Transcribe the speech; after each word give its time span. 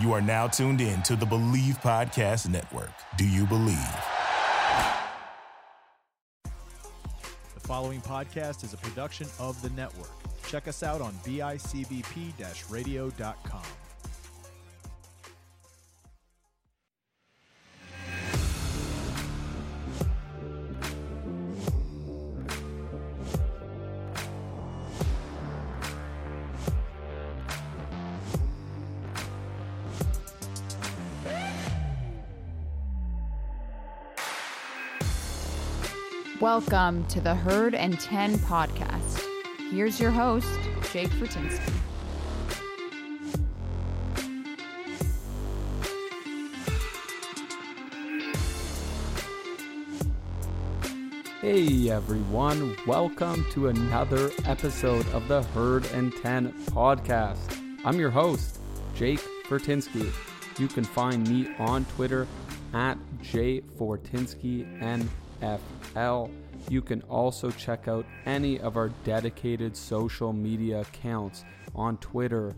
You 0.00 0.12
are 0.12 0.20
now 0.20 0.48
tuned 0.48 0.80
in 0.80 1.02
to 1.02 1.14
the 1.14 1.24
Believe 1.24 1.78
Podcast 1.80 2.48
Network. 2.48 2.90
Do 3.16 3.24
you 3.28 3.46
believe? 3.46 3.94
The 7.54 7.60
following 7.60 8.00
podcast 8.00 8.64
is 8.64 8.72
a 8.72 8.76
production 8.76 9.28
of 9.38 9.62
the 9.62 9.70
network. 9.70 10.10
Check 10.48 10.66
us 10.66 10.82
out 10.82 11.00
on 11.00 11.12
bicbp 11.24 12.32
Welcome 36.54 37.04
to 37.06 37.20
the 37.20 37.34
Herd 37.34 37.74
and 37.74 37.98
10 37.98 38.38
podcast. 38.38 39.20
Here's 39.72 39.98
your 39.98 40.12
host, 40.12 40.46
Jake 40.92 41.08
Fortinsky. 41.08 41.58
Hey 51.40 51.90
everyone, 51.90 52.76
welcome 52.86 53.44
to 53.50 53.66
another 53.66 54.30
episode 54.44 55.08
of 55.08 55.26
the 55.26 55.42
Herd 55.42 55.84
and 55.86 56.14
10 56.22 56.52
podcast. 56.66 57.58
I'm 57.84 57.98
your 57.98 58.10
host, 58.10 58.60
Jake 58.94 59.18
Fortinsky. 59.48 60.12
You 60.60 60.68
can 60.68 60.84
find 60.84 61.28
me 61.28 61.52
on 61.58 61.84
Twitter 61.96 62.28
at 62.72 62.96
jfortinsky 63.24 65.10
NFL. 65.42 66.43
You 66.68 66.80
can 66.82 67.02
also 67.02 67.50
check 67.50 67.88
out 67.88 68.06
any 68.24 68.58
of 68.58 68.76
our 68.76 68.88
dedicated 69.04 69.76
social 69.76 70.32
media 70.32 70.80
accounts 70.80 71.44
on 71.74 71.98
Twitter, 71.98 72.54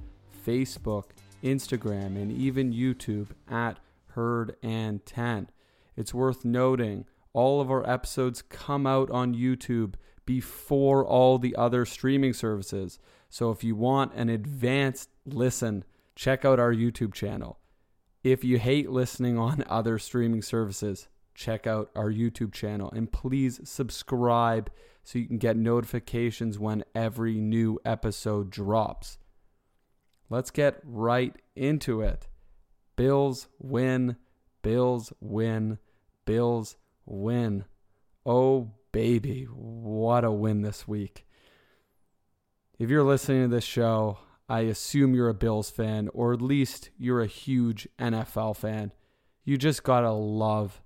Facebook, 0.47 1.05
Instagram, 1.43 2.17
and 2.17 2.31
even 2.31 2.73
YouTube 2.73 3.29
at 3.49 3.79
Herd 4.09 4.57
and 4.63 5.05
10. 5.05 5.51
It's 5.97 6.15
worth 6.15 6.45
noting 6.45 7.05
all 7.33 7.61
of 7.61 7.71
our 7.71 7.89
episodes 7.89 8.43
come 8.43 8.87
out 8.87 9.11
on 9.11 9.35
YouTube 9.35 9.95
before 10.25 11.05
all 11.05 11.39
the 11.39 11.55
other 11.57 11.85
streaming 11.85 12.33
services. 12.33 12.99
So 13.29 13.51
if 13.51 13.63
you 13.63 13.77
want 13.77 14.15
an 14.15 14.29
advanced 14.29 15.11
listen, 15.25 15.85
check 16.15 16.45
out 16.45 16.59
our 16.59 16.73
YouTube 16.73 17.13
channel. 17.13 17.59
If 18.25 18.43
you 18.43 18.59
hate 18.59 18.91
listening 18.91 19.39
on 19.39 19.65
other 19.69 19.99
streaming 19.99 20.43
services, 20.43 21.09
check 21.37 21.67
out 21.67 21.91
our 21.95 22.11
YouTube 22.11 22.53
channel 22.53 22.91
and 22.91 23.13
please 23.13 23.61
subscribe 23.63 24.71
so 25.05 25.19
you 25.19 25.27
can 25.27 25.39
get 25.39 25.57
notifications 25.57 26.59
when 26.59 26.83
every 26.95 27.35
new 27.35 27.79
episode 27.85 28.51
drops. 28.51 29.19
Let's 30.29 30.51
get 30.51 30.81
right 30.83 31.37
into 31.55 32.01
it. 32.01 32.27
Bills 32.97 33.47
win, 33.61 34.17
Bills 34.63 35.13
win, 35.21 35.79
Bills 36.25 36.77
win. 37.05 37.65
Oh, 38.25 38.73
baby, 38.91 39.45
what 39.45 40.25
a 40.25 40.33
win 40.33 40.63
this 40.63 40.89
week. 40.89 41.25
If 42.79 42.91
you're 42.91 43.05
listening 43.05 43.43
to 43.43 43.55
this 43.55 43.65
show, 43.65 44.19
I 44.49 44.61
assume 44.61 45.15
you're 45.15 45.29
a 45.29 45.35
Bills 45.35 45.71
fan, 45.71 46.09
or 46.13 46.33
at 46.33 46.43
least 46.43 46.91
you're 46.99 47.23
a 47.23 47.27
huge 47.27 47.87
NFL 47.99 48.57
fan. 48.57 48.93
You 49.45 49.57
just 49.57 49.85
gotta 49.85 50.11
love 50.11 50.83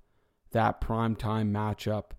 that 0.52 0.80
primetime 0.80 1.50
matchup. 1.50 2.10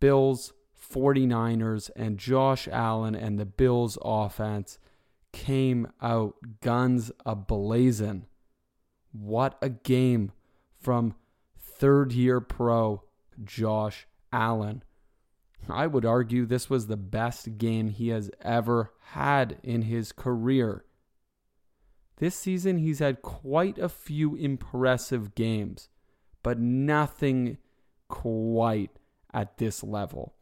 Bills, 0.00 0.52
49ers, 0.92 1.90
and 1.96 2.18
Josh 2.18 2.68
Allen 2.68 3.14
and 3.14 3.38
the 3.38 3.46
Bills 3.46 3.98
offense 4.02 4.78
came 5.32 5.88
out 6.00 6.34
guns 6.60 7.10
a 7.24 7.34
blazing. 7.34 8.26
What 9.12 9.58
a 9.60 9.68
game 9.68 10.32
from 10.78 11.14
third 11.58 12.12
year 12.12 12.40
pro 12.40 13.02
Josh 13.44 14.06
Allen. 14.32 14.82
I 15.68 15.86
would 15.86 16.04
argue 16.04 16.46
this 16.46 16.70
was 16.70 16.86
the 16.86 16.96
best 16.96 17.58
game 17.58 17.88
he 17.88 18.08
has 18.08 18.30
ever 18.40 18.92
had 19.10 19.58
in 19.62 19.82
his 19.82 20.12
career. 20.12 20.84
This 22.18 22.34
season, 22.34 22.78
he's 22.78 23.00
had 23.00 23.20
quite 23.20 23.78
a 23.78 23.88
few 23.88 24.36
impressive 24.36 25.34
games, 25.34 25.88
but 26.42 26.58
nothing 26.58 27.58
quite 28.08 28.98
at 29.32 29.58
this 29.58 29.82
level. 29.82 30.34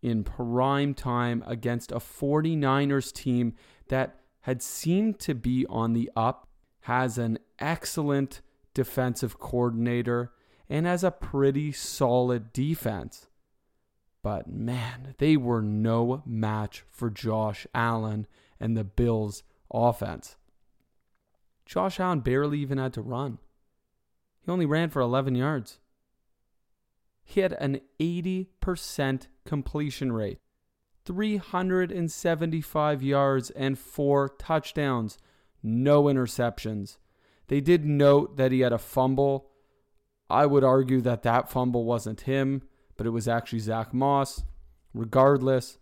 In 0.00 0.24
prime 0.24 0.94
time 0.94 1.44
against 1.46 1.92
a 1.92 1.96
49ers 1.96 3.12
team 3.12 3.54
that 3.88 4.18
had 4.40 4.62
seemed 4.62 5.20
to 5.20 5.34
be 5.34 5.64
on 5.66 5.92
the 5.92 6.10
up, 6.16 6.48
has 6.82 7.18
an 7.18 7.38
excellent 7.60 8.40
defensive 8.74 9.38
coordinator, 9.38 10.32
and 10.68 10.86
has 10.86 11.04
a 11.04 11.10
pretty 11.10 11.70
solid 11.70 12.52
defense. 12.52 13.28
But 14.22 14.48
man, 14.48 15.14
they 15.18 15.36
were 15.36 15.62
no 15.62 16.22
match 16.24 16.84
for 16.90 17.10
Josh 17.10 17.66
Allen 17.74 18.26
and 18.58 18.76
the 18.76 18.84
Bills' 18.84 19.42
offense. 19.72 20.36
Josh 21.66 22.00
Allen 22.00 22.20
barely 22.20 22.60
even 22.60 22.78
had 22.78 22.92
to 22.94 23.02
run. 23.02 23.38
He 24.44 24.50
only 24.50 24.66
ran 24.66 24.90
for 24.90 25.00
11 25.00 25.34
yards. 25.34 25.78
He 27.24 27.40
had 27.40 27.54
an 27.54 27.80
80% 28.00 29.26
completion 29.44 30.12
rate, 30.12 30.38
375 31.04 33.02
yards, 33.02 33.50
and 33.50 33.76
four 33.78 34.28
touchdowns, 34.28 35.18
no 35.62 36.04
interceptions. 36.04 36.96
They 37.48 37.60
did 37.60 37.84
note 37.84 38.36
that 38.36 38.52
he 38.52 38.60
had 38.60 38.72
a 38.72 38.78
fumble. 38.78 39.50
I 40.30 40.46
would 40.46 40.64
argue 40.64 41.02
that 41.02 41.22
that 41.22 41.50
fumble 41.50 41.84
wasn't 41.84 42.22
him, 42.22 42.62
but 42.96 43.06
it 43.06 43.10
was 43.10 43.28
actually 43.28 43.58
Zach 43.60 43.92
Moss. 43.92 44.42
Regardless, 44.94 45.78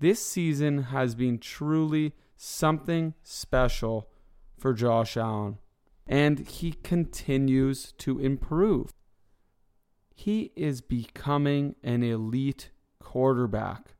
This 0.00 0.22
season 0.24 0.82
has 0.84 1.14
been 1.14 1.38
truly 1.38 2.12
something 2.36 3.14
special 3.22 4.10
for 4.58 4.74
Josh 4.74 5.16
Allen, 5.16 5.58
and 6.06 6.40
he 6.40 6.72
continues 6.72 7.92
to 7.98 8.18
improve. 8.18 8.92
He 10.14 10.52
is 10.56 10.80
becoming 10.80 11.76
an 11.82 12.02
elite 12.02 12.70
quarterback. 12.98 13.94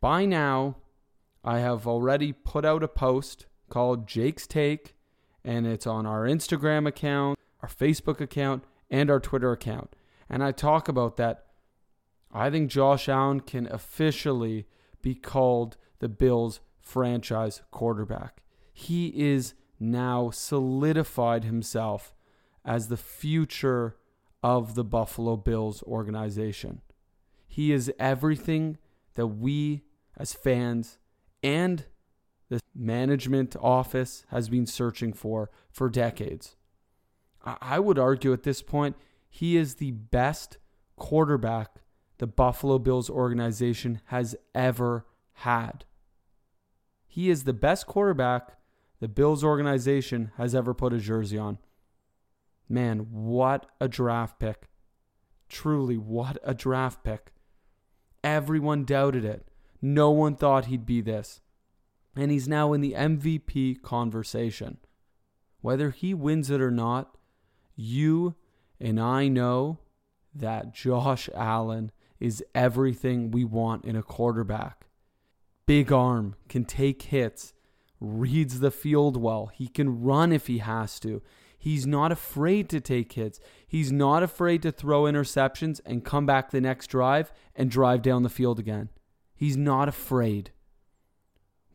By 0.00 0.24
now, 0.24 0.76
I 1.44 1.58
have 1.58 1.86
already 1.86 2.32
put 2.32 2.64
out 2.64 2.82
a 2.82 2.88
post 2.88 3.46
called 3.68 4.06
Jake's 4.06 4.46
Take, 4.46 4.94
and 5.44 5.66
it's 5.66 5.86
on 5.86 6.06
our 6.06 6.24
Instagram 6.24 6.86
account, 6.86 7.38
our 7.62 7.68
Facebook 7.68 8.20
account, 8.20 8.64
and 8.90 9.10
our 9.10 9.20
Twitter 9.20 9.52
account. 9.52 9.94
And 10.28 10.42
I 10.42 10.52
talk 10.52 10.88
about 10.88 11.16
that. 11.16 11.44
I 12.32 12.50
think 12.50 12.70
Josh 12.70 13.08
Allen 13.08 13.40
can 13.40 13.66
officially 13.66 14.66
be 15.02 15.14
called 15.14 15.76
the 16.00 16.08
Bills 16.08 16.60
franchise 16.80 17.62
quarterback. 17.70 18.42
He 18.72 19.08
is 19.08 19.54
now 19.78 20.30
solidified 20.30 21.44
himself 21.44 22.14
as 22.64 22.88
the 22.88 22.96
future 22.96 23.96
of 24.42 24.74
the 24.74 24.84
Buffalo 24.84 25.36
Bills 25.36 25.82
organization. 25.84 26.82
He 27.46 27.72
is 27.72 27.92
everything 27.98 28.78
that 29.14 29.28
we 29.28 29.82
as 30.16 30.34
fans 30.34 30.98
and 31.42 31.86
the 32.48 32.60
management 32.74 33.56
office 33.60 34.24
has 34.30 34.48
been 34.48 34.66
searching 34.66 35.12
for 35.12 35.50
for 35.70 35.88
decades. 35.88 36.56
I 37.44 37.78
would 37.78 37.98
argue 37.98 38.32
at 38.32 38.42
this 38.42 38.62
point, 38.62 38.96
he 39.28 39.56
is 39.56 39.76
the 39.76 39.92
best 39.92 40.58
quarterback 40.96 41.76
the 42.18 42.26
Buffalo 42.26 42.78
Bills 42.78 43.08
organization 43.08 44.00
has 44.06 44.34
ever 44.54 45.06
had. 45.34 45.84
He 47.06 47.30
is 47.30 47.44
the 47.44 47.52
best 47.52 47.86
quarterback 47.86 48.58
the 49.00 49.08
Bills 49.08 49.44
organization 49.44 50.32
has 50.36 50.54
ever 50.54 50.74
put 50.74 50.92
a 50.92 50.98
jersey 50.98 51.38
on. 51.38 51.58
Man, 52.68 53.06
what 53.10 53.66
a 53.80 53.88
draft 53.88 54.38
pick. 54.38 54.68
Truly, 55.48 55.96
what 55.96 56.38
a 56.42 56.54
draft 56.54 57.04
pick. 57.04 57.32
Everyone 58.24 58.84
doubted 58.84 59.24
it. 59.24 59.46
No 59.80 60.10
one 60.10 60.34
thought 60.34 60.64
he'd 60.64 60.86
be 60.86 61.00
this. 61.00 61.40
And 62.16 62.30
he's 62.30 62.48
now 62.48 62.72
in 62.72 62.80
the 62.80 62.94
MVP 62.94 63.82
conversation. 63.82 64.78
Whether 65.60 65.90
he 65.90 66.14
wins 66.14 66.50
it 66.50 66.60
or 66.60 66.70
not, 66.70 67.16
you 67.74 68.34
and 68.80 68.98
I 68.98 69.28
know 69.28 69.78
that 70.34 70.74
Josh 70.74 71.28
Allen 71.34 71.92
is 72.18 72.42
everything 72.54 73.30
we 73.30 73.44
want 73.44 73.84
in 73.84 73.96
a 73.96 74.02
quarterback. 74.02 74.86
Big 75.66 75.92
arm, 75.92 76.36
can 76.48 76.64
take 76.64 77.02
hits, 77.02 77.52
reads 78.00 78.60
the 78.60 78.70
field 78.70 79.16
well. 79.16 79.50
He 79.52 79.68
can 79.68 80.02
run 80.02 80.32
if 80.32 80.46
he 80.46 80.58
has 80.58 81.00
to. 81.00 81.22
He's 81.58 81.86
not 81.86 82.12
afraid 82.12 82.68
to 82.70 82.80
take 82.80 83.12
hits. 83.12 83.40
He's 83.66 83.90
not 83.90 84.22
afraid 84.22 84.62
to 84.62 84.70
throw 84.70 85.02
interceptions 85.02 85.80
and 85.84 86.04
come 86.04 86.24
back 86.24 86.50
the 86.50 86.60
next 86.60 86.86
drive 86.86 87.32
and 87.54 87.70
drive 87.70 88.02
down 88.02 88.22
the 88.22 88.28
field 88.28 88.58
again. 88.58 88.90
He's 89.34 89.56
not 89.56 89.88
afraid. 89.88 90.52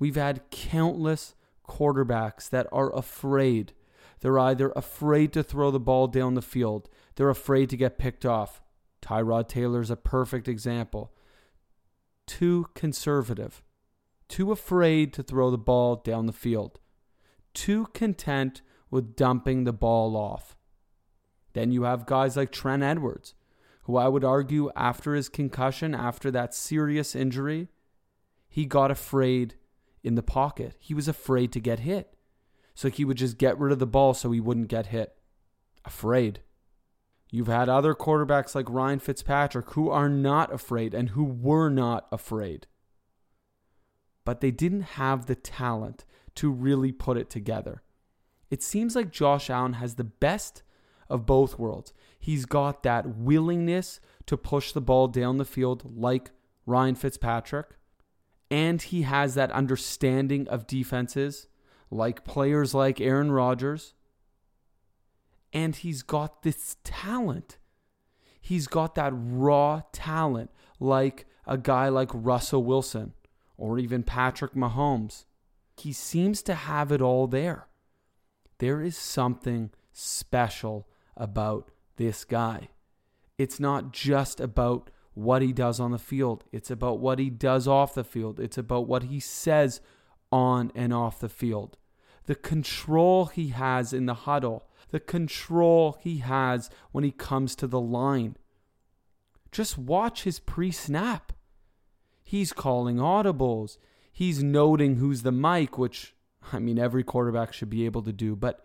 We've 0.01 0.15
had 0.15 0.50
countless 0.50 1.36
quarterbacks 1.69 2.50
that 2.50 2.65
are 2.71 2.92
afraid. 2.95 3.74
They're 4.21 4.39
either 4.39 4.71
afraid 4.75 5.31
to 5.33 5.44
throw 5.44 5.69
the 5.69 5.80
ball 5.80 6.07
down 6.07 6.33
the 6.33 6.42
field, 6.42 6.89
they're 7.15 7.30
afraid 7.30 7.69
to 7.69 7.77
get 7.77 8.00
picked 8.00 8.25
off. 8.25 8.63
Tyrod 9.03 9.48
Taylor's 9.48 9.92
a 9.92 9.95
perfect 9.95 10.48
example. 10.48 11.13
Too 12.25 12.65
conservative, 12.74 13.62
too 14.27 14.51
afraid 14.51 15.13
to 15.13 15.21
throw 15.21 15.51
the 15.51 15.57
ball 15.59 15.98
down 15.98 16.25
the 16.25 16.33
field, 16.33 16.80
too 17.53 17.86
content 17.94 18.63
with 18.89 19.15
dumping 19.15 19.65
the 19.65 19.74
ball 19.74 20.18
off. 20.18 20.57
Then 21.53 21.71
you 21.71 21.83
have 21.83 22.07
guys 22.07 22.36
like 22.36 22.51
Trent 22.51 22.81
Edwards, 22.81 23.36
who 23.83 23.98
I 23.98 24.07
would 24.07 24.24
argue 24.24 24.71
after 24.75 25.13
his 25.13 25.30
concussion, 25.30 25.94
after 25.94 26.31
that 26.31 26.56
serious 26.56 27.15
injury, 27.15 27.68
he 28.50 28.65
got 28.65 28.89
afraid 28.89 29.57
in 30.03 30.15
the 30.15 30.24
pocket. 30.24 30.75
He 30.80 30.94
was 30.94 31.07
afraid 31.07 31.51
to 31.53 31.59
get 31.59 31.80
hit. 31.80 32.15
So 32.74 32.89
he 32.89 33.06
would 33.06 33.18
just 33.18 33.38
get 33.38 33.59
rid 33.59 33.71
of 33.71 33.80
the 33.80 33.88
ball 33.88 34.13
so 34.13 34.31
he 34.31 34.39
wouldn't 34.39 34.68
get 34.68 34.88
hit. 34.88 35.15
Afraid. 35.86 36.42
You've 37.30 37.48
had 37.48 37.69
other 37.69 37.94
quarterbacks 37.94 38.56
like 38.56 38.69
Ryan 38.69 39.00
Fitzpatrick 39.00 39.71
who 39.71 39.89
are 39.89 40.09
not 40.09 40.53
afraid 40.53 40.94
and 40.94 41.09
who 41.09 41.24
were 41.24 41.69
not 41.69 42.07
afraid. 42.12 42.68
But 44.25 44.42
they 44.42 44.51
didn't 44.51 44.81
have 44.81 45.25
the 45.25 45.36
talent 45.36 46.06
to 46.36 46.51
really 46.51 46.92
put 46.92 47.18
it 47.18 47.30
together. 47.30 47.81
It 48.50 48.62
seems 48.62 48.95
like 48.95 49.12
Josh 49.12 49.50
Allen 49.50 49.74
has 49.74 49.95
the 49.95 50.03
best 50.03 50.62
of 51.09 51.25
both 51.25 51.57
worlds. 51.57 51.94
He's 52.19 52.45
got 52.45 52.83
that 52.83 53.18
willingness 53.18 54.00
to 54.25 54.38
push 54.38 54.71
the 54.71 54.81
ball 54.81 55.07
down 55.07 55.38
the 55.38 55.45
field 55.45 55.98
like 55.98 56.31
Ryan 56.65 56.95
Fitzpatrick, 56.95 57.68
and 58.51 58.81
he 58.81 59.03
has 59.03 59.33
that 59.36 59.51
understanding 59.53 60.45
of 60.50 60.68
defenses 60.68 61.48
like 61.89 62.25
players 62.25 62.74
like 62.74 63.00
Aaron 63.00 63.31
Rodgers. 63.31 63.94
And 65.53 65.75
he's 65.75 66.03
got 66.03 66.44
this 66.44 66.75
talent. 66.83 67.57
He's 68.42 68.68
got 68.68 68.95
that 68.95 69.13
raw 69.15 69.83
talent 69.94 70.51
like 70.80 71.25
a 71.48 71.57
guy 71.57 71.88
like 71.88 72.09
Russell 72.13 72.63
Wilson 72.63 73.13
or 73.57 73.80
even 73.80 74.03
Patrick 74.03 74.53
Mahomes. 74.53 75.25
He 75.77 75.94
seems 75.94 76.42
to 76.44 76.53
have 76.53 76.92
it 76.92 77.01
all 77.01 77.27
there. 77.27 77.68
There 78.59 78.81
is 78.81 78.98
something 78.98 79.71
special 79.94 80.88
about 81.15 81.71
this 81.95 82.25
guy. 82.25 82.69
It's 83.38 83.59
not 83.59 83.92
just 83.92 84.39
about 84.39 84.89
what 85.13 85.42
he 85.42 85.52
does 85.52 85.80
on 85.80 85.92
the 85.92 86.00
field. 86.00 86.44
It's 86.52 86.72
about 86.72 87.00
what 87.00 87.19
he 87.19 87.30
does 87.30 87.68
off 87.68 87.94
the 87.94 88.04
field. 88.04 88.40
It's 88.40 88.58
about 88.58 88.88
what 88.88 89.04
he 89.04 89.19
says 89.19 89.81
on 90.31 90.72
and 90.75 90.94
off 90.94 91.19
the 91.19 91.30
field. 91.30 91.78
The 92.25 92.36
control 92.36 93.25
he 93.25 93.50
has 93.50 93.94
in 93.94 94.06
the 94.06 94.13
huddle, 94.13 94.68
the 94.90 95.00
control 95.00 95.98
he 96.00 96.18
has 96.18 96.69
when 96.92 97.04
he 97.04 97.12
comes 97.12 97.56
to 97.58 97.68
the 97.68 97.81
line. 97.81 98.38
Just 99.52 99.78
watch 99.78 100.24
his 100.24 100.40
pre 100.40 100.72
snap. 100.72 101.34
He's 102.24 102.54
calling 102.54 102.98
audibles. 102.98 103.78
He's 104.12 104.44
noting 104.44 104.96
who's 104.96 105.24
the 105.24 105.31
mic, 105.31 105.78
which, 105.78 106.16
I 106.54 106.60
mean, 106.60 106.80
every 106.80 107.04
quarterback 107.04 107.52
should 107.52 107.69
be 107.69 107.86
able 107.86 108.04
to 108.04 108.13
do, 108.13 108.36
but 108.36 108.63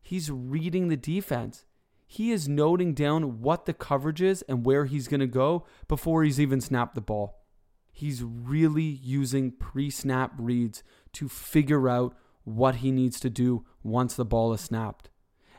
he's 0.00 0.30
reading 0.30 0.88
the 0.88 0.96
defense 0.96 1.64
he 2.10 2.32
is 2.32 2.48
noting 2.48 2.94
down 2.94 3.42
what 3.42 3.66
the 3.66 3.74
coverage 3.74 4.22
is 4.22 4.40
and 4.48 4.64
where 4.64 4.86
he's 4.86 5.08
going 5.08 5.20
to 5.20 5.26
go 5.26 5.66
before 5.88 6.24
he's 6.24 6.40
even 6.40 6.58
snapped 6.58 6.94
the 6.94 7.02
ball. 7.02 7.44
He's 7.92 8.22
really 8.24 8.82
using 8.82 9.52
pre 9.52 9.90
snap 9.90 10.32
reads 10.38 10.82
to 11.12 11.28
figure 11.28 11.86
out 11.86 12.16
what 12.44 12.76
he 12.76 12.90
needs 12.90 13.20
to 13.20 13.28
do 13.28 13.66
once 13.82 14.14
the 14.14 14.24
ball 14.24 14.54
is 14.54 14.62
snapped. 14.62 15.10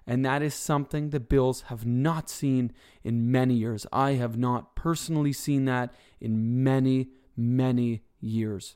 And 0.07 0.25
that 0.25 0.41
is 0.41 0.55
something 0.55 1.11
the 1.11 1.19
Bills 1.19 1.65
have 1.67 1.85
not 1.85 2.31
seen 2.31 2.71
in 3.03 3.31
many 3.31 3.53
years. 3.53 3.85
I 3.93 4.13
have 4.13 4.35
not 4.35 4.75
personally 4.75 5.33
seen 5.33 5.65
that 5.65 5.93
in 6.19 6.63
many, 6.63 7.09
many 7.37 8.01
years. 8.19 8.75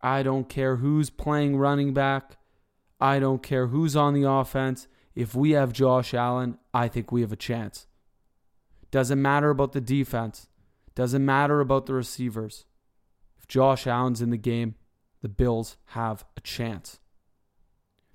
I 0.00 0.24
don't 0.24 0.48
care 0.48 0.76
who's 0.76 1.08
playing 1.08 1.56
running 1.56 1.94
back. 1.94 2.36
I 3.00 3.20
don't 3.20 3.44
care 3.44 3.68
who's 3.68 3.94
on 3.94 4.12
the 4.12 4.28
offense 4.28 4.88
if 5.14 5.34
we 5.34 5.50
have 5.52 5.72
Josh 5.72 6.14
Allen, 6.14 6.58
I 6.72 6.88
think 6.88 7.12
we 7.12 7.20
have 7.20 7.32
a 7.32 7.36
chance. 7.36 7.86
Doesn't 8.90 9.20
matter 9.20 9.50
about 9.50 9.72
the 9.72 9.80
defense, 9.80 10.48
doesn't 10.94 11.24
matter 11.24 11.60
about 11.60 11.86
the 11.86 11.94
receivers. 11.94 12.66
If 13.38 13.48
Josh 13.48 13.86
Allen's 13.86 14.22
in 14.22 14.30
the 14.30 14.36
game, 14.36 14.74
the 15.20 15.28
Bills 15.28 15.76
have 15.86 16.24
a 16.36 16.40
chance. 16.40 16.98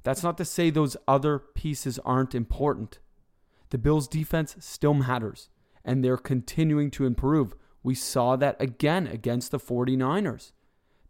That's 0.04 0.24
not 0.24 0.38
to 0.38 0.46
say 0.46 0.70
those 0.70 0.96
other 1.08 1.39
pieces 1.39 2.00
aren't 2.00 2.36
important. 2.36 3.00
The 3.70 3.77
Bills' 3.77 4.08
defense 4.08 4.56
still 4.60 4.94
matters, 4.94 5.50
and 5.84 6.04
they're 6.04 6.18
continuing 6.18 6.92
to 6.92 7.06
improve. 7.06 7.56
We 7.84 7.96
saw 7.96 8.36
that 8.38 8.62
again 8.62 9.08
against 9.08 9.51
the 9.51 9.60
49ers. 9.60 10.51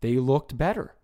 They 0.02 0.18
looked 0.18 0.58
better. 0.58 0.96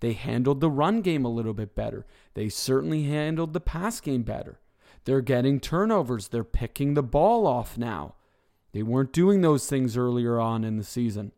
They 0.00 0.12
handled 0.12 0.60
the 0.60 0.70
run 0.70 1.00
game 1.00 1.24
a 1.24 1.30
little 1.30 1.54
bit 1.54 1.74
better. 1.74 2.06
They 2.34 2.48
certainly 2.48 3.04
handled 3.04 3.52
the 3.52 3.60
pass 3.60 4.00
game 4.00 4.22
better. 4.22 4.60
They're 5.04 5.20
getting 5.20 5.60
turnovers. 5.60 6.28
They're 6.28 6.44
picking 6.44 6.94
the 6.94 7.02
ball 7.02 7.46
off 7.46 7.78
now. 7.78 8.14
They 8.72 8.82
weren't 8.82 9.12
doing 9.12 9.40
those 9.40 9.66
things 9.66 9.96
earlier 9.96 10.38
on 10.38 10.64
in 10.64 10.76
the 10.76 10.84
season. 10.84 11.32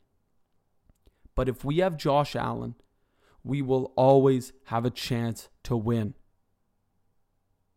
But 1.34 1.48
if 1.48 1.64
we 1.64 1.78
have 1.78 1.96
Josh 1.96 2.34
Allen, 2.34 2.74
we 3.44 3.62
will 3.62 3.92
always 3.94 4.52
have 4.64 4.84
a 4.84 4.90
chance 4.90 5.48
to 5.64 5.76
win. 5.76 6.14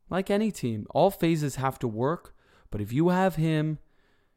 Like 0.10 0.32
any 0.32 0.52
team, 0.52 0.88
all 0.90 1.12
phases 1.12 1.58
have 1.58 1.78
to 1.80 1.88
work, 1.88 2.36
but 2.72 2.82
if 2.82 2.92
you 2.92 3.10
have 3.10 3.36
him, 3.36 3.78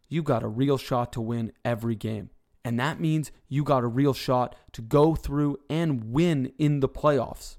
you 0.09 0.23
got 0.23 0.43
a 0.43 0.49
real 0.49 0.77
shot 0.77 1.13
to 1.15 1.21
win 1.21 1.53
every 1.65 1.97
game. 1.97 2.31
And 2.64 2.80
that 2.80 2.99
means 2.99 3.30
you 3.49 3.62
got 3.62 3.85
a 3.85 3.88
real 3.88 4.14
shot 4.14 4.56
to 4.73 4.80
go 4.80 5.14
through 5.14 5.59
and 5.68 6.12
win 6.12 6.52
in 6.59 6.80
the 6.80 6.88
playoffs. 6.88 7.56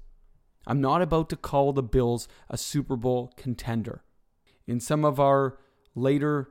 I'm 0.66 0.80
not 0.80 1.00
about 1.00 1.28
to 1.30 1.36
call 1.36 1.72
the 1.72 1.82
Bills 1.82 2.26
a 2.50 2.58
Super 2.58 2.96
Bowl 2.96 3.32
contender. 3.36 4.02
In 4.66 4.80
some 4.80 5.04
of 5.04 5.20
our 5.20 5.58
later 5.94 6.48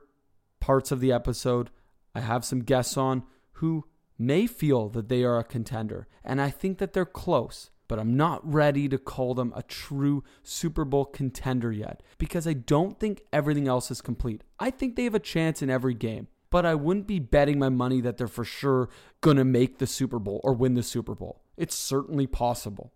parts 0.58 0.90
of 0.90 1.00
the 1.00 1.12
episode, 1.12 1.70
I 2.14 2.20
have 2.20 2.44
some 2.44 2.60
guests 2.60 2.96
on 2.96 3.24
who 3.52 3.84
may 4.18 4.46
feel 4.46 4.88
that 4.88 5.10
they 5.10 5.22
are 5.22 5.38
a 5.38 5.44
contender, 5.44 6.08
and 6.24 6.40
I 6.40 6.48
think 6.48 6.78
that 6.78 6.94
they're 6.94 7.04
close, 7.04 7.68
but 7.88 7.98
I'm 7.98 8.16
not 8.16 8.40
ready 8.50 8.88
to 8.88 8.96
call 8.96 9.34
them 9.34 9.52
a 9.54 9.62
true 9.62 10.24
Super 10.42 10.86
Bowl 10.86 11.04
contender 11.04 11.70
yet 11.70 12.02
because 12.16 12.46
I 12.46 12.54
don't 12.54 12.98
think 12.98 13.20
everything 13.34 13.68
else 13.68 13.90
is 13.90 14.00
complete. 14.00 14.42
I 14.58 14.70
think 14.70 14.96
they 14.96 15.04
have 15.04 15.14
a 15.14 15.20
chance 15.20 15.60
in 15.60 15.68
every 15.68 15.92
game 15.92 16.28
but 16.56 16.64
I 16.64 16.74
wouldn't 16.74 17.06
be 17.06 17.18
betting 17.18 17.58
my 17.58 17.68
money 17.68 18.00
that 18.00 18.16
they're 18.16 18.26
for 18.26 18.42
sure 18.42 18.88
going 19.20 19.36
to 19.36 19.44
make 19.44 19.76
the 19.76 19.86
Super 19.86 20.18
Bowl 20.18 20.40
or 20.42 20.54
win 20.54 20.72
the 20.72 20.82
Super 20.82 21.14
Bowl. 21.14 21.42
It's 21.58 21.74
certainly 21.74 22.26
possible. 22.26 22.94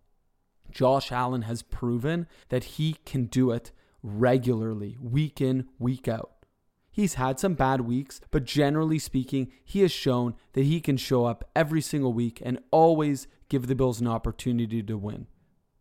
Josh 0.71 1.13
Allen 1.13 1.43
has 1.43 1.61
proven 1.61 2.27
that 2.49 2.65
he 2.65 2.97
can 3.05 3.27
do 3.27 3.51
it 3.51 3.71
regularly, 4.03 4.97
week 4.99 5.43
in, 5.43 5.69
week 5.79 6.09
out. 6.09 6.47
He's 6.91 7.17
had 7.17 7.39
some 7.39 7.53
bad 7.53 7.83
weeks, 7.83 8.23
but 8.31 8.45
generally 8.45 8.99
speaking, 8.99 9.53
he 9.63 9.83
has 9.83 9.93
shown 9.93 10.37
that 10.55 10.65
he 10.65 10.81
can 10.81 10.97
show 10.97 11.27
up 11.27 11.45
every 11.55 11.83
single 11.83 12.15
week 12.15 12.41
and 12.43 12.61
always 12.71 13.27
give 13.51 13.67
the 13.67 13.75
Bills 13.75 14.01
an 14.01 14.09
opportunity 14.09 14.83
to 14.83 14.97
win. 14.97 15.27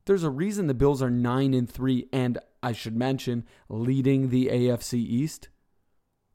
There's 0.04 0.26
a 0.26 0.30
reason 0.30 0.68
the 0.68 0.74
Bills 0.74 1.02
are 1.02 1.10
9 1.10 1.54
and 1.54 1.70
3 1.70 2.10
and 2.12 2.40
I 2.62 2.74
should 2.74 2.98
mention 2.98 3.46
leading 3.70 4.32
the 4.32 4.48
AFC 4.48 4.96
East. 4.96 5.48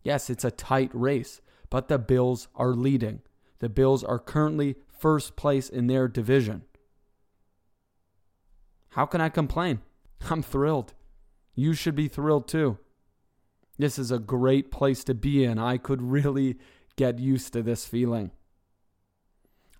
Yes, 0.04 0.30
it's 0.30 0.44
a 0.44 0.50
tight 0.50 0.90
race, 0.92 1.40
but 1.70 1.88
the 1.88 1.98
Bills 1.98 2.46
are 2.54 2.74
leading. 2.74 3.22
The 3.58 3.68
Bills 3.68 4.04
are 4.04 4.18
currently 4.18 4.76
first 4.98 5.34
place 5.34 5.68
in 5.68 5.86
their 5.86 6.06
division. 6.06 6.62
How 8.90 9.06
can 9.06 9.20
I 9.20 9.30
complain? 9.30 9.80
I'm 10.30 10.42
thrilled. 10.42 10.92
You 11.54 11.72
should 11.72 11.94
be 11.94 12.06
thrilled 12.06 12.46
too. 12.46 12.78
This 13.78 13.98
is 13.98 14.12
a 14.12 14.18
great 14.18 14.70
place 14.70 15.02
to 15.04 15.14
be 15.14 15.42
in. 15.42 15.58
I 15.58 15.78
could 15.78 16.00
really 16.00 16.58
get 16.96 17.18
used 17.18 17.52
to 17.54 17.62
this 17.62 17.86
feeling. 17.86 18.30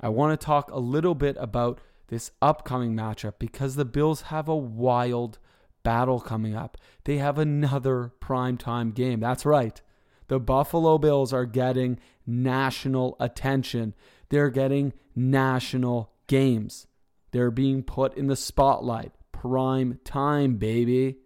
I 0.00 0.08
want 0.08 0.38
to 0.38 0.44
talk 0.44 0.70
a 0.70 0.80
little 0.80 1.14
bit 1.14 1.36
about 1.38 1.80
this 2.08 2.32
upcoming 2.42 2.94
matchup 2.94 3.34
because 3.38 3.76
the 3.76 3.84
Bills 3.84 4.22
have 4.22 4.48
a 4.48 4.56
wild 4.56 5.38
battle 5.82 6.20
coming 6.20 6.56
up. 6.56 6.76
They 7.04 7.18
have 7.18 7.38
another 7.38 8.12
primetime 8.20 8.94
game. 8.94 9.20
That's 9.20 9.46
right. 9.46 9.80
The 10.28 10.40
Buffalo 10.40 10.98
Bills 10.98 11.32
are 11.32 11.46
getting 11.46 11.98
national 12.26 13.16
attention. 13.20 13.94
They're 14.28 14.50
getting 14.50 14.92
national 15.14 16.12
games. 16.26 16.86
They're 17.30 17.50
being 17.50 17.82
put 17.82 18.16
in 18.16 18.26
the 18.26 18.36
spotlight. 18.36 19.12
Prime 19.32 19.98
time, 20.04 20.56
baby. 20.56 21.18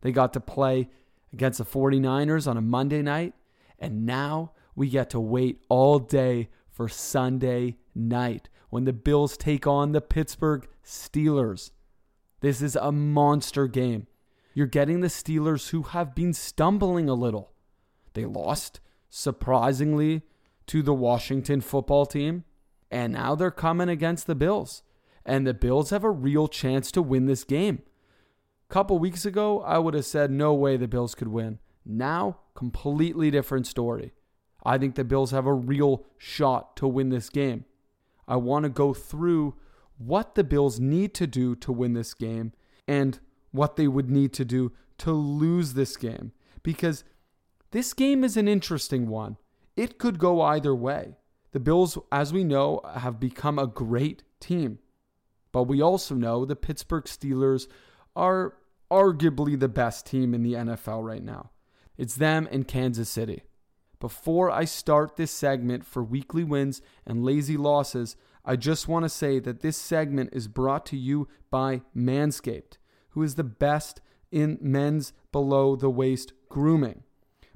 They 0.00 0.12
got 0.12 0.32
to 0.34 0.40
play 0.40 0.88
against 1.32 1.58
the 1.58 1.64
49ers 1.64 2.48
on 2.48 2.56
a 2.56 2.62
Monday 2.62 3.02
night, 3.02 3.34
and 3.78 4.06
now 4.06 4.52
we 4.74 4.88
get 4.88 5.10
to 5.10 5.20
wait 5.20 5.62
all 5.68 5.98
day 5.98 6.48
for 6.70 6.88
Sunday 6.88 7.76
night 7.94 8.48
when 8.70 8.84
the 8.84 8.92
Bills 8.92 9.36
take 9.36 9.66
on 9.66 9.92
the 9.92 10.00
Pittsburgh 10.00 10.66
Steelers. 10.84 11.72
This 12.40 12.62
is 12.62 12.76
a 12.76 12.92
monster 12.92 13.66
game. 13.66 14.06
You're 14.54 14.66
getting 14.66 15.00
the 15.00 15.08
Steelers 15.08 15.70
who 15.70 15.82
have 15.82 16.14
been 16.14 16.32
stumbling 16.32 17.08
a 17.08 17.14
little. 17.14 17.52
They 18.16 18.24
lost, 18.24 18.80
surprisingly, 19.10 20.22
to 20.68 20.82
the 20.82 20.94
Washington 20.94 21.60
football 21.60 22.06
team, 22.06 22.44
and 22.90 23.12
now 23.12 23.34
they're 23.34 23.50
coming 23.50 23.90
against 23.90 24.26
the 24.26 24.34
Bills. 24.34 24.82
And 25.26 25.46
the 25.46 25.52
Bills 25.52 25.90
have 25.90 26.02
a 26.02 26.10
real 26.10 26.48
chance 26.48 26.90
to 26.92 27.02
win 27.02 27.26
this 27.26 27.44
game. 27.44 27.82
A 28.70 28.72
couple 28.72 28.98
weeks 28.98 29.26
ago, 29.26 29.60
I 29.60 29.78
would 29.78 29.92
have 29.92 30.06
said 30.06 30.30
no 30.30 30.54
way 30.54 30.78
the 30.78 30.88
Bills 30.88 31.14
could 31.14 31.28
win. 31.28 31.58
Now, 31.84 32.38
completely 32.54 33.30
different 33.30 33.66
story. 33.66 34.14
I 34.64 34.78
think 34.78 34.94
the 34.94 35.04
Bills 35.04 35.30
have 35.32 35.46
a 35.46 35.52
real 35.52 36.06
shot 36.16 36.74
to 36.78 36.88
win 36.88 37.10
this 37.10 37.28
game. 37.28 37.66
I 38.26 38.36
want 38.36 38.62
to 38.62 38.70
go 38.70 38.94
through 38.94 39.56
what 39.98 40.36
the 40.36 40.44
Bills 40.44 40.80
need 40.80 41.12
to 41.16 41.26
do 41.26 41.54
to 41.56 41.70
win 41.70 41.92
this 41.92 42.14
game 42.14 42.54
and 42.88 43.20
what 43.50 43.76
they 43.76 43.88
would 43.88 44.08
need 44.08 44.32
to 44.32 44.44
do 44.46 44.72
to 44.98 45.12
lose 45.12 45.74
this 45.74 45.98
game. 45.98 46.32
Because 46.62 47.04
this 47.76 47.92
game 47.92 48.24
is 48.24 48.38
an 48.38 48.48
interesting 48.48 49.06
one. 49.06 49.36
It 49.76 49.98
could 49.98 50.18
go 50.18 50.40
either 50.40 50.74
way. 50.74 51.18
The 51.52 51.60
Bills, 51.60 51.98
as 52.10 52.32
we 52.32 52.42
know, 52.42 52.80
have 52.94 53.20
become 53.20 53.58
a 53.58 53.66
great 53.66 54.22
team. 54.40 54.78
But 55.52 55.64
we 55.64 55.82
also 55.82 56.14
know 56.14 56.46
the 56.46 56.56
Pittsburgh 56.56 57.04
Steelers 57.04 57.68
are 58.16 58.54
arguably 58.90 59.60
the 59.60 59.68
best 59.68 60.06
team 60.06 60.32
in 60.32 60.42
the 60.42 60.54
NFL 60.54 61.04
right 61.04 61.22
now. 61.22 61.50
It's 61.98 62.14
them 62.14 62.48
and 62.50 62.66
Kansas 62.66 63.10
City. 63.10 63.42
Before 64.00 64.50
I 64.50 64.64
start 64.64 65.16
this 65.16 65.30
segment 65.30 65.84
for 65.84 66.02
weekly 66.02 66.44
wins 66.44 66.80
and 67.04 67.26
lazy 67.26 67.58
losses, 67.58 68.16
I 68.42 68.56
just 68.56 68.88
want 68.88 69.04
to 69.04 69.10
say 69.10 69.38
that 69.40 69.60
this 69.60 69.76
segment 69.76 70.30
is 70.32 70.48
brought 70.48 70.86
to 70.86 70.96
you 70.96 71.28
by 71.50 71.82
Manscaped, 71.94 72.78
who 73.10 73.22
is 73.22 73.34
the 73.34 73.44
best 73.44 74.00
in 74.32 74.56
men's 74.62 75.12
below 75.30 75.76
the 75.76 75.90
waist 75.90 76.32
grooming. 76.48 77.02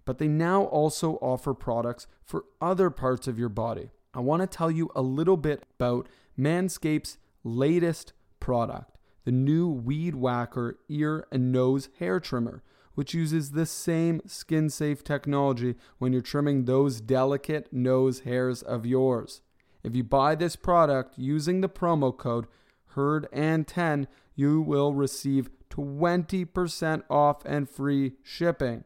But 0.05 0.19
they 0.19 0.29
now 0.29 0.65
also 0.65 1.15
offer 1.17 1.55
products 1.55 2.07
for 2.25 2.45
other 2.61 2.91
parts 2.91 3.27
of 3.27 3.39
your 3.39 3.49
body. 3.49 3.91
I 4.13 4.21
want 4.21 4.43
to 4.43 4.47
tell 4.47 4.71
you 4.71 4.91
a 4.95 5.03
little 5.03 5.37
bit 5.37 5.65
about 5.79 6.09
Manscaped's 6.39 7.19
latest 7.45 8.13
product, 8.41 8.99
the 9.25 9.33
new 9.33 9.69
Weed 9.69 10.15
Whacker 10.17 10.79
ear 10.89 11.27
and 11.31 11.53
nose 11.53 11.91
hair 11.99 12.19
trimmer, 12.19 12.63
which 12.95 13.15
uses 13.15 13.53
the 13.53 13.67
same 13.67 14.21
skin 14.27 14.69
safe 14.69 15.05
technology 15.05 15.77
when 15.99 16.13
you're 16.13 16.23
trimming 16.23 16.65
those 16.65 17.01
delicate 17.01 17.73
nose 17.73 18.21
hairs 18.21 18.63
of 18.63 18.85
yours. 18.85 19.43
If 19.83 19.95
you 19.95 20.05
buy 20.05 20.35
this 20.35 20.57
product 20.57 21.15
using 21.17 21.61
the 21.61 21.69
promo 21.69 22.17
code 22.17 22.47
HERD 22.95 23.29
and 23.33 23.67
10, 23.67 24.09
you 24.35 24.61
will 24.61 24.93
receive 24.93 25.51
20% 25.71 27.03
off 27.09 27.45
and 27.45 27.71
free 27.71 28.13
shipping. 28.23 28.85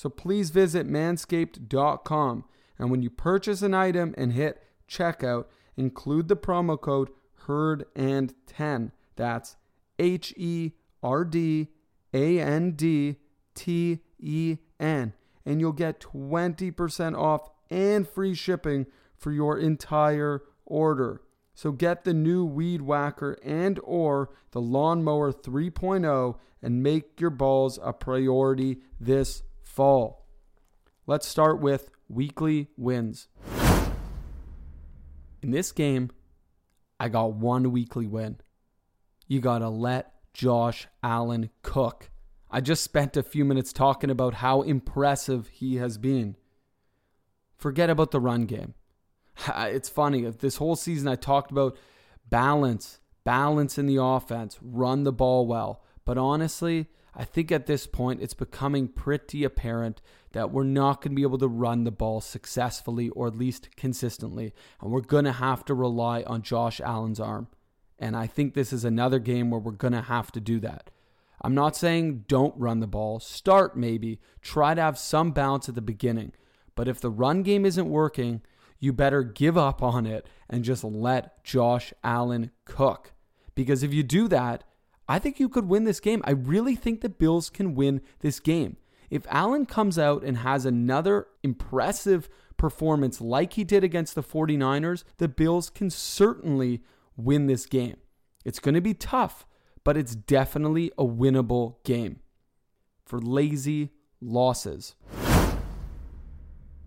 So 0.00 0.08
please 0.08 0.48
visit 0.48 0.88
manscaped.com 0.88 2.44
and 2.78 2.90
when 2.90 3.02
you 3.02 3.10
purchase 3.10 3.60
an 3.60 3.74
item 3.74 4.14
and 4.16 4.32
hit 4.32 4.62
checkout, 4.88 5.44
include 5.76 6.28
the 6.28 6.38
promo 6.38 6.80
code 6.80 7.10
HERD 7.46 7.84
and 7.94 8.32
10. 8.46 8.92
That's 9.16 9.58
H 9.98 10.32
E 10.38 10.72
R 11.02 11.26
D 11.26 11.68
A 12.14 12.40
N 12.40 12.70
D 12.70 13.16
T 13.54 13.98
E 14.18 14.56
N 14.80 15.12
and 15.44 15.60
you'll 15.60 15.72
get 15.72 16.00
20% 16.00 17.18
off 17.18 17.50
and 17.68 18.08
free 18.08 18.34
shipping 18.34 18.86
for 19.18 19.32
your 19.32 19.58
entire 19.58 20.40
order. 20.64 21.20
So 21.52 21.72
get 21.72 22.04
the 22.04 22.14
new 22.14 22.46
weed 22.46 22.80
whacker 22.80 23.36
and 23.44 23.78
or 23.84 24.30
the 24.52 24.62
lawnmower 24.62 25.30
3.0 25.30 26.36
and 26.62 26.82
make 26.82 27.20
your 27.20 27.28
balls 27.28 27.78
a 27.82 27.92
priority 27.92 28.78
this 28.98 29.42
fall. 29.70 30.26
Let's 31.06 31.26
start 31.26 31.60
with 31.60 31.90
weekly 32.08 32.68
wins. 32.76 33.28
In 35.42 35.52
this 35.52 35.72
game, 35.72 36.10
I 36.98 37.08
got 37.08 37.34
one 37.34 37.70
weekly 37.72 38.06
win. 38.06 38.38
You 39.26 39.40
got 39.40 39.60
to 39.60 39.68
let 39.68 40.12
Josh 40.34 40.88
Allen 41.02 41.50
cook. 41.62 42.10
I 42.50 42.60
just 42.60 42.82
spent 42.82 43.16
a 43.16 43.22
few 43.22 43.44
minutes 43.44 43.72
talking 43.72 44.10
about 44.10 44.34
how 44.34 44.62
impressive 44.62 45.48
he 45.48 45.76
has 45.76 45.98
been. 45.98 46.36
Forget 47.56 47.90
about 47.90 48.10
the 48.10 48.20
run 48.20 48.46
game. 48.46 48.74
it's 49.56 49.88
funny. 49.88 50.28
This 50.30 50.56
whole 50.56 50.76
season, 50.76 51.06
I 51.06 51.14
talked 51.14 51.52
about 51.52 51.78
balance, 52.28 53.00
balance 53.24 53.78
in 53.78 53.86
the 53.86 54.02
offense, 54.02 54.58
run 54.60 55.04
the 55.04 55.12
ball 55.12 55.46
well. 55.46 55.84
But 56.04 56.18
honestly, 56.18 56.88
I 57.14 57.24
think 57.24 57.50
at 57.50 57.66
this 57.66 57.86
point, 57.86 58.22
it's 58.22 58.34
becoming 58.34 58.88
pretty 58.88 59.44
apparent 59.44 60.00
that 60.32 60.50
we're 60.50 60.64
not 60.64 61.02
going 61.02 61.12
to 61.12 61.16
be 61.16 61.22
able 61.22 61.38
to 61.38 61.48
run 61.48 61.84
the 61.84 61.90
ball 61.90 62.20
successfully 62.20 63.08
or 63.10 63.26
at 63.26 63.36
least 63.36 63.74
consistently. 63.76 64.52
And 64.80 64.92
we're 64.92 65.00
going 65.00 65.24
to 65.24 65.32
have 65.32 65.64
to 65.66 65.74
rely 65.74 66.22
on 66.22 66.42
Josh 66.42 66.80
Allen's 66.80 67.20
arm. 67.20 67.48
And 67.98 68.16
I 68.16 68.26
think 68.26 68.54
this 68.54 68.72
is 68.72 68.84
another 68.84 69.18
game 69.18 69.50
where 69.50 69.60
we're 69.60 69.72
going 69.72 69.92
to 69.92 70.02
have 70.02 70.30
to 70.32 70.40
do 70.40 70.60
that. 70.60 70.90
I'm 71.42 71.54
not 71.54 71.76
saying 71.76 72.26
don't 72.28 72.58
run 72.58 72.80
the 72.80 72.86
ball. 72.86 73.18
Start 73.18 73.76
maybe. 73.76 74.20
Try 74.40 74.74
to 74.74 74.80
have 74.80 74.98
some 74.98 75.32
balance 75.32 75.68
at 75.68 75.74
the 75.74 75.80
beginning. 75.80 76.32
But 76.74 76.88
if 76.88 77.00
the 77.00 77.10
run 77.10 77.42
game 77.42 77.66
isn't 77.66 77.88
working, 77.88 78.42
you 78.78 78.92
better 78.92 79.22
give 79.22 79.58
up 79.58 79.82
on 79.82 80.06
it 80.06 80.26
and 80.48 80.64
just 80.64 80.84
let 80.84 81.44
Josh 81.44 81.92
Allen 82.04 82.50
cook. 82.64 83.12
Because 83.54 83.82
if 83.82 83.92
you 83.92 84.02
do 84.02 84.28
that, 84.28 84.64
I 85.10 85.18
think 85.18 85.40
you 85.40 85.48
could 85.48 85.68
win 85.68 85.82
this 85.82 85.98
game. 85.98 86.22
I 86.24 86.30
really 86.30 86.76
think 86.76 87.00
the 87.00 87.08
Bills 87.08 87.50
can 87.50 87.74
win 87.74 88.00
this 88.20 88.38
game. 88.38 88.76
If 89.10 89.26
Allen 89.28 89.66
comes 89.66 89.98
out 89.98 90.22
and 90.22 90.36
has 90.36 90.64
another 90.64 91.26
impressive 91.42 92.28
performance 92.56 93.20
like 93.20 93.54
he 93.54 93.64
did 93.64 93.82
against 93.82 94.14
the 94.14 94.22
49ers, 94.22 95.02
the 95.18 95.26
Bills 95.26 95.68
can 95.68 95.90
certainly 95.90 96.84
win 97.16 97.48
this 97.48 97.66
game. 97.66 97.96
It's 98.44 98.60
going 98.60 98.76
to 98.76 98.80
be 98.80 98.94
tough, 98.94 99.48
but 99.82 99.96
it's 99.96 100.14
definitely 100.14 100.92
a 100.96 101.04
winnable 101.04 101.82
game 101.82 102.20
for 103.04 103.18
lazy 103.18 103.90
losses. 104.20 104.94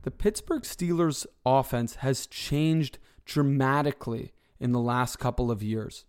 The 0.03 0.11
Pittsburgh 0.11 0.63
Steelers 0.63 1.25
offense 1.45 1.95
has 1.95 2.25
changed 2.25 2.99
dramatically 3.25 4.31
in 4.61 4.71
the 4.71 4.79
last 4.79 5.19
couple 5.19 5.51
of 5.51 5.61
years. 5.61 6.05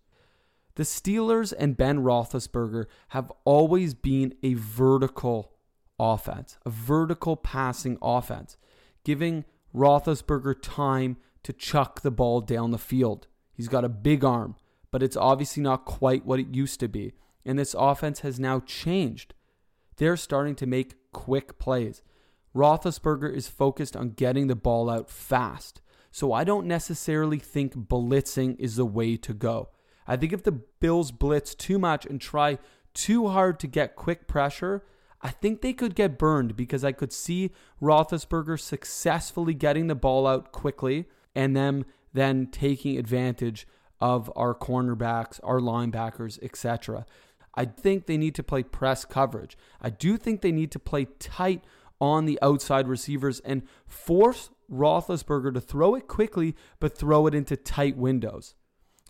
The 0.76 0.82
Steelers 0.82 1.52
and 1.56 1.76
Ben 1.76 2.00
Roethlisberger 2.00 2.86
have 3.08 3.30
always 3.44 3.94
been 3.94 4.34
a 4.42 4.54
vertical 4.54 5.52
offense, 6.00 6.58
a 6.66 6.70
vertical 6.70 7.36
passing 7.36 7.96
offense, 8.02 8.56
giving 9.04 9.44
Roethlisberger 9.72 10.56
time 10.60 11.16
to 11.44 11.52
chuck 11.52 12.00
the 12.00 12.10
ball 12.10 12.40
down 12.40 12.72
the 12.72 12.78
field. 12.78 13.28
He's 13.52 13.68
got 13.68 13.84
a 13.84 13.88
big 13.88 14.24
arm, 14.24 14.56
but 14.90 15.02
it's 15.02 15.16
obviously 15.16 15.62
not 15.62 15.84
quite 15.84 16.26
what 16.26 16.40
it 16.40 16.54
used 16.54 16.80
to 16.80 16.88
be. 16.88 17.12
And 17.44 17.56
this 17.56 17.76
offense 17.78 18.20
has 18.20 18.40
now 18.40 18.60
changed. 18.60 19.34
They're 19.96 20.16
starting 20.16 20.56
to 20.56 20.66
make 20.66 21.12
quick 21.12 21.58
plays. 21.58 22.02
Roethlisberger 22.54 23.32
is 23.32 23.46
focused 23.46 23.96
on 23.96 24.10
getting 24.10 24.48
the 24.48 24.56
ball 24.56 24.90
out 24.90 25.08
fast. 25.08 25.80
So 26.10 26.32
I 26.32 26.42
don't 26.42 26.66
necessarily 26.66 27.38
think 27.38 27.74
blitzing 27.74 28.56
is 28.58 28.76
the 28.76 28.86
way 28.86 29.16
to 29.18 29.34
go. 29.34 29.68
I 30.06 30.16
think 30.16 30.32
if 30.32 30.42
the 30.42 30.52
Bills 30.52 31.12
blitz 31.12 31.54
too 31.54 31.78
much 31.78 32.06
and 32.06 32.20
try 32.20 32.58
too 32.92 33.28
hard 33.28 33.58
to 33.60 33.66
get 33.66 33.96
quick 33.96 34.26
pressure, 34.26 34.84
I 35.20 35.30
think 35.30 35.62
they 35.62 35.72
could 35.72 35.94
get 35.94 36.18
burned 36.18 36.54
because 36.54 36.84
I 36.84 36.92
could 36.92 37.12
see 37.12 37.50
Roethlisberger 37.80 38.60
successfully 38.60 39.54
getting 39.54 39.86
the 39.86 39.94
ball 39.94 40.26
out 40.26 40.52
quickly 40.52 41.06
and 41.34 41.56
them 41.56 41.84
then 42.12 42.46
taking 42.46 42.98
advantage 42.98 43.66
of 44.00 44.30
our 44.36 44.54
cornerbacks, 44.54 45.40
our 45.42 45.60
linebackers, 45.60 46.38
etc. 46.42 47.06
I 47.54 47.64
think 47.64 48.06
they 48.06 48.18
need 48.18 48.34
to 48.34 48.42
play 48.42 48.62
press 48.62 49.04
coverage. 49.04 49.56
I 49.80 49.90
do 49.90 50.16
think 50.16 50.42
they 50.42 50.52
need 50.52 50.70
to 50.72 50.78
play 50.78 51.06
tight 51.18 51.64
on 52.00 52.26
the 52.26 52.38
outside 52.42 52.86
receivers 52.86 53.40
and 53.40 53.62
force 53.86 54.50
Roethlisberger 54.70 55.54
to 55.54 55.60
throw 55.60 55.94
it 55.94 56.06
quickly, 56.08 56.54
but 56.80 56.96
throw 56.96 57.26
it 57.26 57.34
into 57.34 57.56
tight 57.56 57.96
windows. 57.96 58.54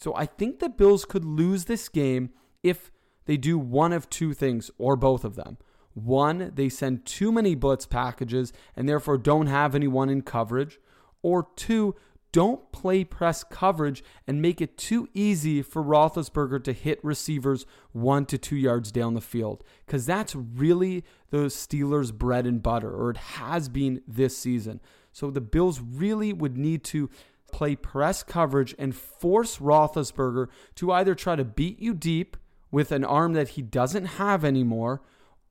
So 0.05 0.15
I 0.15 0.27
think 0.27 0.59
the 0.59 0.69
Bills 0.69 1.07
could 1.07 1.25
lose 1.25 1.65
this 1.65 1.89
game 1.89 2.29
if 2.63 2.93
they 3.25 3.39
do 3.39 3.57
one 3.59 3.91
of 3.91 4.11
two 4.11 4.35
things 4.35 4.71
or 4.77 4.97
both 4.97 5.25
of 5.25 5.35
them. 5.35 5.57
One, 5.95 6.53
they 6.55 6.69
send 6.69 7.07
too 7.07 7.33
many 7.33 7.55
blitz 7.55 7.87
packages 7.87 8.53
and 8.77 8.87
therefore 8.87 9.17
don't 9.17 9.47
have 9.47 9.75
anyone 9.75 10.11
in 10.11 10.21
coverage. 10.21 10.79
Or 11.23 11.49
two, 11.57 11.95
don't 12.33 12.71
play 12.71 13.03
press 13.03 13.45
coverage 13.45 14.05
and 14.27 14.43
make 14.43 14.61
it 14.61 14.77
too 14.77 15.09
easy 15.15 15.63
for 15.63 15.83
Roethlisberger 15.83 16.63
to 16.65 16.75
hit 16.75 17.03
receivers 17.03 17.65
one 17.93 18.27
to 18.27 18.37
two 18.37 18.57
yards 18.57 18.93
down 18.93 19.15
the 19.15 19.23
field. 19.23 19.65
Because 19.87 20.05
that's 20.05 20.35
really 20.35 21.03
the 21.31 21.47
Steelers' 21.47 22.13
bread 22.13 22.47
and 22.47 22.63
butter, 22.63 22.95
or 22.95 23.09
it 23.09 23.17
has 23.17 23.71
been 23.71 24.03
this 24.07 24.37
season. 24.37 24.83
So 25.13 25.31
the 25.31 25.41
Bills 25.41 25.81
really 25.81 26.35
would 26.35 26.59
need 26.59 26.85
to 26.85 27.09
play 27.55 27.77
press 27.77 28.25
coverage 28.25 28.75
and 28.81 28.97
force 28.97 29.59
Roethlisberger 29.59 30.49
to 30.75 30.91
either 30.91 31.15
try 31.15 31.37
to 31.37 31.45
beat 31.45 31.79
you 31.79 31.95
deep 31.95 32.37
with 32.73 32.91
an 32.91 33.05
arm 33.05 33.35
that 33.35 33.51
he 33.51 33.63
doesn't 33.63 34.07
have 34.07 34.45
anymore, 34.45 35.01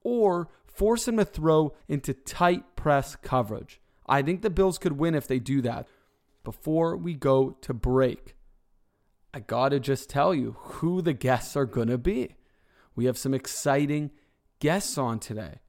or 0.03 0.49
force 0.65 1.07
him 1.07 1.15
to 1.15 1.23
throw 1.23 1.73
into 1.87 2.13
tight 2.13 2.75
press 2.75 3.15
coverage. 3.15 3.79
I 4.05 4.21
think 4.21 4.41
the 4.41 4.49
Bills 4.49 4.77
could 4.77 4.99
win 4.99 5.15
if 5.15 5.27
they 5.27 5.39
do 5.39 5.61
that 5.61 5.87
before 6.43 6.97
we 6.97 7.13
go 7.13 7.51
to 7.61 7.73
break, 7.73 8.35
I 9.33 9.39
gotta 9.39 9.79
just 9.79 10.09
tell 10.09 10.35
you 10.35 10.57
who 10.59 11.01
the 11.01 11.13
guests 11.13 11.55
are 11.55 11.65
gonna 11.65 11.97
be. 11.97 12.35
We 12.95 13.05
have 13.05 13.17
some 13.17 13.33
exciting 13.33 14.11
guests 14.59 14.97
on 14.97 15.19
today. 15.19 15.61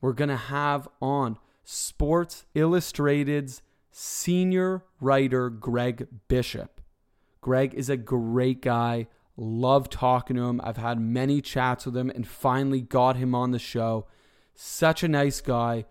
We're 0.00 0.12
gonna 0.12 0.36
have 0.36 0.86
on 1.02 1.36
Sports 1.64 2.46
Illustrated's 2.54 3.60
senior 3.96 4.82
writer, 5.00 5.48
Greg 5.48 6.08
Bishop. 6.26 6.80
Greg 7.40 7.74
is 7.74 7.88
a 7.88 7.96
great 7.96 8.60
guy. 8.60 9.06
Love 9.36 9.88
talking 9.88 10.36
to 10.36 10.42
him. 10.42 10.60
I've 10.64 10.76
had 10.76 11.00
many 11.00 11.40
chats 11.40 11.86
with 11.86 11.96
him 11.96 12.10
and 12.10 12.26
finally 12.26 12.80
got 12.80 13.16
him 13.16 13.34
on 13.34 13.52
the 13.52 13.58
show. 13.58 14.06
Such 14.54 15.02
a 15.02 15.08
nice 15.08 15.40
guy. 15.40 15.84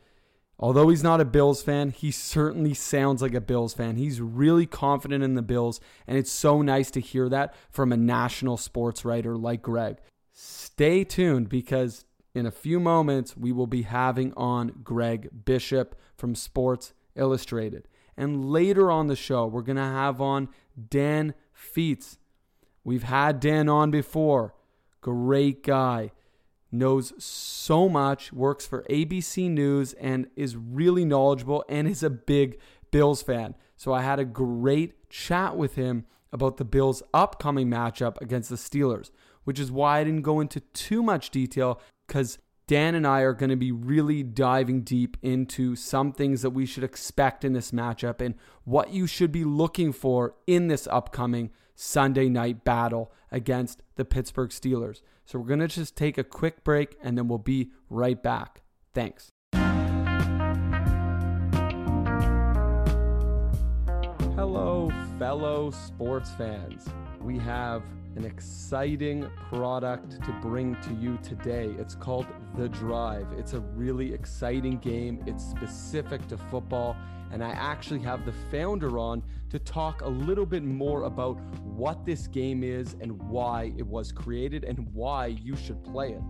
Although 0.60 0.89
he's 0.89 1.03
not 1.03 1.22
a 1.22 1.25
Bills 1.25 1.63
fan, 1.63 1.89
he 1.89 2.12
certainly 2.12 2.74
sounds 2.74 3.22
like 3.22 3.33
a 3.33 3.41
Bills 3.41 3.74
fan. 3.74 3.95
He's 3.95 4.22
really 4.22 4.65
confident 4.65 5.24
in 5.24 5.36
the 5.36 5.41
Bills, 5.41 5.79
and 6.05 6.17
it's 6.17 6.31
so 6.31 6.62
nice 6.62 6.91
to 6.91 7.01
hear 7.01 7.27
that 7.29 7.55
from 7.72 7.91
a 7.91 7.98
national 7.98 8.57
sports 8.57 9.03
writer 9.03 9.36
like 9.36 9.62
Greg. 9.62 9.98
Stay 10.31 11.03
tuned 11.03 11.50
because 11.50 12.05
in 12.36 12.45
a 12.45 12.51
few 12.51 12.79
moments 12.79 13.36
we 13.36 13.51
will 13.51 13.67
be 13.67 13.83
having 13.83 14.33
on 14.36 14.79
Greg 14.83 15.29
Bishop 15.45 16.00
from 16.15 16.36
Sports 16.36 16.93
Illustrated. 17.15 17.88
And 18.15 18.50
later 18.50 18.91
on 18.91 19.08
the 19.08 19.15
show, 19.15 19.46
we're 19.46 19.62
going 19.62 19.77
to 19.77 19.82
have 19.82 20.22
on 20.22 20.50
Dan 20.89 21.34
Fetes. 21.51 22.17
We've 22.84 23.03
had 23.03 23.39
Dan 23.39 23.70
on 23.70 23.91
before. 23.91 24.54
Great 25.02 25.63
guy 25.63 26.12
knows 26.71 27.13
so 27.23 27.88
much, 27.88 28.34
works 28.34 28.65
for 28.65 28.84
ABC 28.89 29.49
News, 29.49 29.93
and 29.93 30.28
is 30.36 30.56
really 30.56 31.06
knowledgeable 31.06 31.63
and 31.69 31.88
is 31.88 32.04
a 32.04 32.10
big 32.10 32.60
Bills 32.91 33.21
fan. 33.21 33.56
So 33.78 33.93
I 33.93 34.02
had 34.02 34.19
a 34.19 34.26
great 34.26 35.10
chat 35.10 35.56
with 35.56 35.76
him 35.76 36.06
about 36.32 36.58
the 36.58 36.65
Bills' 36.65 37.04
upcoming 37.13 37.69
matchup 37.69 38.19
against 38.21 38.49
the 38.49 38.56
Steelers, 38.56 39.12
which 39.43 39.60
is 39.60 39.71
why 39.71 39.99
I 39.99 40.04
didn't 40.04 40.23
go 40.23 40.39
into 40.39 40.60
too 40.60 41.04
much 41.04 41.30
detail 41.30 41.80
because 42.08 42.39
Dan 42.73 42.95
and 42.95 43.05
I 43.05 43.19
are 43.19 43.33
going 43.33 43.51
to 43.51 43.55
be 43.55 43.71
really 43.71 44.23
diving 44.23 44.81
deep 44.81 45.15
into 45.21 45.75
some 45.75 46.12
things 46.12 46.41
that 46.41 46.49
we 46.49 46.65
should 46.65 46.83
expect 46.83 47.45
in 47.45 47.53
this 47.53 47.69
matchup 47.69 48.19
and 48.19 48.33
what 48.63 48.89
you 48.89 49.05
should 49.05 49.31
be 49.31 49.43
looking 49.43 49.93
for 49.93 50.33
in 50.47 50.69
this 50.69 50.88
upcoming 50.88 51.51
Sunday 51.75 52.29
night 52.29 52.63
battle 52.63 53.12
against 53.31 53.83
the 53.95 54.03
Pittsburgh 54.03 54.49
Steelers. 54.49 55.01
So 55.23 55.38
we're 55.38 55.45
going 55.45 55.59
to 55.59 55.67
just 55.67 55.95
take 55.95 56.17
a 56.17 56.23
quick 56.23 56.63
break 56.63 56.97
and 57.03 57.15
then 57.15 57.27
we'll 57.27 57.38
be 57.38 57.69
right 57.91 58.23
back. 58.23 58.63
Thanks. 58.91 59.29
Hello, 64.45 64.91
fellow 65.17 65.71
sports 65.71 66.32
fans. 66.32 66.86
We 67.21 67.39
have 67.39 67.82
an 68.17 68.25
exciting 68.25 69.25
product 69.47 70.21
to 70.21 70.34
bring 70.41 70.75
to 70.82 70.93
you 70.95 71.17
today. 71.23 71.73
It's 71.79 71.95
called 71.95 72.27
The 72.58 72.67
Drive. 72.67 73.25
It's 73.38 73.53
a 73.53 73.62
really 73.62 74.13
exciting 74.13 74.79
game. 74.79 75.23
It's 75.25 75.45
specific 75.45 76.27
to 76.27 76.38
football 76.38 76.97
and 77.32 77.41
I 77.41 77.51
actually 77.51 78.01
have 78.01 78.25
the 78.25 78.34
founder 78.51 78.99
on 78.99 79.23
to 79.49 79.60
talk 79.60 80.01
a 80.01 80.10
little 80.10 80.45
bit 80.45 80.63
more 80.63 81.03
about 81.03 81.39
what 81.63 82.06
this 82.06 82.27
game 82.27 82.65
is 82.65 82.97
and 82.99 83.17
why 83.29 83.71
it 83.77 83.88
was 83.88 84.12
created 84.12 84.65
and 84.65 84.93
why 84.93 85.27
you 85.27 85.56
should 85.56 85.82
play 85.86 86.12
it. 86.12 86.21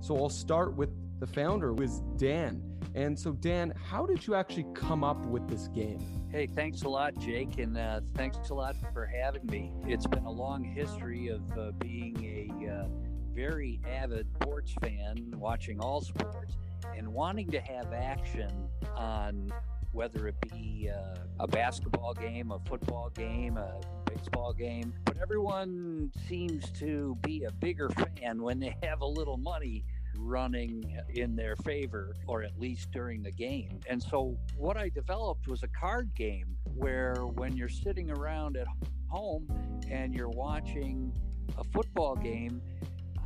So 0.00 0.18
I'll 0.18 0.28
start 0.28 0.76
with 0.76 0.90
the 1.20 1.26
founder, 1.26 1.68
who 1.68 1.80
is 1.80 2.02
Dan. 2.18 2.71
And 2.94 3.18
so, 3.18 3.32
Dan, 3.32 3.72
how 3.88 4.04
did 4.04 4.26
you 4.26 4.34
actually 4.34 4.66
come 4.74 5.02
up 5.02 5.24
with 5.26 5.48
this 5.48 5.68
game? 5.68 5.98
Hey, 6.30 6.46
thanks 6.46 6.82
a 6.82 6.88
lot, 6.88 7.16
Jake, 7.18 7.58
and 7.58 7.78
uh, 7.78 8.00
thanks 8.14 8.50
a 8.50 8.54
lot 8.54 8.76
for 8.92 9.06
having 9.06 9.46
me. 9.46 9.72
It's 9.86 10.06
been 10.06 10.24
a 10.24 10.30
long 10.30 10.62
history 10.62 11.28
of 11.28 11.40
uh, 11.56 11.72
being 11.78 12.16
a 12.62 12.70
uh, 12.70 12.88
very 13.34 13.80
avid 13.88 14.26
sports 14.34 14.74
fan, 14.82 15.32
watching 15.36 15.80
all 15.80 16.02
sports, 16.02 16.56
and 16.94 17.08
wanting 17.08 17.50
to 17.50 17.60
have 17.60 17.92
action 17.94 18.50
on 18.94 19.50
whether 19.92 20.26
it 20.26 20.36
be 20.50 20.90
uh, 20.94 21.14
a 21.40 21.46
basketball 21.46 22.14
game, 22.14 22.50
a 22.50 22.58
football 22.66 23.10
game, 23.10 23.56
a 23.56 23.80
baseball 24.04 24.52
game. 24.52 24.92
But 25.04 25.16
everyone 25.18 26.10
seems 26.28 26.70
to 26.72 27.16
be 27.22 27.44
a 27.44 27.52
bigger 27.52 27.88
fan 27.90 28.42
when 28.42 28.58
they 28.58 28.76
have 28.82 29.00
a 29.00 29.06
little 29.06 29.36
money 29.36 29.84
running 30.16 30.98
in 31.14 31.36
their 31.36 31.56
favor, 31.56 32.14
or 32.26 32.42
at 32.42 32.58
least 32.58 32.90
during 32.92 33.22
the 33.22 33.30
game. 33.30 33.80
And 33.88 34.02
so, 34.02 34.36
what 34.56 34.76
I 34.76 34.88
developed 34.88 35.48
was 35.48 35.62
a 35.62 35.68
card 35.68 36.14
game 36.14 36.56
where 36.74 37.26
when 37.34 37.56
you're 37.56 37.68
sitting 37.68 38.10
around 38.10 38.56
at 38.56 38.66
home 39.08 39.46
and 39.90 40.14
you're 40.14 40.30
watching 40.30 41.12
a 41.58 41.64
football 41.64 42.16
game, 42.16 42.62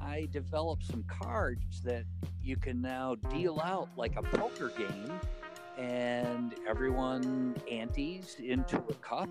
I 0.01 0.29
developed 0.31 0.85
some 0.87 1.05
cards 1.05 1.81
that 1.83 2.05
you 2.43 2.57
can 2.57 2.81
now 2.81 3.17
deal 3.31 3.61
out 3.61 3.89
like 3.97 4.17
a 4.17 4.23
poker 4.23 4.71
game 4.77 5.21
and 5.77 6.55
everyone 6.67 7.55
antes 7.71 8.37
into 8.37 8.77
a 8.77 8.95
cup 8.95 9.29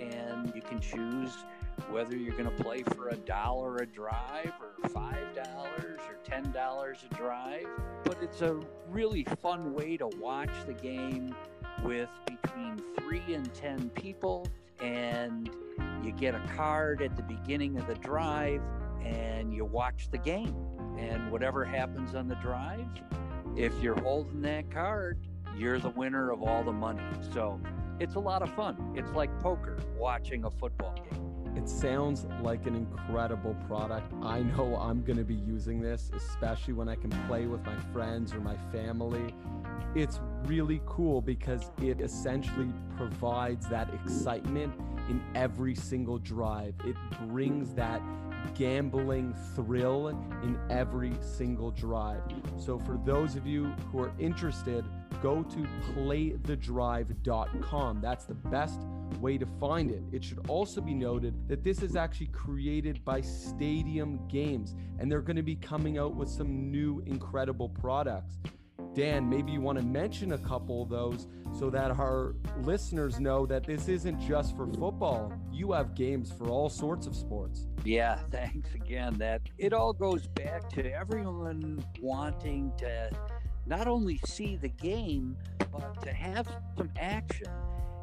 and 0.00 0.52
you 0.54 0.62
can 0.62 0.80
choose 0.80 1.32
whether 1.90 2.16
you're 2.16 2.36
going 2.36 2.44
to 2.44 2.62
play 2.62 2.82
for 2.94 3.08
a 3.08 3.16
dollar 3.16 3.78
a 3.78 3.86
drive 3.86 4.52
or 4.60 4.88
five 4.88 5.34
dollars 5.34 6.00
or 6.08 6.16
ten 6.24 6.50
dollars 6.52 7.04
a 7.10 7.14
drive 7.14 7.66
but 8.04 8.16
it's 8.22 8.42
a 8.42 8.60
really 8.88 9.24
fun 9.40 9.72
way 9.74 9.96
to 9.96 10.06
watch 10.20 10.50
the 10.66 10.74
game 10.74 11.34
with 11.84 12.08
between 12.26 12.80
three 12.98 13.34
and 13.34 13.52
ten 13.54 13.88
people 13.90 14.46
and 14.80 15.50
you 16.02 16.12
get 16.12 16.34
a 16.34 16.42
card 16.56 17.02
at 17.02 17.16
the 17.16 17.22
beginning 17.22 17.78
of 17.78 17.86
the 17.86 17.94
drive 17.96 18.62
and 19.04 19.52
you 19.54 19.64
watch 19.64 20.10
the 20.10 20.18
game 20.18 20.54
and 20.98 21.30
whatever 21.30 21.64
happens 21.64 22.14
on 22.14 22.28
the 22.28 22.36
drive 22.36 22.86
if 23.56 23.72
you're 23.82 24.00
holding 24.00 24.40
that 24.40 24.70
card 24.70 25.18
you're 25.58 25.80
the 25.80 25.90
winner 25.90 26.30
of 26.30 26.42
all 26.42 26.62
the 26.62 26.72
money. 26.72 27.02
So 27.32 27.60
it's 27.98 28.14
a 28.14 28.20
lot 28.20 28.42
of 28.42 28.54
fun. 28.54 28.94
It's 28.96 29.10
like 29.10 29.36
poker 29.40 29.76
watching 29.96 30.44
a 30.44 30.50
football 30.50 30.94
game. 30.94 31.27
It 31.58 31.68
sounds 31.68 32.24
like 32.40 32.66
an 32.66 32.76
incredible 32.76 33.56
product. 33.66 34.14
I 34.22 34.42
know 34.42 34.76
I'm 34.76 35.02
going 35.02 35.16
to 35.16 35.24
be 35.24 35.34
using 35.34 35.80
this, 35.80 36.08
especially 36.14 36.72
when 36.72 36.88
I 36.88 36.94
can 36.94 37.10
play 37.26 37.46
with 37.46 37.64
my 37.66 37.74
friends 37.92 38.32
or 38.32 38.38
my 38.38 38.56
family. 38.70 39.34
It's 39.96 40.20
really 40.44 40.80
cool 40.86 41.20
because 41.20 41.72
it 41.82 42.00
essentially 42.00 42.72
provides 42.96 43.68
that 43.70 43.92
excitement 43.92 44.72
in 45.08 45.22
every 45.34 45.74
single 45.74 46.18
drive. 46.18 46.74
It 46.84 46.96
brings 47.26 47.74
that 47.74 48.00
gambling 48.54 49.34
thrill 49.54 50.08
in 50.08 50.58
every 50.70 51.12
single 51.20 51.70
drive. 51.70 52.22
So, 52.56 52.78
for 52.78 52.98
those 53.04 53.36
of 53.36 53.46
you 53.46 53.66
who 53.90 54.00
are 54.00 54.12
interested, 54.18 54.86
go 55.22 55.42
to 55.42 55.66
playthedrive.com. 55.94 58.00
That's 58.00 58.24
the 58.24 58.34
best 58.34 58.80
way 59.20 59.38
to 59.38 59.46
find 59.46 59.90
it. 59.90 60.02
It 60.12 60.22
should 60.22 60.46
also 60.48 60.80
be 60.80 60.94
noted 60.94 61.48
that 61.48 61.64
this 61.64 61.82
is 61.82 61.96
actually 61.96 62.28
created 62.28 63.04
by 63.04 63.20
Stadium 63.20 64.20
Games, 64.28 64.76
and 64.98 65.10
they're 65.10 65.22
going 65.22 65.36
to 65.36 65.42
be 65.42 65.56
coming 65.56 65.98
out 65.98 66.14
with 66.14 66.28
some 66.28 66.70
new 66.70 67.02
incredible 67.06 67.68
products. 67.68 68.38
Dan, 68.98 69.30
maybe 69.30 69.52
you 69.52 69.60
want 69.60 69.78
to 69.78 69.84
mention 69.84 70.32
a 70.32 70.38
couple 70.38 70.82
of 70.82 70.88
those 70.88 71.28
so 71.56 71.70
that 71.70 71.92
our 71.92 72.34
listeners 72.62 73.20
know 73.20 73.46
that 73.46 73.62
this 73.62 73.86
isn't 73.86 74.18
just 74.18 74.56
for 74.56 74.66
football. 74.66 75.32
You 75.52 75.70
have 75.70 75.94
games 75.94 76.32
for 76.36 76.48
all 76.48 76.68
sorts 76.68 77.06
of 77.06 77.14
sports. 77.14 77.68
Yeah, 77.84 78.18
thanks 78.32 78.74
again. 78.74 79.16
That 79.16 79.42
it 79.56 79.72
all 79.72 79.92
goes 79.92 80.26
back 80.26 80.68
to 80.70 80.92
everyone 80.92 81.84
wanting 82.00 82.72
to 82.78 83.08
not 83.66 83.86
only 83.86 84.18
see 84.26 84.56
the 84.56 84.70
game, 84.70 85.36
but 85.70 86.02
to 86.02 86.12
have 86.12 86.48
some 86.76 86.90
action. 86.98 87.46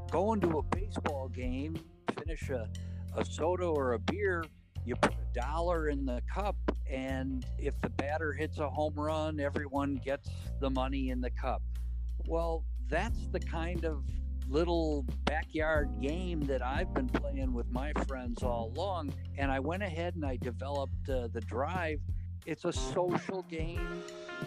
Going 0.10 0.40
to 0.40 0.60
a 0.60 0.64
baseball 0.64 1.28
game, 1.28 1.76
finish 2.18 2.50
a, 2.52 2.70
a 3.18 3.26
soda 3.26 3.66
or 3.66 3.96
a 3.96 4.00
beer, 4.00 4.46
you 4.86 4.96
put 4.96 5.14
dollar 5.36 5.90
in 5.90 6.06
the 6.06 6.22
cup, 6.34 6.56
and 6.90 7.46
if 7.60 7.80
the 7.82 7.90
batter 7.90 8.32
hits 8.34 8.58
a 8.60 8.70
home 8.70 8.96
run, 8.96 9.40
everyone 9.40 10.00
gets 10.04 10.30
the 10.60 10.70
money 10.70 11.10
in 11.10 11.22
the 11.22 11.30
cup. 11.30 11.62
Well, 12.26 12.64
that's 12.90 13.28
the 13.32 13.40
kind 13.40 13.86
of 13.86 14.04
little 14.50 15.06
backyard 15.26 15.90
game 16.02 16.42
that 16.42 16.62
I've 16.62 16.94
been 16.94 17.10
playing 17.10 17.54
with 17.54 17.70
my 17.72 17.92
friends 18.08 18.44
all 18.44 18.72
along. 18.76 19.14
And 19.38 19.52
I 19.52 19.60
went 19.60 19.84
ahead 19.84 20.16
and 20.16 20.26
I 20.26 20.38
developed 20.38 21.10
uh, 21.10 21.28
the 21.34 21.42
drive. 21.42 22.00
It's 22.46 22.64
a 22.64 22.72
social 22.72 23.42
game, 23.50 24.04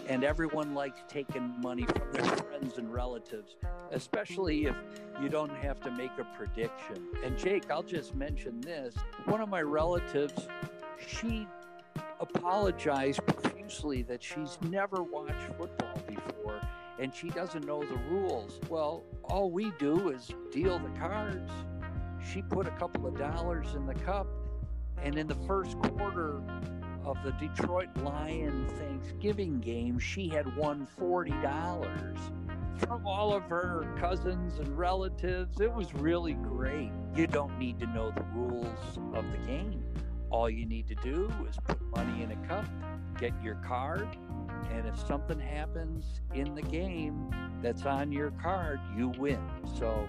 and 0.07 0.23
everyone 0.23 0.73
likes 0.73 1.01
taking 1.09 1.53
money 1.61 1.83
from 1.83 2.13
their 2.13 2.23
friends 2.37 2.77
and 2.77 2.93
relatives, 2.93 3.57
especially 3.91 4.65
if 4.65 4.75
you 5.21 5.27
don't 5.27 5.53
have 5.57 5.81
to 5.81 5.91
make 5.91 6.11
a 6.17 6.23
prediction. 6.37 7.07
And 7.25 7.37
Jake, 7.37 7.69
I'll 7.69 7.83
just 7.83 8.15
mention 8.15 8.61
this 8.61 8.95
one 9.25 9.41
of 9.41 9.49
my 9.49 9.61
relatives, 9.61 10.47
she 11.05 11.47
apologized 12.19 13.25
profusely 13.25 14.01
that 14.03 14.21
she's 14.23 14.57
never 14.69 15.03
watched 15.03 15.55
football 15.57 16.01
before 16.07 16.61
and 16.99 17.15
she 17.15 17.29
doesn't 17.29 17.65
know 17.65 17.81
the 17.81 17.97
rules. 18.09 18.59
Well, 18.69 19.03
all 19.23 19.49
we 19.49 19.71
do 19.79 20.09
is 20.09 20.29
deal 20.51 20.77
the 20.79 20.99
cards. 20.99 21.49
She 22.31 22.41
put 22.41 22.67
a 22.67 22.71
couple 22.71 23.07
of 23.07 23.17
dollars 23.17 23.73
in 23.73 23.85
the 23.85 23.93
cup, 23.93 24.27
and 25.01 25.17
in 25.17 25.25
the 25.25 25.37
first 25.47 25.79
quarter 25.79 26.41
of 27.05 27.17
the 27.23 27.31
Detroit 27.39 27.87
Lion 28.03 28.67
Thanksgiving 28.77 29.59
game, 29.61 29.97
she 29.97 30.27
had 30.27 30.55
won 30.57 30.85
$40 30.99 32.19
from 32.85 33.07
all 33.07 33.33
of 33.33 33.43
her 33.43 33.95
cousins 33.97 34.59
and 34.59 34.77
relatives. 34.77 35.59
It 35.61 35.73
was 35.73 35.93
really 35.93 36.33
great. 36.33 36.91
You 37.15 37.27
don't 37.27 37.57
need 37.57 37.79
to 37.79 37.87
know 37.87 38.11
the 38.11 38.25
rules 38.33 38.99
of 39.13 39.25
the 39.31 39.37
game. 39.47 39.83
All 40.31 40.49
you 40.49 40.65
need 40.65 40.87
to 40.87 40.95
do 40.95 41.31
is 41.49 41.57
put 41.65 41.81
money 41.95 42.23
in 42.23 42.31
a 42.31 42.47
cup, 42.47 42.65
get 43.19 43.33
your 43.43 43.55
card, 43.55 44.07
and 44.71 44.87
if 44.87 44.97
something 45.07 45.39
happens 45.39 46.21
in 46.33 46.53
the 46.53 46.61
game 46.61 47.33
that's 47.61 47.85
on 47.85 48.11
your 48.11 48.31
card, 48.31 48.79
you 48.95 49.09
win. 49.17 49.39
So 49.77 50.07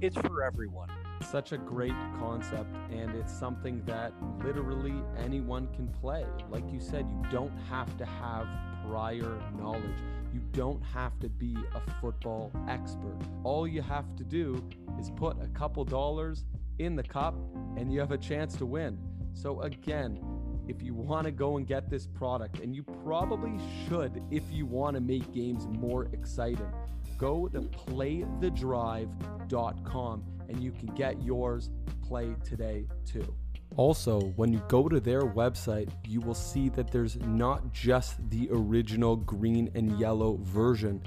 it's 0.00 0.16
for 0.16 0.42
everyone. 0.42 0.88
Such 1.22 1.52
a 1.52 1.58
great 1.58 1.94
concept, 2.18 2.74
and 2.90 3.14
it's 3.14 3.32
something 3.32 3.82
that 3.86 4.12
literally 4.44 4.94
anyone 5.18 5.68
can 5.74 5.88
play. 5.88 6.24
Like 6.50 6.64
you 6.72 6.80
said, 6.80 7.06
you 7.08 7.30
don't 7.30 7.56
have 7.70 7.96
to 7.98 8.04
have 8.04 8.48
prior 8.88 9.40
knowledge. 9.56 10.00
You 10.34 10.40
don't 10.52 10.82
have 10.82 11.18
to 11.20 11.28
be 11.28 11.56
a 11.74 12.00
football 12.00 12.50
expert. 12.68 13.16
All 13.44 13.68
you 13.68 13.82
have 13.82 14.16
to 14.16 14.24
do 14.24 14.68
is 14.98 15.10
put 15.10 15.40
a 15.40 15.46
couple 15.48 15.84
dollars 15.84 16.44
in 16.80 16.96
the 16.96 17.04
cup, 17.04 17.36
and 17.76 17.92
you 17.92 18.00
have 18.00 18.10
a 18.10 18.18
chance 18.18 18.56
to 18.56 18.66
win. 18.66 18.98
So, 19.34 19.60
again, 19.60 20.18
if 20.66 20.82
you 20.82 20.94
want 20.94 21.26
to 21.26 21.30
go 21.30 21.58
and 21.58 21.66
get 21.66 21.90
this 21.90 22.06
product, 22.06 22.60
and 22.60 22.74
you 22.74 22.82
probably 22.82 23.60
should 23.86 24.22
if 24.30 24.42
you 24.50 24.64
want 24.64 24.94
to 24.94 25.02
make 25.02 25.30
games 25.32 25.66
more 25.66 26.06
exciting, 26.12 26.72
go 27.18 27.48
to 27.48 27.60
playthedrive.com 27.60 30.24
and 30.48 30.62
you 30.62 30.70
can 30.72 30.86
get 30.94 31.22
yours 31.22 31.70
play 32.02 32.34
today 32.44 32.86
too. 33.06 33.34
Also, 33.76 34.20
when 34.36 34.52
you 34.52 34.62
go 34.68 34.88
to 34.88 35.00
their 35.00 35.22
website, 35.22 35.90
you 36.06 36.20
will 36.20 36.34
see 36.34 36.68
that 36.70 36.92
there's 36.92 37.16
not 37.16 37.72
just 37.72 38.18
the 38.30 38.48
original 38.52 39.16
green 39.16 39.68
and 39.74 39.98
yellow 39.98 40.38
version. 40.42 41.02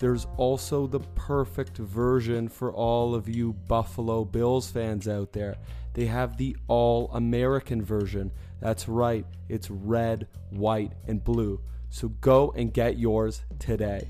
There's 0.00 0.26
also 0.38 0.86
the 0.86 1.00
perfect 1.14 1.76
version 1.76 2.48
for 2.48 2.72
all 2.72 3.14
of 3.14 3.28
you 3.28 3.52
Buffalo 3.52 4.24
Bills 4.24 4.70
fans 4.70 5.06
out 5.06 5.34
there. 5.34 5.56
They 5.92 6.06
have 6.06 6.38
the 6.38 6.56
all 6.68 7.10
American 7.12 7.82
version. 7.82 8.32
That's 8.62 8.88
right, 8.88 9.26
it's 9.50 9.70
red, 9.70 10.26
white, 10.48 10.92
and 11.06 11.22
blue. 11.22 11.60
So 11.90 12.08
go 12.08 12.50
and 12.56 12.72
get 12.72 12.98
yours 12.98 13.42
today. 13.58 14.08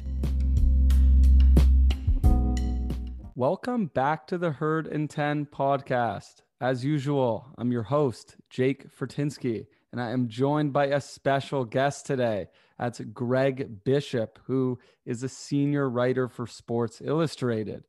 Welcome 3.34 3.86
back 3.86 4.28
to 4.28 4.38
the 4.38 4.52
Herd 4.52 4.86
and 4.86 5.10
10 5.10 5.46
podcast. 5.46 6.42
As 6.60 6.84
usual, 6.84 7.48
I'm 7.58 7.72
your 7.72 7.82
host, 7.82 8.36
Jake 8.48 8.86
Fortinsky, 8.96 9.66
and 9.90 10.00
I 10.00 10.12
am 10.12 10.28
joined 10.28 10.72
by 10.72 10.86
a 10.86 11.00
special 11.00 11.64
guest 11.64 12.06
today. 12.06 12.46
That's 12.80 12.98
Greg 13.12 13.84
Bishop, 13.84 14.38
who 14.44 14.78
is 15.04 15.22
a 15.22 15.28
senior 15.28 15.90
writer 15.90 16.28
for 16.28 16.46
Sports 16.46 17.02
Illustrated. 17.04 17.84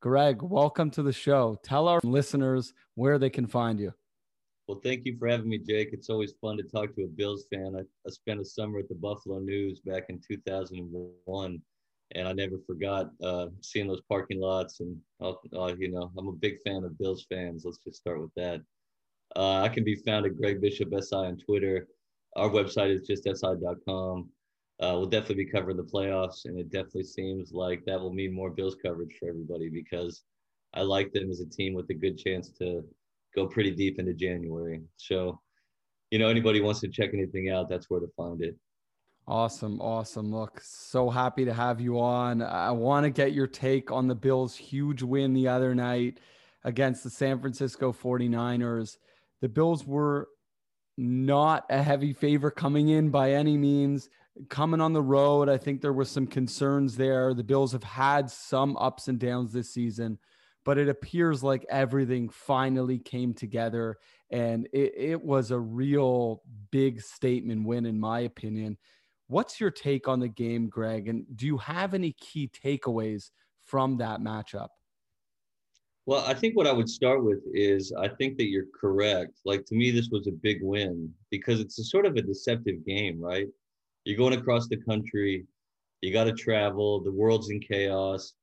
Greg, 0.00 0.40
welcome 0.40 0.90
to 0.92 1.02
the 1.02 1.12
show. 1.12 1.58
Tell 1.62 1.86
our 1.86 2.00
listeners 2.02 2.72
where 2.94 3.18
they 3.18 3.28
can 3.28 3.46
find 3.46 3.78
you. 3.78 3.92
Well, 4.66 4.80
thank 4.82 5.04
you 5.04 5.18
for 5.18 5.28
having 5.28 5.50
me, 5.50 5.58
Jake. 5.58 5.90
It's 5.92 6.08
always 6.08 6.32
fun 6.40 6.56
to 6.56 6.62
talk 6.62 6.94
to 6.94 7.02
a 7.02 7.08
Bills 7.08 7.44
fan. 7.52 7.74
I, 7.76 7.80
I 7.80 8.10
spent 8.10 8.40
a 8.40 8.44
summer 8.46 8.78
at 8.78 8.88
the 8.88 8.94
Buffalo 8.94 9.38
News 9.38 9.80
back 9.80 10.04
in 10.08 10.18
2001, 10.26 11.62
and 12.14 12.26
I 12.26 12.32
never 12.32 12.56
forgot 12.66 13.10
uh, 13.22 13.48
seeing 13.60 13.86
those 13.86 14.00
parking 14.08 14.40
lots. 14.40 14.80
And 14.80 14.96
uh, 15.20 15.34
uh, 15.54 15.74
you 15.78 15.90
know, 15.90 16.10
I'm 16.16 16.28
a 16.28 16.32
big 16.32 16.54
fan 16.64 16.84
of 16.84 16.98
Bills 16.98 17.26
fans. 17.30 17.64
Let's 17.66 17.80
just 17.84 17.98
start 17.98 18.18
with 18.18 18.32
that. 18.36 18.62
Uh, 19.36 19.60
I 19.60 19.68
can 19.68 19.84
be 19.84 19.96
found 19.96 20.24
at 20.24 20.38
Greg 20.38 20.62
Bishop 20.62 20.88
SI 20.90 21.16
on 21.16 21.36
Twitter. 21.36 21.86
Our 22.36 22.48
website 22.48 22.94
is 22.94 23.06
just 23.06 23.24
si.com. 23.24 24.28
Uh, 24.80 24.94
we'll 24.94 25.06
definitely 25.06 25.44
be 25.44 25.50
covering 25.50 25.76
the 25.76 25.82
playoffs, 25.82 26.44
and 26.46 26.58
it 26.58 26.70
definitely 26.70 27.04
seems 27.04 27.52
like 27.52 27.84
that 27.84 28.00
will 28.00 28.12
mean 28.12 28.34
more 28.34 28.50
Bills 28.50 28.76
coverage 28.84 29.14
for 29.18 29.28
everybody 29.28 29.68
because 29.68 30.24
I 30.74 30.82
like 30.82 31.12
them 31.12 31.30
as 31.30 31.40
a 31.40 31.46
team 31.46 31.74
with 31.74 31.88
a 31.90 31.94
good 31.94 32.18
chance 32.18 32.50
to 32.58 32.82
go 33.34 33.46
pretty 33.46 33.70
deep 33.70 33.98
into 33.98 34.14
January. 34.14 34.80
So, 34.96 35.40
you 36.10 36.18
know, 36.18 36.28
anybody 36.28 36.60
wants 36.60 36.80
to 36.80 36.88
check 36.88 37.10
anything 37.12 37.50
out, 37.50 37.68
that's 37.68 37.88
where 37.90 38.00
to 38.00 38.08
find 38.16 38.42
it. 38.42 38.56
Awesome. 39.28 39.80
Awesome. 39.80 40.32
Look, 40.32 40.60
so 40.64 41.08
happy 41.08 41.44
to 41.44 41.54
have 41.54 41.80
you 41.80 42.00
on. 42.00 42.42
I 42.42 42.72
want 42.72 43.04
to 43.04 43.10
get 43.10 43.32
your 43.32 43.46
take 43.46 43.92
on 43.92 44.08
the 44.08 44.16
Bills' 44.16 44.56
huge 44.56 45.02
win 45.02 45.32
the 45.32 45.46
other 45.46 45.74
night 45.74 46.18
against 46.64 47.04
the 47.04 47.10
San 47.10 47.40
Francisco 47.40 47.92
49ers. 47.92 48.98
The 49.40 49.48
Bills 49.48 49.86
were 49.86 50.28
not 50.96 51.64
a 51.70 51.82
heavy 51.82 52.12
favor 52.12 52.50
coming 52.50 52.88
in 52.88 53.10
by 53.10 53.32
any 53.32 53.56
means. 53.56 54.08
Coming 54.48 54.80
on 54.80 54.92
the 54.92 55.02
road, 55.02 55.48
I 55.48 55.58
think 55.58 55.80
there 55.80 55.92
was 55.92 56.10
some 56.10 56.26
concerns 56.26 56.96
there. 56.96 57.34
The 57.34 57.44
Bills 57.44 57.72
have 57.72 57.84
had 57.84 58.30
some 58.30 58.76
ups 58.78 59.08
and 59.08 59.18
downs 59.18 59.52
this 59.52 59.72
season 59.72 60.18
but 60.64 60.78
it 60.78 60.88
appears 60.88 61.42
like 61.42 61.66
everything 61.68 62.28
finally 62.28 62.98
came 62.98 63.34
together 63.34 63.96
and 64.30 64.68
it, 64.72 64.92
it 64.96 65.22
was 65.22 65.50
a 65.50 65.58
real 65.58 66.42
big 66.70 67.00
statement 67.00 67.66
win 67.66 67.86
in 67.86 67.98
my 67.98 68.20
opinion 68.20 68.76
what's 69.28 69.60
your 69.60 69.70
take 69.70 70.08
on 70.08 70.20
the 70.20 70.28
game 70.28 70.68
greg 70.68 71.08
and 71.08 71.24
do 71.36 71.46
you 71.46 71.58
have 71.58 71.94
any 71.94 72.12
key 72.12 72.48
takeaways 72.48 73.30
from 73.64 73.96
that 73.96 74.20
matchup 74.20 74.68
well 76.06 76.24
i 76.26 76.34
think 76.34 76.56
what 76.56 76.66
i 76.66 76.72
would 76.72 76.88
start 76.88 77.24
with 77.24 77.40
is 77.52 77.92
i 77.98 78.08
think 78.08 78.36
that 78.36 78.48
you're 78.48 78.66
correct 78.78 79.40
like 79.44 79.64
to 79.64 79.74
me 79.74 79.90
this 79.90 80.08
was 80.10 80.26
a 80.26 80.32
big 80.32 80.58
win 80.62 81.10
because 81.30 81.60
it's 81.60 81.78
a 81.78 81.84
sort 81.84 82.06
of 82.06 82.16
a 82.16 82.22
deceptive 82.22 82.84
game 82.86 83.20
right 83.20 83.46
you're 84.04 84.18
going 84.18 84.38
across 84.38 84.68
the 84.68 84.76
country 84.76 85.44
you 86.00 86.12
got 86.12 86.24
to 86.24 86.32
travel 86.32 87.00
the 87.00 87.12
world's 87.12 87.50
in 87.50 87.60
chaos 87.60 88.34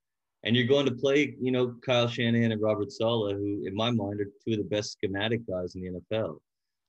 and 0.43 0.55
you're 0.55 0.67
going 0.67 0.85
to 0.85 0.93
play, 0.93 1.35
you 1.41 1.51
know, 1.51 1.75
Kyle 1.85 2.07
Shanahan 2.07 2.51
and 2.51 2.61
Robert 2.61 2.91
Saleh, 2.91 3.35
who 3.35 3.65
in 3.65 3.75
my 3.75 3.91
mind 3.91 4.21
are 4.21 4.31
two 4.45 4.53
of 4.53 4.57
the 4.57 4.75
best 4.75 4.93
schematic 4.93 5.45
guys 5.47 5.75
in 5.75 5.81
the 5.81 5.99
NFL. 5.99 6.39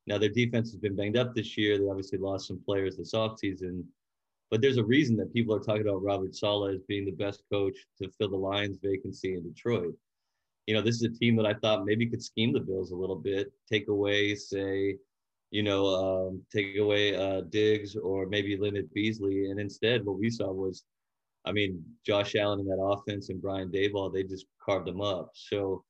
Now 0.06 0.18
their 0.18 0.28
defense 0.28 0.70
has 0.70 0.80
been 0.80 0.96
banged 0.96 1.16
up 1.16 1.34
this 1.34 1.58
year. 1.58 1.78
They 1.78 1.88
obviously 1.88 2.18
lost 2.18 2.46
some 2.46 2.62
players 2.64 2.96
this 2.96 3.12
offseason. 3.12 3.84
But 4.50 4.60
there's 4.60 4.78
a 4.78 4.84
reason 4.84 5.16
that 5.16 5.32
people 5.32 5.54
are 5.54 5.60
talking 5.60 5.82
about 5.82 6.02
Robert 6.02 6.34
Saleh 6.34 6.74
as 6.74 6.82
being 6.88 7.04
the 7.04 7.12
best 7.12 7.42
coach 7.52 7.76
to 8.00 8.10
fill 8.18 8.30
the 8.30 8.36
Lions 8.36 8.78
vacancy 8.82 9.34
in 9.34 9.42
Detroit. 9.42 9.94
You 10.66 10.74
know, 10.74 10.82
this 10.82 10.96
is 10.96 11.02
a 11.02 11.18
team 11.18 11.36
that 11.36 11.46
I 11.46 11.54
thought 11.54 11.84
maybe 11.84 12.06
could 12.06 12.22
scheme 12.22 12.52
the 12.52 12.60
Bills 12.60 12.92
a 12.92 12.96
little 12.96 13.16
bit, 13.16 13.52
take 13.70 13.88
away, 13.88 14.34
say, 14.34 14.96
you 15.50 15.62
know, 15.62 15.86
um, 15.86 16.42
take 16.54 16.76
away 16.78 17.16
uh, 17.16 17.42
Diggs 17.42 17.96
or 17.96 18.26
maybe 18.26 18.56
limit 18.56 18.92
Beasley. 18.94 19.50
And 19.50 19.58
instead, 19.58 20.04
what 20.04 20.18
we 20.18 20.30
saw 20.30 20.52
was 20.52 20.84
I 21.44 21.52
mean, 21.52 21.82
Josh 22.04 22.34
Allen 22.34 22.60
in 22.60 22.66
that 22.66 22.82
offense 22.82 23.30
and 23.30 23.40
Brian 23.40 23.70
Daboll, 23.70 24.12
they 24.12 24.22
just 24.22 24.46
carved 24.62 24.86
them 24.86 25.00
up. 25.00 25.30
So 25.34 25.84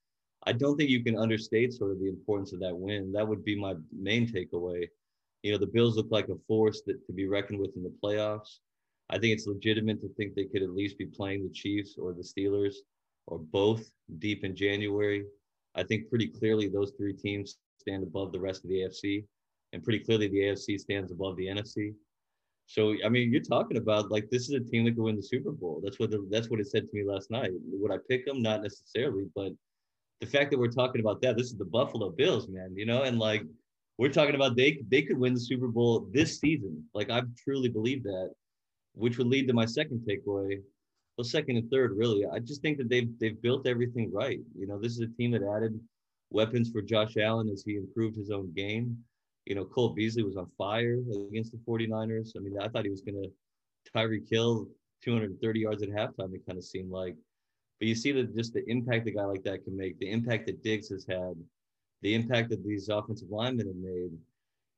I 0.47 0.53
don't 0.53 0.77
think 0.77 0.91
you 0.91 1.03
can 1.03 1.19
understate 1.19 1.73
sort 1.73 1.91
of 1.91 1.99
the 1.99 2.09
importance 2.09 2.53
of 2.53 2.61
that 2.61 2.77
win. 2.77 3.13
That 3.13 3.27
would 3.27 3.45
be 3.45 3.59
my 3.59 3.75
main 3.93 4.29
takeaway. 4.29 4.87
You 5.43 5.53
know, 5.53 5.59
the 5.59 5.67
Bills 5.67 5.97
look 5.97 6.09
like 6.11 6.29
a 6.29 6.37
force 6.47 6.83
that 6.87 7.05
to 7.07 7.13
be 7.13 7.27
reckoned 7.27 7.59
with 7.59 7.77
in 7.77 7.83
the 7.83 7.95
playoffs. 8.03 8.59
I 9.09 9.19
think 9.19 9.33
it's 9.35 9.47
legitimate 9.47 10.01
to 10.03 10.09
think 10.11 10.35
they 10.35 10.45
could 10.45 10.63
at 10.63 10.71
least 10.71 10.99
be 10.99 11.07
playing 11.07 11.43
the 11.43 11.53
Chiefs 11.53 11.97
or 11.99 12.13
the 12.13 12.23
Steelers 12.23 12.75
or 13.31 13.39
both 13.39 13.91
deep 14.19 14.45
in 14.45 14.55
January. 14.55 15.25
I 15.75 15.85
think 15.85 16.11
pretty 16.11 16.27
clearly 16.27 16.69
those 16.69 16.93
three 16.97 17.15
teams 17.15 17.57
stand 17.79 18.03
above 18.03 18.33
the 18.33 18.41
rest 18.41 18.65
of 18.65 18.71
the 18.71 18.81
AFC, 18.81 19.25
and 19.73 19.83
pretty 19.83 20.01
clearly 20.01 20.29
the 20.29 20.41
AFC 20.41 20.79
stands 20.79 21.11
above 21.13 21.37
the 21.37 21.47
NFC. 21.47 21.95
So 22.67 22.95
I 23.05 23.09
mean, 23.09 23.33
you're 23.33 23.43
talking 23.43 23.79
about 23.79 24.11
like 24.11 24.29
this 24.31 24.49
is 24.49 24.55
a 24.55 24.61
team 24.61 24.85
that 24.85 24.95
could 24.95 25.03
win 25.03 25.17
the 25.17 25.23
Super 25.23 25.53
Bowl. 25.53 25.81
That's 25.83 25.99
what 25.99 26.11
the, 26.11 26.27
that's 26.31 26.51
what 26.51 26.61
it 26.61 26.69
said 26.69 26.89
to 26.89 26.97
me 26.97 27.05
last 27.05 27.31
night. 27.31 27.51
Would 27.73 27.93
I 27.93 27.99
pick 28.09 28.27
them? 28.27 28.43
Not 28.43 28.63
necessarily, 28.63 29.25
but 29.35 29.53
the 30.21 30.27
fact 30.27 30.51
that 30.51 30.59
we're 30.59 30.69
talking 30.69 31.01
about 31.01 31.23
that, 31.23 31.37
this 31.37 31.47
is 31.47 31.57
the 31.57 31.65
Buffalo 31.65 32.11
Bills, 32.11 32.49
man. 32.49 32.75
You 32.77 32.87
know, 32.87 33.03
and 33.03 33.19
like 33.19 33.43
we're 33.99 34.13
talking 34.13 34.35
about 34.35 34.57
they 34.57 34.83
they 34.89 35.03
could 35.03 35.19
win 35.19 35.35
the 35.35 35.41
Super 35.41 35.69
Bowl 35.69 36.09
this 36.13 36.39
season. 36.39 36.85
Like 36.95 37.11
I 37.11 37.23
truly 37.43 37.69
believe 37.69 38.03
that, 38.05 38.31
which 38.95 39.19
would 39.19 39.27
lead 39.27 39.49
to 39.49 39.55
my 39.55 39.67
second 39.67 40.07
takeaway. 40.09 40.61
Well, 41.21 41.25
second 41.27 41.59
and 41.59 41.71
third, 41.71 41.99
really, 41.99 42.25
I 42.25 42.39
just 42.39 42.63
think 42.63 42.79
that 42.79 42.89
they've 42.89 43.11
they've 43.19 43.43
built 43.43 43.67
everything 43.67 44.11
right. 44.11 44.41
You 44.59 44.67
know, 44.67 44.79
this 44.79 44.93
is 44.93 45.01
a 45.01 45.17
team 45.19 45.33
that 45.33 45.43
added 45.43 45.79
weapons 46.31 46.71
for 46.71 46.81
Josh 46.81 47.19
Allen 47.19 47.51
as 47.51 47.63
he 47.63 47.77
improved 47.77 48.17
his 48.17 48.31
own 48.31 48.51
game. 48.57 48.97
You 49.45 49.55
know, 49.55 49.67
Cole 49.67 49.91
Beasley 49.91 50.23
was 50.23 50.39
on 50.39 50.51
fire 50.57 50.97
against 51.29 51.53
the 51.53 51.59
49ers. 51.69 52.31
I 52.39 52.41
mean, 52.41 52.59
I 52.59 52.69
thought 52.69 52.87
he 52.87 52.91
was 52.91 53.03
going 53.03 53.23
to 53.23 53.31
Tyreek 53.95 54.31
Hill 54.31 54.67
230 55.05 55.61
yards 55.61 55.83
at 55.83 55.91
halftime, 55.91 56.33
it 56.33 56.47
kind 56.47 56.57
of 56.57 56.65
seemed 56.65 56.91
like. 56.91 57.17
But 57.81 57.89
you 57.89 57.95
see 57.95 58.13
that 58.13 58.35
just 58.35 58.55
the 58.55 58.65
impact 58.71 59.07
a 59.07 59.11
guy 59.11 59.27
like 59.27 59.43
that 59.43 59.65
can 59.65 59.77
make, 59.77 59.99
the 59.99 60.11
impact 60.11 60.47
that 60.47 60.63
Diggs 60.63 60.89
has 60.89 61.05
had, 61.07 61.35
the 62.01 62.15
impact 62.15 62.49
that 62.49 62.65
these 62.65 62.89
offensive 62.89 63.29
linemen 63.29 63.67
have 63.67 63.77
made. 63.77 64.13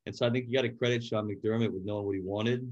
And 0.07 0.17
so 0.17 0.27
I 0.27 0.31
think 0.31 0.47
you 0.49 0.55
got 0.55 0.63
to 0.63 0.71
credit 0.71 1.05
Sean 1.05 1.29
McDermott 1.29 1.73
with 1.73 1.85
knowing 1.85 2.05
what 2.05 2.17
he 2.17 2.21
wanted. 2.21 2.69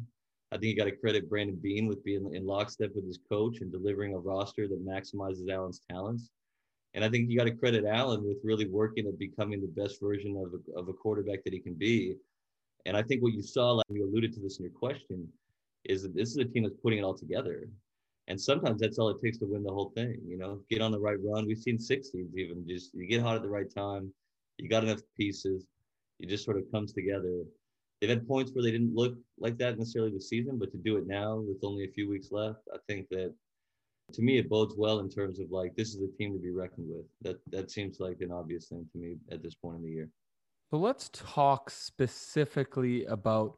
I 0.52 0.56
think 0.56 0.64
you 0.64 0.76
got 0.76 0.84
to 0.84 0.96
credit 0.96 1.28
Brandon 1.30 1.56
Beane 1.56 1.86
with 1.86 2.04
being 2.04 2.34
in 2.34 2.46
lockstep 2.46 2.90
with 2.94 3.06
his 3.06 3.20
coach 3.28 3.60
and 3.60 3.70
delivering 3.70 4.14
a 4.14 4.18
roster 4.18 4.66
that 4.66 4.84
maximizes 4.84 5.48
Allen's 5.48 5.80
talents. 5.88 6.30
And 6.94 7.04
I 7.04 7.08
think 7.08 7.30
you 7.30 7.38
got 7.38 7.44
to 7.44 7.52
credit 7.52 7.84
Allen 7.84 8.24
with 8.26 8.38
really 8.42 8.66
working 8.66 9.06
at 9.06 9.18
becoming 9.18 9.60
the 9.60 9.80
best 9.80 10.00
version 10.00 10.36
of 10.36 10.52
a, 10.54 10.78
of 10.78 10.88
a 10.88 10.92
quarterback 10.92 11.44
that 11.44 11.52
he 11.52 11.60
can 11.60 11.74
be. 11.74 12.16
And 12.84 12.96
I 12.96 13.02
think 13.02 13.22
what 13.22 13.32
you 13.32 13.42
saw, 13.42 13.72
like 13.72 13.86
you 13.90 14.04
alluded 14.04 14.32
to 14.34 14.40
this 14.40 14.58
in 14.58 14.64
your 14.64 14.72
question, 14.72 15.28
is 15.84 16.02
that 16.02 16.14
this 16.14 16.30
is 16.30 16.38
a 16.38 16.44
team 16.44 16.64
that's 16.64 16.74
putting 16.82 16.98
it 16.98 17.02
all 17.02 17.16
together. 17.16 17.68
And 18.26 18.40
sometimes 18.40 18.80
that's 18.80 18.98
all 18.98 19.10
it 19.10 19.22
takes 19.22 19.38
to 19.38 19.46
win 19.46 19.62
the 19.62 19.72
whole 19.72 19.92
thing. 19.94 20.18
You 20.26 20.38
know, 20.38 20.60
get 20.68 20.82
on 20.82 20.90
the 20.90 20.98
right 20.98 21.18
run. 21.22 21.46
We've 21.46 21.58
seen 21.58 21.78
six 21.78 22.10
teams 22.10 22.36
even 22.36 22.66
just 22.66 22.92
you 22.94 23.06
get 23.06 23.22
hot 23.22 23.36
at 23.36 23.42
the 23.42 23.48
right 23.48 23.72
time. 23.72 24.12
You 24.58 24.68
got 24.68 24.84
enough 24.84 25.00
pieces. 25.16 25.64
It 26.18 26.28
just 26.28 26.44
sort 26.44 26.58
of 26.58 26.70
comes 26.70 26.92
together. 26.92 27.44
They've 28.00 28.10
had 28.10 28.26
points 28.26 28.52
where 28.52 28.62
they 28.64 28.70
didn't 28.70 28.94
look 28.94 29.14
like 29.38 29.58
that 29.58 29.78
necessarily 29.78 30.12
this 30.12 30.28
season, 30.28 30.58
but 30.58 30.72
to 30.72 30.78
do 30.78 30.96
it 30.96 31.06
now 31.06 31.36
with 31.36 31.58
only 31.62 31.84
a 31.84 31.92
few 31.92 32.08
weeks 32.08 32.28
left, 32.30 32.60
I 32.72 32.78
think 32.86 33.08
that 33.10 33.34
to 34.12 34.22
me 34.22 34.38
it 34.38 34.48
bodes 34.48 34.74
well 34.76 35.00
in 35.00 35.10
terms 35.10 35.38
of 35.38 35.50
like 35.50 35.76
this 35.76 35.94
is 35.94 36.02
a 36.02 36.16
team 36.16 36.32
to 36.32 36.38
be 36.38 36.50
reckoned 36.50 36.88
with. 36.88 37.06
That 37.20 37.40
that 37.50 37.70
seems 37.70 38.00
like 38.00 38.20
an 38.20 38.32
obvious 38.32 38.68
thing 38.68 38.86
to 38.92 38.98
me 38.98 39.16
at 39.30 39.42
this 39.42 39.54
point 39.54 39.76
in 39.76 39.82
the 39.82 39.90
year. 39.90 40.08
So 40.70 40.78
let's 40.78 41.10
talk 41.12 41.68
specifically 41.68 43.04
about 43.04 43.56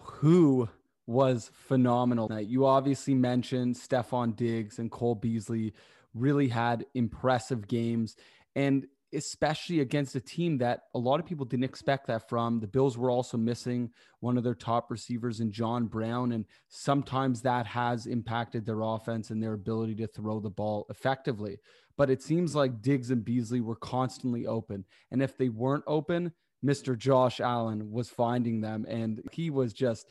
who 0.00 0.68
was 1.06 1.50
phenomenal. 1.54 2.30
You 2.40 2.66
obviously 2.66 3.14
mentioned 3.14 3.76
Stefon 3.76 4.36
Diggs 4.36 4.78
and 4.78 4.90
Cole 4.90 5.14
Beasley 5.14 5.72
really 6.14 6.48
had 6.48 6.84
impressive 6.94 7.68
games. 7.68 8.16
And 8.56 8.86
especially 9.12 9.80
against 9.80 10.14
a 10.14 10.20
team 10.20 10.58
that 10.58 10.84
a 10.94 10.98
lot 10.98 11.20
of 11.20 11.26
people 11.26 11.44
didn't 11.44 11.64
expect 11.64 12.06
that 12.06 12.28
from. 12.28 12.60
The 12.60 12.66
Bills 12.66 12.96
were 12.96 13.10
also 13.10 13.36
missing 13.36 13.90
one 14.20 14.36
of 14.36 14.44
their 14.44 14.54
top 14.54 14.90
receivers 14.90 15.40
in 15.40 15.50
John 15.50 15.86
Brown, 15.86 16.32
and 16.32 16.44
sometimes 16.68 17.42
that 17.42 17.66
has 17.66 18.06
impacted 18.06 18.64
their 18.64 18.82
offense 18.82 19.30
and 19.30 19.42
their 19.42 19.54
ability 19.54 19.94
to 19.96 20.06
throw 20.06 20.40
the 20.40 20.50
ball 20.50 20.86
effectively. 20.90 21.58
But 21.96 22.10
it 22.10 22.22
seems 22.22 22.54
like 22.54 22.82
Diggs 22.82 23.10
and 23.10 23.24
Beasley 23.24 23.60
were 23.60 23.76
constantly 23.76 24.46
open, 24.46 24.84
and 25.10 25.22
if 25.22 25.36
they 25.36 25.48
weren't 25.48 25.84
open, 25.86 26.32
Mr. 26.64 26.96
Josh 26.96 27.40
Allen 27.40 27.90
was 27.90 28.10
finding 28.10 28.60
them, 28.60 28.84
and 28.88 29.22
he 29.32 29.50
was 29.50 29.72
just 29.72 30.06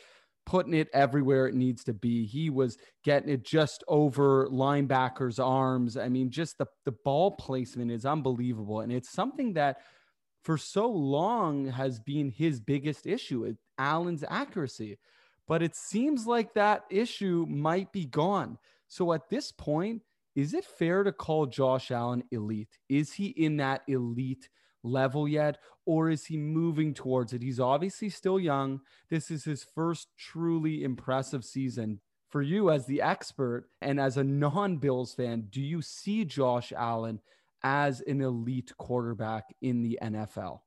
putting 0.50 0.74
it 0.74 0.90
everywhere 0.94 1.46
it 1.46 1.54
needs 1.54 1.84
to 1.84 1.94
be. 1.94 2.26
He 2.26 2.50
was 2.50 2.76
getting 3.04 3.30
it 3.30 3.46
just 3.46 3.84
over 3.88 4.48
linebackers' 4.48 5.38
arms. 5.38 5.96
I 5.96 6.10
mean, 6.10 6.32
just 6.32 6.58
the, 6.58 6.66
the 6.86 6.96
ball 7.06 7.36
placement 7.36 7.92
is 7.92 8.04
unbelievable. 8.04 8.80
And 8.80 8.92
it's 8.92 9.12
something 9.12 9.54
that 9.54 9.78
for 10.44 10.58
so 10.58 10.90
long 10.90 11.68
has 11.68 12.00
been 12.00 12.32
his 12.32 12.60
biggest 12.60 13.06
issue, 13.06 13.56
Allen's 13.78 14.24
accuracy. 14.28 14.98
But 15.48 15.62
it 15.62 15.76
seems 15.76 16.26
like 16.26 16.56
that 16.56 16.86
issue 16.90 17.46
might 17.48 17.92
be 17.92 18.06
gone. 18.06 18.58
So 18.88 19.14
at 19.14 19.30
this 19.30 19.52
point, 19.52 20.02
is 20.36 20.56
it 20.56 20.66
fair 20.66 21.04
to 21.04 21.12
call 21.12 21.46
Josh 21.46 21.92
Allen 21.92 22.24
elite? 22.32 22.80
Is 22.90 23.14
he 23.14 23.28
in 23.28 23.58
that 23.58 23.84
elite 23.88 24.50
level 24.84 25.28
yet, 25.28 25.58
or 25.86 26.10
is 26.10 26.26
he 26.26 26.38
moving 26.38 26.94
towards 26.94 27.34
it? 27.34 27.42
He's 27.42 27.60
obviously 27.60 28.10
still 28.10 28.40
young. 28.40 28.82
This 29.10 29.32
is 29.32 29.44
his 29.44 29.64
first 29.64 30.08
truly 30.18 30.84
impressive 30.84 31.44
season. 31.44 32.00
For 32.30 32.42
you, 32.44 32.70
as 32.70 32.86
the 32.86 33.02
expert 33.02 33.70
and 33.82 34.00
as 34.00 34.18
a 34.18 34.24
non 34.24 34.78
Bills 34.78 35.14
fan, 35.16 35.48
do 35.50 35.62
you 35.62 35.82
see 35.82 36.26
Josh 36.26 36.72
Allen 36.76 37.20
as 37.64 38.02
an 38.02 38.22
elite 38.22 38.72
quarterback 38.78 39.46
in 39.62 39.82
the 39.82 39.98
NFL? 40.02 40.60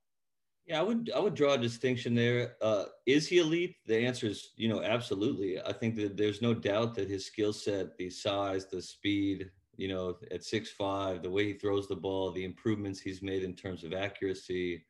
Yeah, 0.66 0.80
I 0.80 0.82
would 0.82 1.10
I 1.14 1.18
would 1.18 1.34
draw 1.34 1.54
a 1.54 1.58
distinction 1.58 2.14
there. 2.14 2.54
Uh, 2.60 2.84
is 3.06 3.26
he 3.28 3.38
elite? 3.38 3.76
The 3.86 4.06
answer 4.06 4.26
is 4.26 4.50
you 4.56 4.68
know 4.68 4.82
absolutely. 4.82 5.60
I 5.60 5.72
think 5.72 5.96
that 5.96 6.16
there's 6.16 6.42
no 6.42 6.54
doubt 6.54 6.94
that 6.94 7.08
his 7.08 7.26
skill 7.26 7.52
set, 7.52 7.96
the 7.96 8.10
size, 8.10 8.66
the 8.66 8.80
speed, 8.80 9.50
you 9.76 9.88
know, 9.88 10.16
at 10.30 10.44
six 10.44 10.70
five, 10.70 11.22
the 11.22 11.30
way 11.30 11.46
he 11.46 11.54
throws 11.54 11.88
the 11.88 11.96
ball, 11.96 12.30
the 12.30 12.44
improvements 12.44 13.00
he's 13.00 13.22
made 13.22 13.42
in 13.42 13.54
terms 13.54 13.84
of 13.84 13.92
accuracy, 13.92 14.84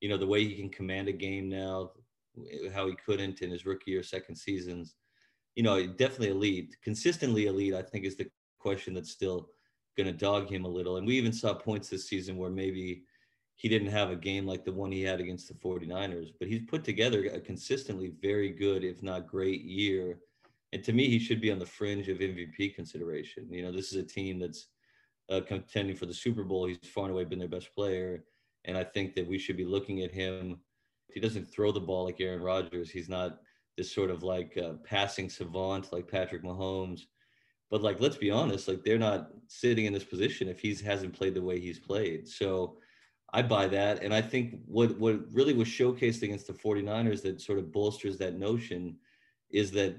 you 0.00 0.08
know, 0.08 0.16
the 0.16 0.26
way 0.26 0.44
he 0.44 0.56
can 0.56 0.68
command 0.68 1.08
a 1.08 1.12
game 1.12 1.48
now, 1.48 1.90
how 2.72 2.86
he 2.86 2.94
couldn't 3.04 3.42
in 3.42 3.50
his 3.50 3.66
rookie 3.66 3.96
or 3.96 4.02
second 4.02 4.36
seasons, 4.36 4.94
you 5.56 5.62
know, 5.62 5.86
definitely 5.86 6.28
elite. 6.28 6.76
Consistently 6.82 7.46
elite, 7.46 7.74
I 7.74 7.82
think, 7.82 8.04
is 8.04 8.16
the 8.16 8.30
question 8.58 8.94
that's 8.94 9.10
still 9.10 9.48
going 9.96 10.06
to 10.06 10.12
dog 10.12 10.48
him 10.48 10.64
a 10.64 10.68
little. 10.68 10.96
And 10.96 11.06
we 11.06 11.16
even 11.16 11.32
saw 11.32 11.52
points 11.52 11.88
this 11.88 12.08
season 12.08 12.36
where 12.36 12.50
maybe 12.50 13.02
he 13.56 13.68
didn't 13.68 13.88
have 13.88 14.10
a 14.10 14.16
game 14.16 14.46
like 14.46 14.64
the 14.64 14.72
one 14.72 14.92
he 14.92 15.02
had 15.02 15.20
against 15.20 15.48
the 15.48 15.54
49ers, 15.54 16.28
but 16.38 16.48
he's 16.48 16.62
put 16.66 16.84
together 16.84 17.26
a 17.26 17.40
consistently 17.40 18.12
very 18.22 18.50
good, 18.50 18.84
if 18.84 19.02
not 19.02 19.26
great 19.26 19.62
year 19.62 20.18
and 20.72 20.84
to 20.84 20.92
me, 20.92 21.08
he 21.08 21.18
should 21.18 21.40
be 21.40 21.50
on 21.50 21.58
the 21.58 21.66
fringe 21.66 22.08
of 22.08 22.18
MVP 22.18 22.74
consideration. 22.74 23.52
You 23.52 23.62
know, 23.62 23.72
this 23.72 23.92
is 23.92 23.98
a 23.98 24.04
team 24.04 24.38
that's 24.38 24.68
uh, 25.28 25.40
contending 25.46 25.96
for 25.96 26.06
the 26.06 26.14
Super 26.14 26.44
Bowl. 26.44 26.66
He's 26.66 26.78
far 26.84 27.04
and 27.04 27.12
away 27.12 27.24
been 27.24 27.38
their 27.38 27.48
best 27.48 27.74
player, 27.74 28.24
and 28.64 28.76
I 28.76 28.84
think 28.84 29.14
that 29.14 29.26
we 29.26 29.38
should 29.38 29.56
be 29.56 29.64
looking 29.64 30.02
at 30.02 30.12
him. 30.12 30.60
If 31.08 31.14
he 31.14 31.20
doesn't 31.20 31.50
throw 31.50 31.72
the 31.72 31.80
ball 31.80 32.04
like 32.04 32.20
Aaron 32.20 32.42
Rodgers, 32.42 32.90
he's 32.90 33.08
not 33.08 33.40
this 33.76 33.92
sort 33.92 34.10
of 34.10 34.22
like 34.22 34.56
uh, 34.58 34.74
passing 34.84 35.28
savant 35.28 35.92
like 35.92 36.06
Patrick 36.06 36.44
Mahomes. 36.44 37.02
But 37.70 37.82
like, 37.82 38.00
let's 38.00 38.16
be 38.16 38.30
honest, 38.30 38.68
like 38.68 38.84
they're 38.84 38.98
not 38.98 39.30
sitting 39.46 39.86
in 39.86 39.92
this 39.92 40.04
position 40.04 40.48
if 40.48 40.60
he 40.60 40.74
hasn't 40.74 41.14
played 41.14 41.34
the 41.34 41.42
way 41.42 41.58
he's 41.60 41.78
played. 41.78 42.28
So 42.28 42.76
I 43.32 43.42
buy 43.42 43.68
that. 43.68 44.02
And 44.02 44.12
I 44.12 44.20
think 44.20 44.56
what, 44.66 44.98
what 44.98 45.20
really 45.32 45.54
was 45.54 45.68
showcased 45.68 46.22
against 46.22 46.48
the 46.48 46.52
49ers 46.52 47.22
that 47.22 47.40
sort 47.40 47.58
of 47.58 47.72
bolsters 47.72 48.18
that 48.18 48.38
notion 48.38 48.96
is 49.50 49.70
that 49.72 49.96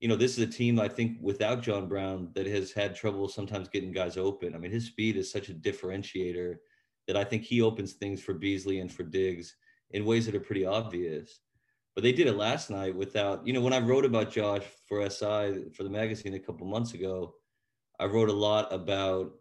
you 0.00 0.08
know, 0.08 0.16
this 0.16 0.38
is 0.38 0.44
a 0.44 0.50
team 0.50 0.80
I 0.80 0.88
think 0.88 1.18
without 1.20 1.62
John 1.62 1.86
Brown 1.86 2.30
that 2.34 2.46
has 2.46 2.72
had 2.72 2.96
trouble 2.96 3.28
sometimes 3.28 3.68
getting 3.68 3.92
guys 3.92 4.16
open. 4.16 4.54
I 4.54 4.58
mean, 4.58 4.70
his 4.70 4.86
speed 4.86 5.16
is 5.16 5.30
such 5.30 5.50
a 5.50 5.54
differentiator 5.54 6.56
that 7.06 7.16
I 7.16 7.24
think 7.24 7.42
he 7.42 7.60
opens 7.60 7.92
things 7.92 8.22
for 8.22 8.32
Beasley 8.32 8.80
and 8.80 8.90
for 8.90 9.02
Diggs 9.02 9.54
in 9.90 10.06
ways 10.06 10.24
that 10.26 10.34
are 10.34 10.40
pretty 10.40 10.64
obvious. 10.64 11.40
But 11.94 12.02
they 12.02 12.12
did 12.12 12.28
it 12.28 12.36
last 12.36 12.70
night 12.70 12.96
without, 12.96 13.46
you 13.46 13.52
know, 13.52 13.60
when 13.60 13.74
I 13.74 13.80
wrote 13.80 14.06
about 14.06 14.30
Josh 14.30 14.62
for 14.88 15.08
SI 15.08 15.70
for 15.74 15.82
the 15.82 15.90
magazine 15.90 16.34
a 16.34 16.38
couple 16.38 16.66
months 16.66 16.94
ago, 16.94 17.34
I 17.98 18.06
wrote 18.06 18.30
a 18.30 18.34
lot 18.34 18.72
about, 18.72 19.32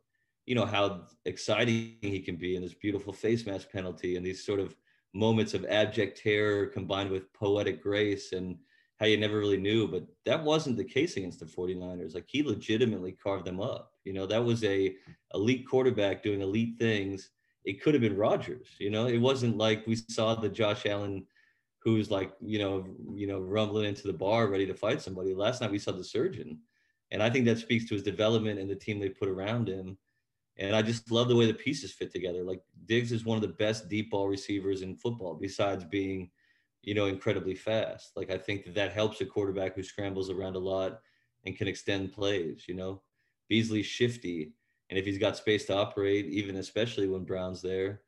you 0.46 0.56
know, 0.56 0.66
how 0.66 1.04
exciting 1.26 1.96
he 2.02 2.20
can 2.20 2.36
be 2.36 2.58
in 2.58 2.62
this 2.62 2.74
beautiful 2.74 3.14
face 3.14 3.46
mask 3.46 3.72
penalty 3.72 4.18
and 4.18 4.26
these 4.26 4.46
sort 4.46 4.60
of 4.60 4.76
moments 5.14 5.54
of 5.54 5.66
abject 5.66 6.22
terror 6.22 6.66
combined 6.66 7.12
with 7.12 7.32
poetic 7.34 7.82
grace 7.82 8.34
and 8.34 8.58
how 9.00 9.06
you 9.06 9.18
never 9.18 9.40
really 9.40 9.58
knew, 9.58 9.88
but 9.88 10.04
that 10.26 10.44
wasn't 10.44 10.76
the 10.76 10.84
case 10.84 11.16
against 11.16 11.40
the 11.40 11.46
49ers. 11.46 12.14
Like 12.14 12.26
he 12.28 12.44
legitimately 12.44 13.14
carved 13.14 13.46
them 13.46 13.62
up. 13.62 13.94
You 14.04 14.14
know, 14.14 14.26
that 14.26 14.44
was 14.44 14.64
a 14.66 14.94
elite 15.34 15.66
quarterback 15.68 16.22
doing 16.22 16.42
elite 16.42 16.78
things. 16.78 17.32
It 17.64 17.82
could 17.82 17.94
have 17.94 18.02
been 18.02 18.18
Rodgers, 18.18 18.68
you 18.80 18.90
know, 18.90 19.08
it 19.08 19.18
wasn't 19.18 19.58
like 19.58 19.88
we 19.88 19.96
saw 19.96 20.36
the 20.36 20.50
Josh 20.50 20.86
Allen 20.86 21.26
who's 21.82 22.12
like, 22.12 22.34
you 22.42 22.60
know, 22.60 22.86
you 23.14 23.26
know, 23.26 23.40
rumbling 23.40 23.86
into 23.86 24.08
the 24.08 24.14
bar 24.14 24.48
ready 24.48 24.66
to 24.66 24.74
fight 24.74 25.02
somebody. 25.02 25.34
Last 25.34 25.62
night 25.62 25.72
we 25.72 25.80
saw 25.80 25.92
the 25.92 26.04
surgeon. 26.04 26.60
And 27.12 27.24
I 27.24 27.30
think 27.30 27.46
that 27.46 27.58
speaks 27.58 27.88
to 27.88 27.96
his 27.96 28.04
development 28.04 28.60
and 28.60 28.70
the 28.70 28.76
team 28.76 29.00
they 29.00 29.10
put 29.10 29.30
around 29.30 29.68
him. 29.68 29.98
And 30.58 30.76
I 30.76 30.82
just 30.82 31.10
love 31.10 31.30
the 31.30 31.36
way 31.36 31.46
the 31.46 31.54
pieces 31.54 31.94
fit 31.94 32.12
together. 32.12 32.44
Like 32.44 32.62
Diggs 32.86 33.14
is 33.14 33.24
one 33.24 33.38
of 33.38 33.42
the 33.42 33.56
best 33.56 33.88
deep 33.88 34.12
ball 34.12 34.28
receivers 34.28 34.82
in 34.82 34.96
football, 34.96 35.36
besides 35.36 35.86
being, 35.86 36.30
you 36.84 36.94
know, 36.94 37.08
incredibly 37.08 37.56
fast. 37.56 38.12
Like 38.16 38.32
I 38.32 38.38
think 38.38 38.66
that 38.66 38.76
that 38.76 38.94
helps 38.94 39.22
a 39.22 39.26
quarterback 39.26 39.76
who 39.76 39.84
scrambles 39.84 40.30
around 40.30 40.56
a 40.56 40.60
lot 40.60 41.00
and 41.46 41.58
can 41.58 41.68
extend 41.68 42.14
plays. 42.14 42.66
You 42.68 42.76
know, 42.76 43.02
Beasley's 43.48 43.86
shifty, 43.86 44.54
and 44.90 44.98
if 44.98 45.06
he's 45.06 45.18
got 45.18 45.38
space 45.38 45.66
to 45.66 45.76
operate, 45.76 46.26
even 46.28 46.58
especially 46.58 47.08
when 47.08 47.24
Brown's 47.24 47.62
there, 47.62 48.02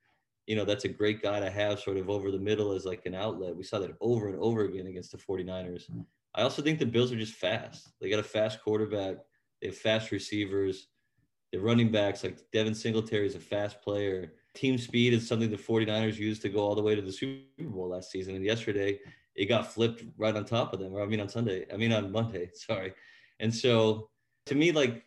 you 0.48 0.56
know, 0.56 0.66
that's 0.66 0.86
a 0.86 0.90
great 0.90 1.22
guy 1.22 1.40
to 1.40 1.50
have 1.50 1.80
sort 1.80 1.98
of 1.98 2.10
over 2.10 2.32
the 2.32 2.40
middle 2.40 2.72
as 2.72 2.86
like 2.86 3.06
an 3.06 3.16
outlet. 3.16 3.56
We 3.56 3.64
saw 3.64 3.80
that 3.80 3.96
over 4.02 4.28
and 4.28 4.38
over 4.40 4.66
again 4.66 4.88
against 4.88 5.12
the 5.12 5.18
49ers. 5.18 5.90
Mm-hmm. 5.90 6.02
I 6.34 6.42
also 6.44 6.62
think 6.62 6.80
the 6.80 6.86
Bills 6.86 7.12
are 7.12 7.18
just 7.18 7.34
fast. 7.34 7.90
They 8.00 8.10
got 8.10 8.20
a 8.20 8.24
fast 8.24 8.62
quarterback. 8.62 9.18
They 9.62 9.68
have 9.68 9.78
fast 9.78 10.12
receivers. 10.12 10.88
The 11.52 11.60
running 11.60 11.92
backs, 11.92 12.24
like 12.24 12.40
Devin 12.54 12.74
Singletary, 12.74 13.28
is 13.28 13.36
a 13.36 13.40
fast 13.40 13.82
player. 13.82 14.34
Team 14.54 14.78
speed 14.78 15.14
is 15.14 15.28
something 15.28 15.50
the 15.50 15.58
49ers 15.58 16.18
used 16.18 16.42
to 16.42 16.50
go 16.50 16.60
all 16.60 16.76
the 16.76 16.82
way 16.82 16.96
to 16.96 17.02
the 17.02 17.12
Super 17.12 17.44
Bowl 17.60 17.90
last 17.90 18.12
season. 18.12 18.36
And 18.36 18.44
yesterday, 18.44 19.00
it 19.36 19.46
got 19.46 19.72
flipped 19.74 20.04
right 20.18 20.36
on 20.36 20.46
top 20.46 20.74
of 20.74 20.80
them. 20.80 20.94
Or 20.94 21.02
I 21.02 21.06
mean, 21.06 21.22
on 21.22 21.30
Sunday. 21.30 21.66
I 21.74 21.78
mean, 21.78 21.94
on 21.94 22.12
Monday. 22.12 22.50
Sorry. 22.54 22.94
And 23.40 23.54
so, 23.54 24.10
to 24.48 24.56
me, 24.56 24.72
like, 24.72 25.06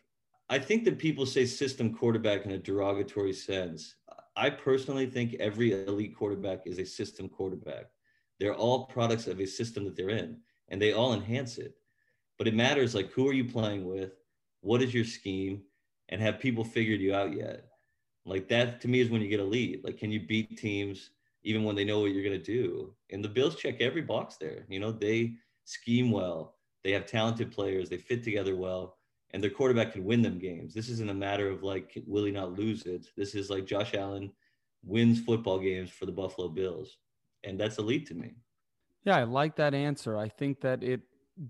I 0.49 0.59
think 0.59 0.83
that 0.85 0.97
people 0.97 1.25
say 1.25 1.45
system 1.45 1.93
quarterback 1.93 2.45
in 2.45 2.51
a 2.51 2.57
derogatory 2.57 3.33
sense. 3.33 3.95
I 4.35 4.49
personally 4.49 5.05
think 5.05 5.35
every 5.35 5.71
elite 5.85 6.15
quarterback 6.15 6.61
is 6.65 6.77
a 6.77 6.85
system 6.85 7.29
quarterback. 7.29 7.85
They're 8.39 8.55
all 8.55 8.85
products 8.85 9.27
of 9.27 9.39
a 9.39 9.45
system 9.45 9.85
that 9.85 9.95
they're 9.95 10.09
in 10.09 10.39
and 10.69 10.81
they 10.81 10.93
all 10.93 11.13
enhance 11.13 11.57
it. 11.57 11.75
But 12.37 12.47
it 12.47 12.53
matters 12.53 12.93
like 12.93 13.11
who 13.11 13.27
are 13.29 13.33
you 13.33 13.45
playing 13.45 13.85
with? 13.85 14.11
What 14.61 14.81
is 14.81 14.93
your 14.93 15.05
scheme? 15.05 15.61
And 16.09 16.21
have 16.21 16.39
people 16.39 16.63
figured 16.63 16.99
you 16.99 17.15
out 17.15 17.35
yet? 17.35 17.65
Like 18.25 18.47
that 18.49 18.81
to 18.81 18.87
me 18.87 18.99
is 18.99 19.09
when 19.09 19.21
you 19.21 19.27
get 19.27 19.39
a 19.39 19.43
lead. 19.43 19.83
Like, 19.83 19.97
can 19.97 20.11
you 20.11 20.25
beat 20.25 20.57
teams 20.57 21.11
even 21.43 21.63
when 21.63 21.75
they 21.75 21.85
know 21.85 21.99
what 21.99 22.11
you're 22.11 22.23
to 22.23 22.39
do? 22.39 22.93
And 23.11 23.23
the 23.23 23.29
Bills 23.29 23.55
check 23.55 23.81
every 23.81 24.01
box 24.01 24.37
there. 24.37 24.65
You 24.67 24.79
know, 24.79 24.91
they 24.91 25.35
scheme 25.63 26.11
well, 26.11 26.55
they 26.83 26.91
have 26.91 27.05
talented 27.05 27.51
players, 27.51 27.89
they 27.89 27.97
fit 27.97 28.23
together 28.23 28.55
well, 28.55 28.97
and 29.31 29.43
their 29.43 29.51
quarterback 29.51 29.93
can 29.93 30.03
win 30.03 30.21
them 30.21 30.39
games. 30.39 30.73
This 30.73 30.89
isn't 30.89 31.09
a 31.09 31.13
matter 31.13 31.49
of 31.49 31.61
like, 31.61 32.01
will 32.07 32.25
he 32.25 32.31
not 32.31 32.57
lose 32.57 32.85
it? 32.85 33.07
This 33.15 33.35
is 33.35 33.49
like 33.49 33.65
Josh 33.65 33.93
Allen 33.93 34.31
wins 34.83 35.19
football 35.19 35.59
games 35.59 35.91
for 35.91 36.05
the 36.05 36.11
Buffalo 36.11 36.47
Bills. 36.47 36.97
And 37.43 37.59
that's 37.59 37.77
elite 37.77 38.07
to 38.07 38.15
me. 38.15 38.31
Yeah, 39.03 39.17
I 39.17 39.23
like 39.23 39.55
that 39.57 39.75
answer. 39.75 40.17
I 40.17 40.29
think 40.29 40.61
that 40.61 40.83
it 40.83 41.01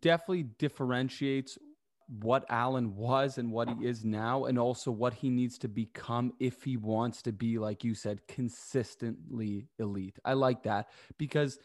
definitely 0.02 0.44
differentiates 0.44 1.58
what 2.08 2.46
Allen 2.50 2.96
was 2.96 3.38
and 3.38 3.52
what 3.52 3.70
he 3.70 3.86
is 3.86 4.06
now, 4.06 4.46
and 4.46 4.60
also 4.60 4.92
what 4.92 5.14
he 5.14 5.30
needs 5.30 5.58
to 5.60 5.68
become 5.68 6.34
if 6.40 6.64
he 6.64 6.78
wants 6.78 7.22
to 7.24 7.32
be, 7.32 7.58
like 7.58 7.84
you 7.84 7.96
said, 7.96 8.28
consistently 8.28 9.68
elite. 9.80 10.20
I 10.24 10.34
like 10.34 10.64
that 10.64 10.90
because 11.18 11.58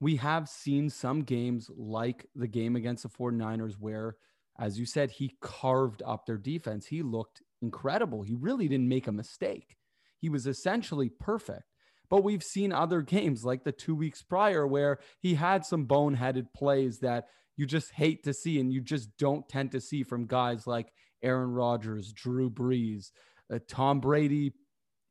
we 0.00 0.16
have 0.16 0.48
seen 0.48 0.90
some 0.90 1.22
games 1.22 1.70
like 1.76 2.26
the 2.34 2.48
game 2.48 2.76
against 2.76 3.04
the 3.04 3.08
49ers 3.08 3.74
where, 3.78 4.16
as 4.58 4.78
you 4.78 4.86
said, 4.86 5.10
he 5.10 5.36
carved 5.40 6.02
up 6.04 6.26
their 6.26 6.38
defense. 6.38 6.86
He 6.86 7.02
looked 7.02 7.40
incredible. 7.62 8.22
He 8.22 8.34
really 8.34 8.68
didn't 8.68 8.88
make 8.88 9.06
a 9.06 9.12
mistake. 9.12 9.76
He 10.18 10.28
was 10.28 10.46
essentially 10.46 11.08
perfect. 11.08 11.64
But 12.10 12.24
we've 12.24 12.42
seen 12.42 12.72
other 12.72 13.00
games 13.16 13.44
like 13.44 13.64
the 13.64 13.72
two 13.72 13.94
weeks 13.94 14.22
prior 14.22 14.66
where 14.66 14.98
he 15.20 15.34
had 15.34 15.64
some 15.64 15.86
boneheaded 15.86 16.52
plays 16.52 16.98
that 16.98 17.28
you 17.56 17.66
just 17.66 17.92
hate 17.92 18.24
to 18.24 18.34
see 18.34 18.60
and 18.60 18.72
you 18.72 18.80
just 18.80 19.16
don't 19.18 19.48
tend 19.48 19.72
to 19.72 19.80
see 19.80 20.02
from 20.02 20.26
guys 20.26 20.66
like 20.66 20.92
Aaron 21.22 21.50
Rodgers, 21.50 22.12
Drew 22.12 22.50
Brees, 22.50 23.10
uh, 23.52 23.58
Tom 23.68 24.00
Brady 24.00 24.52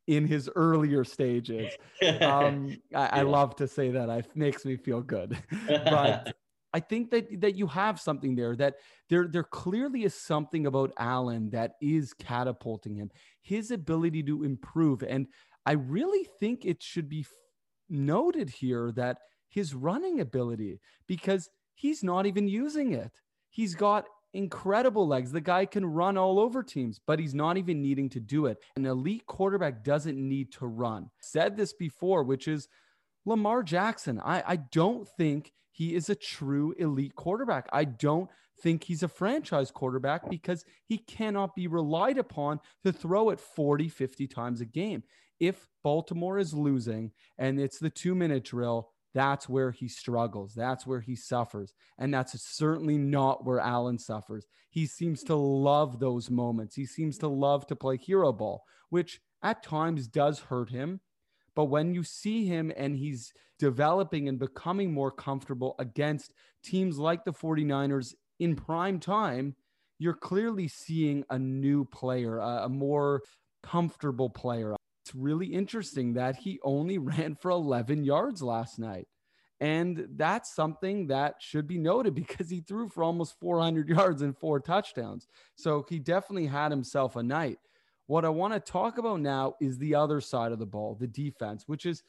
in 0.06 0.26
his 0.26 0.50
earlier 0.54 1.04
stages. 1.04 1.72
Um, 2.20 2.76
I, 2.94 3.20
I, 3.20 3.22
love 3.22 3.56
to 3.56 3.66
say 3.66 3.90
that. 3.90 4.08
It 4.10 4.36
makes 4.36 4.64
me 4.64 4.76
feel 4.76 5.00
good. 5.00 5.38
but 5.66 6.34
I 6.74 6.80
think 6.80 7.10
that 7.10 7.40
that 7.40 7.56
you 7.56 7.66
have 7.68 8.00
something 8.00 8.34
there 8.34 8.56
that 8.56 8.74
there 9.08 9.28
there 9.28 9.44
clearly 9.44 10.04
is 10.04 10.14
something 10.14 10.66
about 10.66 10.92
Allen 10.98 11.50
that 11.50 11.72
is 11.80 12.12
catapulting 12.12 12.96
him. 12.96 13.10
His 13.40 13.70
ability 13.70 14.22
to 14.24 14.44
improve 14.44 15.02
and 15.02 15.26
I 15.66 15.72
really 15.72 16.28
think 16.38 16.64
it 16.64 16.82
should 16.82 17.08
be 17.08 17.24
noted 17.88 18.50
here 18.50 18.92
that 18.92 19.18
his 19.48 19.74
running 19.74 20.20
ability, 20.20 20.80
because 21.06 21.48
he's 21.74 22.02
not 22.02 22.26
even 22.26 22.48
using 22.48 22.92
it. 22.92 23.10
He's 23.50 23.74
got 23.74 24.06
incredible 24.32 25.06
legs. 25.06 25.32
The 25.32 25.40
guy 25.40 25.66
can 25.66 25.86
run 25.86 26.16
all 26.16 26.40
over 26.40 26.62
teams, 26.62 27.00
but 27.06 27.18
he's 27.18 27.34
not 27.34 27.56
even 27.56 27.80
needing 27.80 28.08
to 28.10 28.20
do 28.20 28.46
it. 28.46 28.58
An 28.76 28.86
elite 28.86 29.26
quarterback 29.26 29.84
doesn't 29.84 30.16
need 30.16 30.52
to 30.54 30.66
run. 30.66 31.10
Said 31.20 31.56
this 31.56 31.72
before, 31.72 32.24
which 32.24 32.48
is 32.48 32.68
Lamar 33.24 33.62
Jackson. 33.62 34.20
I, 34.20 34.42
I 34.46 34.56
don't 34.56 35.08
think 35.16 35.52
he 35.70 35.94
is 35.94 36.10
a 36.10 36.14
true 36.14 36.74
elite 36.78 37.14
quarterback. 37.14 37.68
I 37.72 37.84
don't 37.84 38.28
think 38.62 38.84
he's 38.84 39.02
a 39.02 39.08
franchise 39.08 39.70
quarterback 39.70 40.28
because 40.30 40.64
he 40.86 40.98
cannot 40.98 41.54
be 41.54 41.66
relied 41.66 42.18
upon 42.18 42.60
to 42.84 42.92
throw 42.92 43.30
it 43.30 43.40
40, 43.40 43.88
50 43.88 44.26
times 44.28 44.60
a 44.60 44.64
game 44.64 45.02
if 45.40 45.68
Baltimore 45.82 46.38
is 46.38 46.54
losing 46.54 47.12
and 47.38 47.60
it's 47.60 47.78
the 47.78 47.90
two 47.90 48.14
minute 48.14 48.44
drill, 48.44 48.90
that's 49.14 49.48
where 49.48 49.70
he 49.70 49.86
struggles. 49.86 50.54
That's 50.54 50.86
where 50.86 51.00
he 51.00 51.14
suffers. 51.14 51.72
And 51.98 52.12
that's 52.12 52.38
certainly 52.42 52.98
not 52.98 53.46
where 53.46 53.60
Allen 53.60 53.98
suffers. 53.98 54.46
He 54.70 54.86
seems 54.86 55.22
to 55.24 55.36
love 55.36 56.00
those 56.00 56.30
moments. 56.30 56.74
He 56.74 56.84
seems 56.84 57.16
to 57.18 57.28
love 57.28 57.66
to 57.68 57.76
play 57.76 57.96
hero 57.96 58.32
ball, 58.32 58.64
which 58.90 59.20
at 59.42 59.62
times 59.62 60.08
does 60.08 60.40
hurt 60.40 60.70
him. 60.70 61.00
But 61.54 61.66
when 61.66 61.94
you 61.94 62.02
see 62.02 62.46
him 62.46 62.72
and 62.76 62.96
he's 62.96 63.32
developing 63.60 64.28
and 64.28 64.38
becoming 64.38 64.92
more 64.92 65.12
comfortable 65.12 65.76
against 65.78 66.32
teams 66.64 66.98
like 66.98 67.24
the 67.24 67.32
49ers 67.32 68.14
in 68.40 68.56
prime 68.56 68.98
time, 68.98 69.54
you're 70.00 70.14
clearly 70.14 70.66
seeing 70.66 71.22
a 71.30 71.38
new 71.38 71.84
player, 71.84 72.38
a, 72.38 72.68
more 72.68 73.22
comfortable 73.62 74.28
player 74.28 74.74
it's 75.04 75.14
really 75.14 75.48
interesting 75.48 76.14
that 76.14 76.36
he 76.36 76.58
only 76.62 76.96
ran 76.98 77.36
for 77.36 77.50
11 77.50 78.04
yards 78.04 78.42
last 78.42 78.78
night. 78.78 79.06
And 79.60 80.06
that's 80.16 80.54
something 80.54 81.06
that 81.08 81.36
should 81.40 81.66
be 81.66 81.78
noted 81.78 82.14
because 82.14 82.48
he 82.48 82.60
threw 82.60 82.88
for 82.88 83.04
almost 83.04 83.38
400 83.38 83.88
yards 83.88 84.22
and 84.22 84.36
four 84.36 84.60
touchdowns. 84.60 85.28
So 85.56 85.84
he 85.88 85.98
definitely 85.98 86.46
had 86.46 86.70
himself 86.70 87.16
a 87.16 87.22
night. 87.22 87.58
What 88.06 88.24
I 88.24 88.30
want 88.30 88.54
to 88.54 88.60
talk 88.60 88.98
about 88.98 89.20
now 89.20 89.54
is 89.60 89.78
the 89.78 89.94
other 89.94 90.20
side 90.20 90.52
of 90.52 90.58
the 90.58 90.66
ball, 90.66 90.96
the 90.98 91.06
defense, 91.06 91.64
which 91.66 91.86
is 91.86 92.02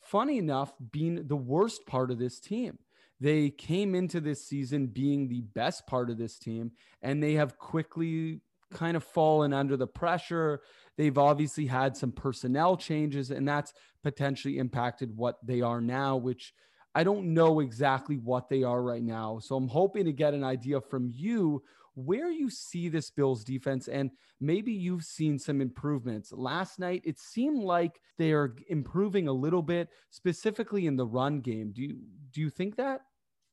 funny 0.00 0.38
enough 0.38 0.72
being 0.92 1.26
the 1.26 1.36
worst 1.36 1.86
part 1.86 2.10
of 2.10 2.18
this 2.18 2.40
team. 2.40 2.78
They 3.20 3.50
came 3.50 3.94
into 3.94 4.20
this 4.20 4.46
season 4.46 4.88
being 4.88 5.28
the 5.28 5.40
best 5.40 5.86
part 5.86 6.10
of 6.10 6.18
this 6.18 6.38
team, 6.38 6.72
and 7.00 7.22
they 7.22 7.34
have 7.34 7.58
quickly 7.58 8.40
kind 8.72 8.96
of 8.96 9.04
fallen 9.04 9.52
under 9.52 9.76
the 9.76 9.86
pressure. 9.86 10.60
They've 10.96 11.18
obviously 11.18 11.66
had 11.66 11.96
some 11.96 12.12
personnel 12.12 12.76
changes, 12.76 13.30
and 13.30 13.46
that's 13.46 13.72
potentially 14.02 14.58
impacted 14.58 15.16
what 15.16 15.36
they 15.44 15.60
are 15.60 15.80
now, 15.80 16.16
which 16.16 16.54
I 16.94 17.04
don't 17.04 17.34
know 17.34 17.60
exactly 17.60 18.16
what 18.16 18.48
they 18.48 18.62
are 18.62 18.82
right 18.82 19.02
now. 19.02 19.38
So 19.38 19.56
I'm 19.56 19.68
hoping 19.68 20.06
to 20.06 20.12
get 20.12 20.32
an 20.32 20.42
idea 20.42 20.80
from 20.80 21.10
you 21.12 21.62
where 21.94 22.30
you 22.30 22.48
see 22.48 22.88
this 22.88 23.10
Bills 23.10 23.42
defense 23.42 23.88
and 23.88 24.10
maybe 24.40 24.72
you've 24.72 25.04
seen 25.04 25.38
some 25.38 25.60
improvements. 25.60 26.32
Last 26.32 26.78
night 26.78 27.02
it 27.04 27.18
seemed 27.18 27.62
like 27.62 28.00
they 28.16 28.32
are 28.32 28.54
improving 28.68 29.28
a 29.28 29.32
little 29.32 29.62
bit 29.62 29.88
specifically 30.10 30.86
in 30.86 30.96
the 30.96 31.06
run 31.06 31.40
game. 31.40 31.72
Do 31.72 31.82
you 31.82 31.98
do 32.32 32.40
you 32.40 32.50
think 32.50 32.76
that? 32.76 33.00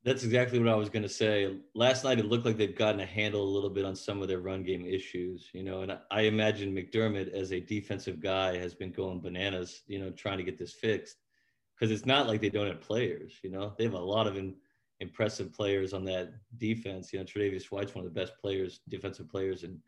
That's 0.06 0.26
exactly 0.26 0.60
what 0.60 0.68
I 0.68 0.76
was 0.76 0.90
going 0.90 1.04
to 1.04 1.10
say. 1.10 1.60
Last 1.76 2.04
night, 2.04 2.20
it 2.20 2.26
looked 2.26 2.46
like 2.46 2.58
they've 2.58 2.76
gotten 2.76 3.00
a 3.00 3.06
handle 3.06 3.42
a 3.42 3.54
little 3.54 3.70
bit 3.70 3.86
on 3.86 3.96
some 3.96 4.22
of 4.22 4.28
their 4.28 4.40
run 4.40 4.62
game 4.62 4.86
issues, 4.86 5.50
you 5.54 5.64
know. 5.64 5.82
And 5.82 5.98
I 6.12 6.22
imagine 6.22 6.76
McDermott, 6.76 7.32
as 7.32 7.54
a 7.54 7.62
defensive 7.62 8.20
guy, 8.20 8.58
has 8.58 8.76
been 8.76 8.92
going 8.92 9.22
bananas, 9.22 9.84
you 9.88 10.00
know, 10.00 10.10
trying 10.10 10.40
to 10.40 10.44
get 10.44 10.60
this 10.60 10.74
fixed 10.74 11.16
because 11.74 11.90
it's 11.90 12.06
not 12.06 12.28
like 12.28 12.42
they 12.42 12.50
don't 12.50 12.68
have 12.68 12.82
players, 12.82 13.40
you 13.44 13.50
know. 13.50 13.74
They 13.78 13.86
have 13.86 13.94
a 13.94 13.98
lot 13.98 14.28
of 14.28 14.36
in, 14.36 14.56
impressive 15.00 15.54
players 15.54 15.94
on 15.94 16.04
that 16.06 16.34
defense. 16.58 17.14
You 17.14 17.20
know, 17.20 17.26
Tre'Davious 17.26 17.72
White's 17.72 17.96
one 17.96 18.06
of 18.06 18.14
the 18.14 18.20
best 18.20 18.38
players, 18.42 18.82
defensive 18.90 19.30
players 19.30 19.64
in 19.64 19.80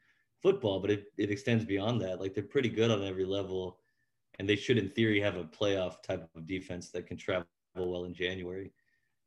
football, 0.41 0.79
but 0.79 0.91
it, 0.91 1.07
it 1.17 1.29
extends 1.29 1.65
beyond 1.65 1.99
that. 2.01 2.21
Like 2.21 2.33
they're 2.33 2.43
pretty 2.43 2.69
good 2.69 2.89
on 2.89 3.03
every 3.03 3.25
level, 3.25 3.79
and 4.39 4.47
they 4.47 4.55
should, 4.55 4.77
in 4.77 4.91
theory, 4.91 5.19
have 5.19 5.35
a 5.35 5.43
playoff 5.43 6.01
type 6.03 6.29
of 6.35 6.47
defense 6.47 6.89
that 6.91 7.05
can 7.05 7.17
travel 7.17 7.47
well 7.75 8.05
in 8.05 8.13
January 8.13 8.71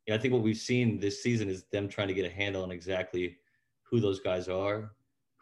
you 0.09 0.15
I 0.15 0.19
think 0.19 0.33
what 0.33 0.43
we've 0.43 0.57
seen 0.57 0.99
this 0.99 1.23
season 1.23 1.49
is 1.49 1.65
them 1.71 1.89
trying 1.89 2.09
to 2.09 2.15
get 2.15 2.25
a 2.25 2.35
handle 2.35 2.63
on 2.63 2.71
exactly 2.71 3.37
who 3.83 4.01
those 4.01 4.21
guys 4.21 4.49
are, 4.49 4.93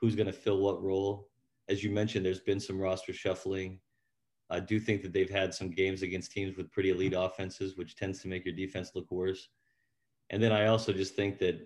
who's 0.00 0.16
going 0.16 0.26
to 0.26 0.32
fill 0.32 0.58
what 0.58 0.82
role. 0.82 1.28
As 1.68 1.82
you 1.82 1.90
mentioned, 1.90 2.26
there's 2.26 2.40
been 2.40 2.60
some 2.60 2.78
roster 2.78 3.12
shuffling. 3.12 3.78
I 4.50 4.60
do 4.60 4.78
think 4.78 5.02
that 5.02 5.12
they've 5.12 5.30
had 5.30 5.54
some 5.54 5.70
games 5.70 6.02
against 6.02 6.32
teams 6.32 6.56
with 6.56 6.70
pretty 6.70 6.90
elite 6.90 7.14
offenses, 7.16 7.76
which 7.76 7.96
tends 7.96 8.20
to 8.22 8.28
make 8.28 8.44
your 8.44 8.54
defense 8.54 8.92
look 8.94 9.10
worse. 9.10 9.48
And 10.30 10.42
then 10.42 10.52
I 10.52 10.66
also 10.66 10.92
just 10.92 11.14
think 11.14 11.38
that 11.38 11.60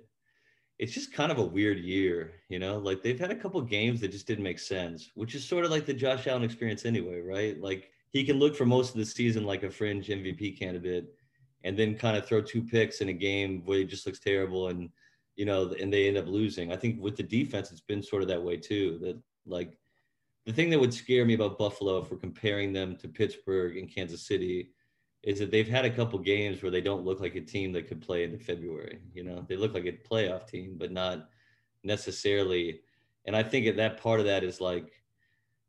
it's 0.79 0.93
just 0.93 1.13
kind 1.13 1.31
of 1.31 1.39
a 1.39 1.45
weird 1.45 1.79
year, 1.79 2.33
you 2.49 2.59
know. 2.59 2.79
Like 2.79 3.03
they've 3.03 3.21
had 3.21 3.31
a 3.31 3.37
couple 3.37 3.61
games 3.63 4.01
that 4.01 4.13
just 4.13 4.27
didn't 4.27 4.45
make 4.45 4.59
sense, 4.59 5.11
which 5.15 5.35
is 5.35 5.47
sort 5.47 5.65
of 5.65 5.71
like 5.71 5.85
the 5.85 5.93
Josh 5.93 6.27
Allen 6.27 6.43
experience 6.43 6.87
anyway, 6.87 7.21
right? 7.21 7.61
Like 7.61 7.91
he 8.11 8.25
can 8.25 8.39
look 8.39 8.57
for 8.57 8.65
most 8.65 8.91
of 8.91 8.97
the 8.97 9.05
season 9.05 9.45
like 9.45 9.63
a 9.63 9.71
fringe 9.71 10.09
MVP 10.09 10.59
candidate, 10.59 11.15
and 11.65 11.79
then 11.79 11.95
kind 11.95 12.17
of 12.17 12.27
throw 12.27 12.41
two 12.41 12.63
picks 12.63 13.01
in 13.01 13.09
a 13.09 13.13
game 13.13 13.63
where 13.65 13.79
he 13.79 13.85
just 13.85 14.07
looks 14.07 14.21
terrible, 14.21 14.69
and 14.69 14.91
you 15.37 15.45
know, 15.45 15.75
and 15.81 15.93
they 15.93 16.09
end 16.09 16.19
up 16.19 16.27
losing. 16.27 16.73
I 16.73 16.77
think 16.77 17.01
with 17.01 17.17
the 17.17 17.23
defense, 17.23 17.71
it's 17.71 17.81
been 17.81 18.03
sort 18.03 18.23
of 18.23 18.29
that 18.29 18.43
way 18.43 18.57
too. 18.57 18.99
That 19.03 19.19
like 19.47 19.79
the 20.47 20.53
thing 20.53 20.71
that 20.71 20.81
would 20.81 20.95
scare 20.95 21.25
me 21.25 21.35
about 21.35 21.59
Buffalo, 21.59 21.99
if 21.99 22.11
we're 22.11 22.19
comparing 22.19 22.73
them 22.73 22.97
to 22.97 23.09
Pittsburgh 23.09 23.77
and 23.77 23.93
Kansas 23.93 24.27
City, 24.27 24.71
is 25.23 25.39
that 25.39 25.51
they've 25.51 25.69
had 25.69 25.85
a 25.85 25.91
couple 25.91 26.19
games 26.19 26.63
where 26.63 26.71
they 26.71 26.81
don't 26.81 27.05
look 27.05 27.21
like 27.21 27.35
a 27.35 27.41
team 27.41 27.73
that 27.73 27.87
could 27.87 28.01
play 28.01 28.25
into 28.25 28.39
February. 28.39 29.01
You 29.13 29.25
know, 29.25 29.45
they 29.49 29.57
look 29.57 29.75
like 29.75 29.85
a 29.85 29.93
playoff 29.93 30.47
team, 30.47 30.77
but 30.79 30.93
not 30.93 31.29
necessarily. 31.85 32.81
And 33.27 33.37
I 33.37 33.43
think 33.43 33.77
that 33.77 34.01
part 34.01 34.21
of 34.21 34.27
that 34.27 34.43
is 34.43 34.61
like, 34.61 34.91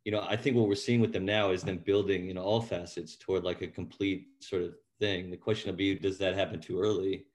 you 0.06 0.12
know, 0.12 0.26
I 0.28 0.36
think 0.36 0.56
what 0.56 0.68
we're 0.68 0.76
seeing 0.76 1.02
with 1.02 1.12
them 1.12 1.26
now 1.26 1.52
is 1.52 1.64
them 1.64 1.78
building, 1.78 2.26
know, 2.34 2.42
all 2.42 2.62
facets 2.62 3.16
toward 3.16 3.44
like 3.44 3.62
a 3.62 3.68
complete 3.68 4.28
sort 4.40 4.64
of 4.64 4.74
thing. 5.02 5.30
The 5.30 5.36
question 5.38 5.70
will 5.70 5.78
be, 5.78 5.96
does 5.96 6.18
that 6.20 6.36
happen 6.36 6.62
too 6.62 6.80
early? 6.80 7.26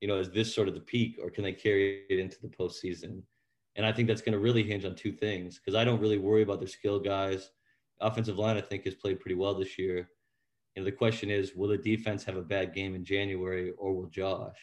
You 0.00 0.08
know, 0.08 0.18
is 0.18 0.30
this 0.30 0.54
sort 0.54 0.68
of 0.68 0.74
the 0.74 0.80
peak, 0.80 1.18
or 1.22 1.28
can 1.28 1.44
they 1.44 1.52
carry 1.52 2.04
it 2.08 2.18
into 2.18 2.40
the 2.40 2.48
postseason? 2.48 3.22
And 3.76 3.84
I 3.84 3.92
think 3.92 4.08
that's 4.08 4.22
going 4.22 4.32
to 4.32 4.38
really 4.38 4.62
hinge 4.62 4.86
on 4.86 4.94
two 4.94 5.12
things 5.12 5.58
because 5.58 5.74
I 5.74 5.84
don't 5.84 6.00
really 6.00 6.18
worry 6.18 6.42
about 6.42 6.60
their 6.60 6.68
skill 6.68 6.98
guys. 6.98 7.50
Offensive 8.00 8.38
line, 8.38 8.56
I 8.56 8.62
think, 8.62 8.84
has 8.84 8.94
played 8.94 9.20
pretty 9.20 9.34
well 9.34 9.54
this 9.54 9.78
year. 9.78 10.08
And 10.76 10.86
the 10.86 10.92
question 10.92 11.30
is, 11.30 11.54
will 11.54 11.68
the 11.68 11.78
defense 11.78 12.24
have 12.24 12.36
a 12.36 12.42
bad 12.42 12.74
game 12.74 12.94
in 12.94 13.04
January 13.04 13.72
or 13.78 13.94
will 13.94 14.06
Josh? 14.06 14.58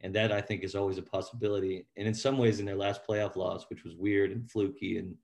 And 0.00 0.14
that 0.14 0.32
I 0.32 0.40
think 0.40 0.62
is 0.62 0.74
always 0.74 0.98
a 0.98 1.02
possibility. 1.02 1.86
And 1.96 2.06
in 2.06 2.14
some 2.14 2.36
ways, 2.36 2.60
in 2.60 2.66
their 2.66 2.76
last 2.76 3.06
playoff 3.06 3.36
loss, 3.36 3.66
which 3.70 3.84
was 3.84 3.96
weird 3.96 4.32
and 4.32 4.50
fluky, 4.50 4.98
and 4.98 5.14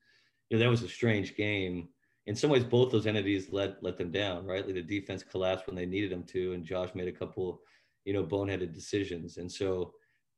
you 0.49 0.57
know 0.57 0.59
that 0.59 0.71
was 0.71 0.83
a 0.83 0.89
strange 0.89 1.37
game. 1.37 1.89
In 2.31 2.37
some 2.37 2.51
ways, 2.51 2.64
both 2.64 2.93
those 2.93 3.07
entities 3.09 3.49
let 3.51 3.83
let 3.83 3.99
them 3.99 4.11
down. 4.11 4.47
Right, 4.47 4.64
like 4.64 4.74
the 4.74 4.83
defense 4.83 5.22
collapsed 5.22 5.66
when 5.66 5.74
they 5.76 5.85
needed 5.85 6.12
them 6.12 6.22
to, 6.28 6.53
and 6.53 6.64
Josh 6.64 6.95
made 6.95 7.09
a 7.09 7.12
couple, 7.12 7.61
you 8.05 8.12
know, 8.12 8.24
boneheaded 8.24 8.72
decisions. 8.72 9.37
And 9.37 9.51
so, 9.51 9.93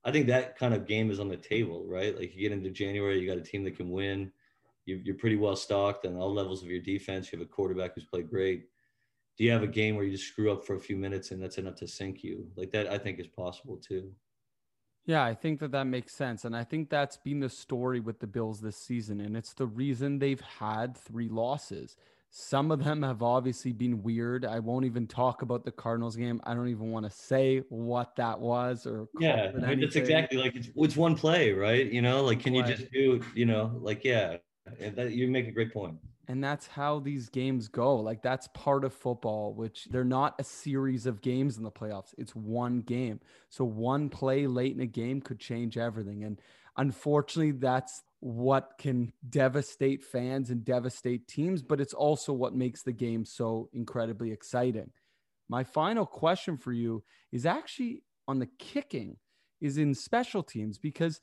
I 0.04 0.10
think 0.10 0.26
that 0.26 0.58
kind 0.58 0.74
of 0.74 0.86
game 0.86 1.10
is 1.10 1.20
on 1.20 1.28
the 1.28 1.36
table. 1.36 1.84
Right, 1.86 2.18
like 2.18 2.34
you 2.34 2.40
get 2.40 2.52
into 2.52 2.70
January, 2.70 3.20
you 3.20 3.28
got 3.28 3.36
a 3.36 3.42
team 3.42 3.62
that 3.64 3.76
can 3.76 3.90
win. 3.90 4.32
You're 4.86 5.14
pretty 5.14 5.36
well 5.36 5.54
stocked 5.54 6.06
on 6.06 6.16
all 6.16 6.34
levels 6.34 6.64
of 6.64 6.68
your 6.68 6.80
defense. 6.80 7.30
You 7.30 7.38
have 7.38 7.46
a 7.46 7.50
quarterback 7.50 7.94
who's 7.94 8.04
played 8.04 8.28
great 8.28 8.64
do 9.38 9.44
you 9.44 9.50
have 9.50 9.62
a 9.62 9.66
game 9.66 9.96
where 9.96 10.04
you 10.04 10.12
just 10.12 10.28
screw 10.28 10.52
up 10.52 10.64
for 10.66 10.76
a 10.76 10.80
few 10.80 10.96
minutes 10.96 11.30
and 11.30 11.42
that's 11.42 11.58
enough 11.58 11.76
to 11.76 11.88
sink 11.88 12.22
you? 12.22 12.46
Like 12.56 12.70
that, 12.72 12.86
I 12.86 12.98
think 12.98 13.18
is 13.18 13.26
possible 13.26 13.76
too. 13.76 14.12
Yeah, 15.04 15.24
I 15.24 15.34
think 15.34 15.60
that 15.60 15.72
that 15.72 15.84
makes 15.84 16.14
sense. 16.14 16.44
And 16.44 16.56
I 16.56 16.64
think 16.64 16.88
that's 16.88 17.16
been 17.16 17.40
the 17.40 17.48
story 17.48 18.00
with 18.00 18.20
the 18.20 18.26
Bills 18.26 18.60
this 18.60 18.76
season. 18.76 19.20
And 19.20 19.36
it's 19.36 19.54
the 19.54 19.66
reason 19.66 20.18
they've 20.18 20.40
had 20.40 20.96
three 20.96 21.28
losses. 21.28 21.96
Some 22.30 22.70
of 22.70 22.82
them 22.82 23.02
have 23.02 23.22
obviously 23.22 23.72
been 23.72 24.02
weird. 24.02 24.46
I 24.46 24.60
won't 24.60 24.86
even 24.86 25.06
talk 25.06 25.42
about 25.42 25.64
the 25.64 25.70
Cardinals 25.70 26.16
game. 26.16 26.40
I 26.44 26.54
don't 26.54 26.68
even 26.68 26.90
want 26.90 27.04
to 27.04 27.10
say 27.10 27.62
what 27.68 28.16
that 28.16 28.40
was 28.40 28.86
or 28.86 29.08
yeah. 29.18 29.50
I 29.54 29.66
mean, 29.66 29.80
that's 29.80 29.96
exactly 29.96 30.38
like 30.38 30.56
it's, 30.56 30.70
it's 30.74 30.96
one 30.96 31.14
play, 31.14 31.52
right? 31.52 31.90
You 31.92 32.00
know, 32.00 32.24
like 32.24 32.40
can 32.40 32.54
you 32.54 32.62
just 32.62 32.90
do, 32.90 33.20
you 33.34 33.44
know, 33.44 33.78
like 33.82 34.02
yeah, 34.04 34.36
that, 34.80 35.12
you 35.12 35.28
make 35.28 35.46
a 35.48 35.50
great 35.50 35.74
point. 35.74 35.96
And 36.28 36.42
that's 36.42 36.68
how 36.68 37.00
these 37.00 37.28
games 37.28 37.68
go. 37.68 37.96
Like 37.96 38.22
that's 38.22 38.48
part 38.54 38.84
of 38.84 38.94
football, 38.94 39.54
which 39.54 39.86
they're 39.90 40.04
not 40.04 40.36
a 40.38 40.44
series 40.44 41.06
of 41.06 41.20
games 41.20 41.56
in 41.58 41.64
the 41.64 41.70
playoffs. 41.70 42.14
It's 42.16 42.34
one 42.34 42.80
game. 42.80 43.20
So 43.48 43.64
one 43.64 44.08
play 44.08 44.46
late 44.46 44.74
in 44.74 44.80
a 44.80 44.86
game 44.86 45.20
could 45.20 45.40
change 45.40 45.76
everything. 45.76 46.22
And 46.22 46.40
unfortunately, 46.76 47.52
that's 47.52 48.02
what 48.20 48.74
can 48.78 49.12
devastate 49.28 50.04
fans 50.04 50.50
and 50.50 50.64
devastate 50.64 51.26
teams, 51.26 51.60
but 51.60 51.80
it's 51.80 51.92
also 51.92 52.32
what 52.32 52.54
makes 52.54 52.82
the 52.82 52.92
game 52.92 53.24
so 53.24 53.68
incredibly 53.72 54.30
exciting. 54.30 54.92
My 55.48 55.64
final 55.64 56.06
question 56.06 56.56
for 56.56 56.72
you 56.72 57.02
is 57.32 57.44
actually 57.44 58.04
on 58.28 58.38
the 58.38 58.48
kicking, 58.60 59.16
is 59.60 59.76
in 59.76 59.92
special 59.94 60.44
teams, 60.44 60.78
because 60.78 61.20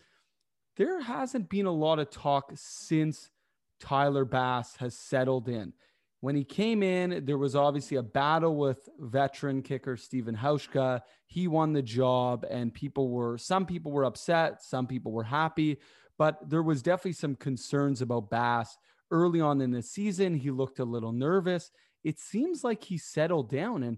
there 0.76 1.02
hasn't 1.02 1.50
been 1.50 1.66
a 1.66 1.72
lot 1.72 2.00
of 2.00 2.10
talk 2.10 2.52
since 2.56 3.32
Tyler 3.80 4.26
Bass 4.26 4.76
has 4.78 4.98
settled 4.98 5.48
in. 5.48 5.74
When 6.22 6.36
he 6.36 6.44
came 6.44 6.84
in, 6.84 7.24
there 7.26 7.38
was 7.38 7.56
obviously 7.56 7.96
a 7.96 8.04
battle 8.04 8.58
with 8.58 8.90
veteran 9.00 9.62
kicker 9.62 9.96
Stephen 9.96 10.36
Hauschka. 10.36 11.02
He 11.28 11.48
won 11.48 11.72
the 11.72 11.82
job, 11.82 12.46
and 12.50 12.74
people 12.74 13.10
were 13.10 13.38
some 13.38 13.66
people 13.66 13.92
were 13.92 14.04
upset, 14.04 14.62
some 14.62 14.86
people 14.86 15.14
were 15.14 15.24
happy, 15.24 15.78
but 16.18 16.50
there 16.50 16.64
was 16.64 16.82
definitely 16.82 17.14
some 17.14 17.36
concerns 17.36 18.02
about 18.02 18.30
Bass 18.30 18.78
early 19.12 19.40
on 19.40 19.62
in 19.62 19.72
the 19.72 19.82
season. 19.82 20.34
He 20.34 20.52
looked 20.52 20.80
a 20.80 20.86
little 20.86 21.14
nervous. 21.14 21.72
It 22.04 22.20
seems 22.20 22.64
like 22.64 22.84
he 22.84 22.98
settled 22.98 23.50
down, 23.50 23.84
and 23.84 23.98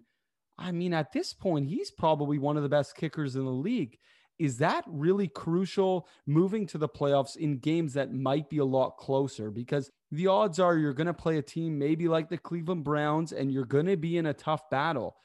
I 0.59 0.71
mean, 0.71 0.93
at 0.93 1.11
this 1.11 1.33
point, 1.33 1.69
he's 1.69 1.89
probably 1.89 2.37
one 2.37 2.55
of 2.55 2.61
the 2.61 2.69
best 2.69 2.95
kickers 2.95 3.35
in 3.35 3.45
the 3.45 3.51
league 3.51 3.97
is 4.41 4.57
that 4.57 4.83
really 4.87 5.27
crucial 5.27 6.07
moving 6.25 6.65
to 6.65 6.79
the 6.79 6.89
playoffs 6.89 7.37
in 7.37 7.59
games 7.59 7.93
that 7.93 8.11
might 8.11 8.49
be 8.49 8.57
a 8.57 8.65
lot 8.65 8.97
closer? 8.97 9.51
Because 9.51 9.91
the 10.11 10.25
odds 10.25 10.59
are 10.59 10.75
you're 10.75 10.95
going 10.95 11.05
to 11.05 11.13
play 11.13 11.37
a 11.37 11.43
team 11.43 11.77
maybe 11.77 12.07
like 12.07 12.27
the 12.27 12.39
Cleveland 12.39 12.83
Browns 12.83 13.33
and 13.33 13.51
you're 13.51 13.65
going 13.65 13.85
to 13.85 13.97
be 13.97 14.17
in 14.17 14.25
a 14.25 14.33
tough 14.33 14.67
battle. 14.71 15.15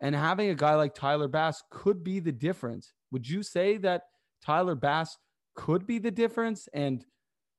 And 0.00 0.12
having 0.12 0.50
a 0.50 0.56
guy 0.56 0.74
like 0.74 0.92
Tyler 0.92 1.28
Bass 1.28 1.62
could 1.70 2.02
be 2.02 2.18
the 2.18 2.32
difference. 2.32 2.92
Would 3.12 3.28
you 3.28 3.44
say 3.44 3.76
that 3.76 4.02
Tyler 4.44 4.74
Bass 4.74 5.16
could 5.54 5.86
be 5.86 6.00
the 6.00 6.10
difference 6.10 6.68
and 6.74 7.04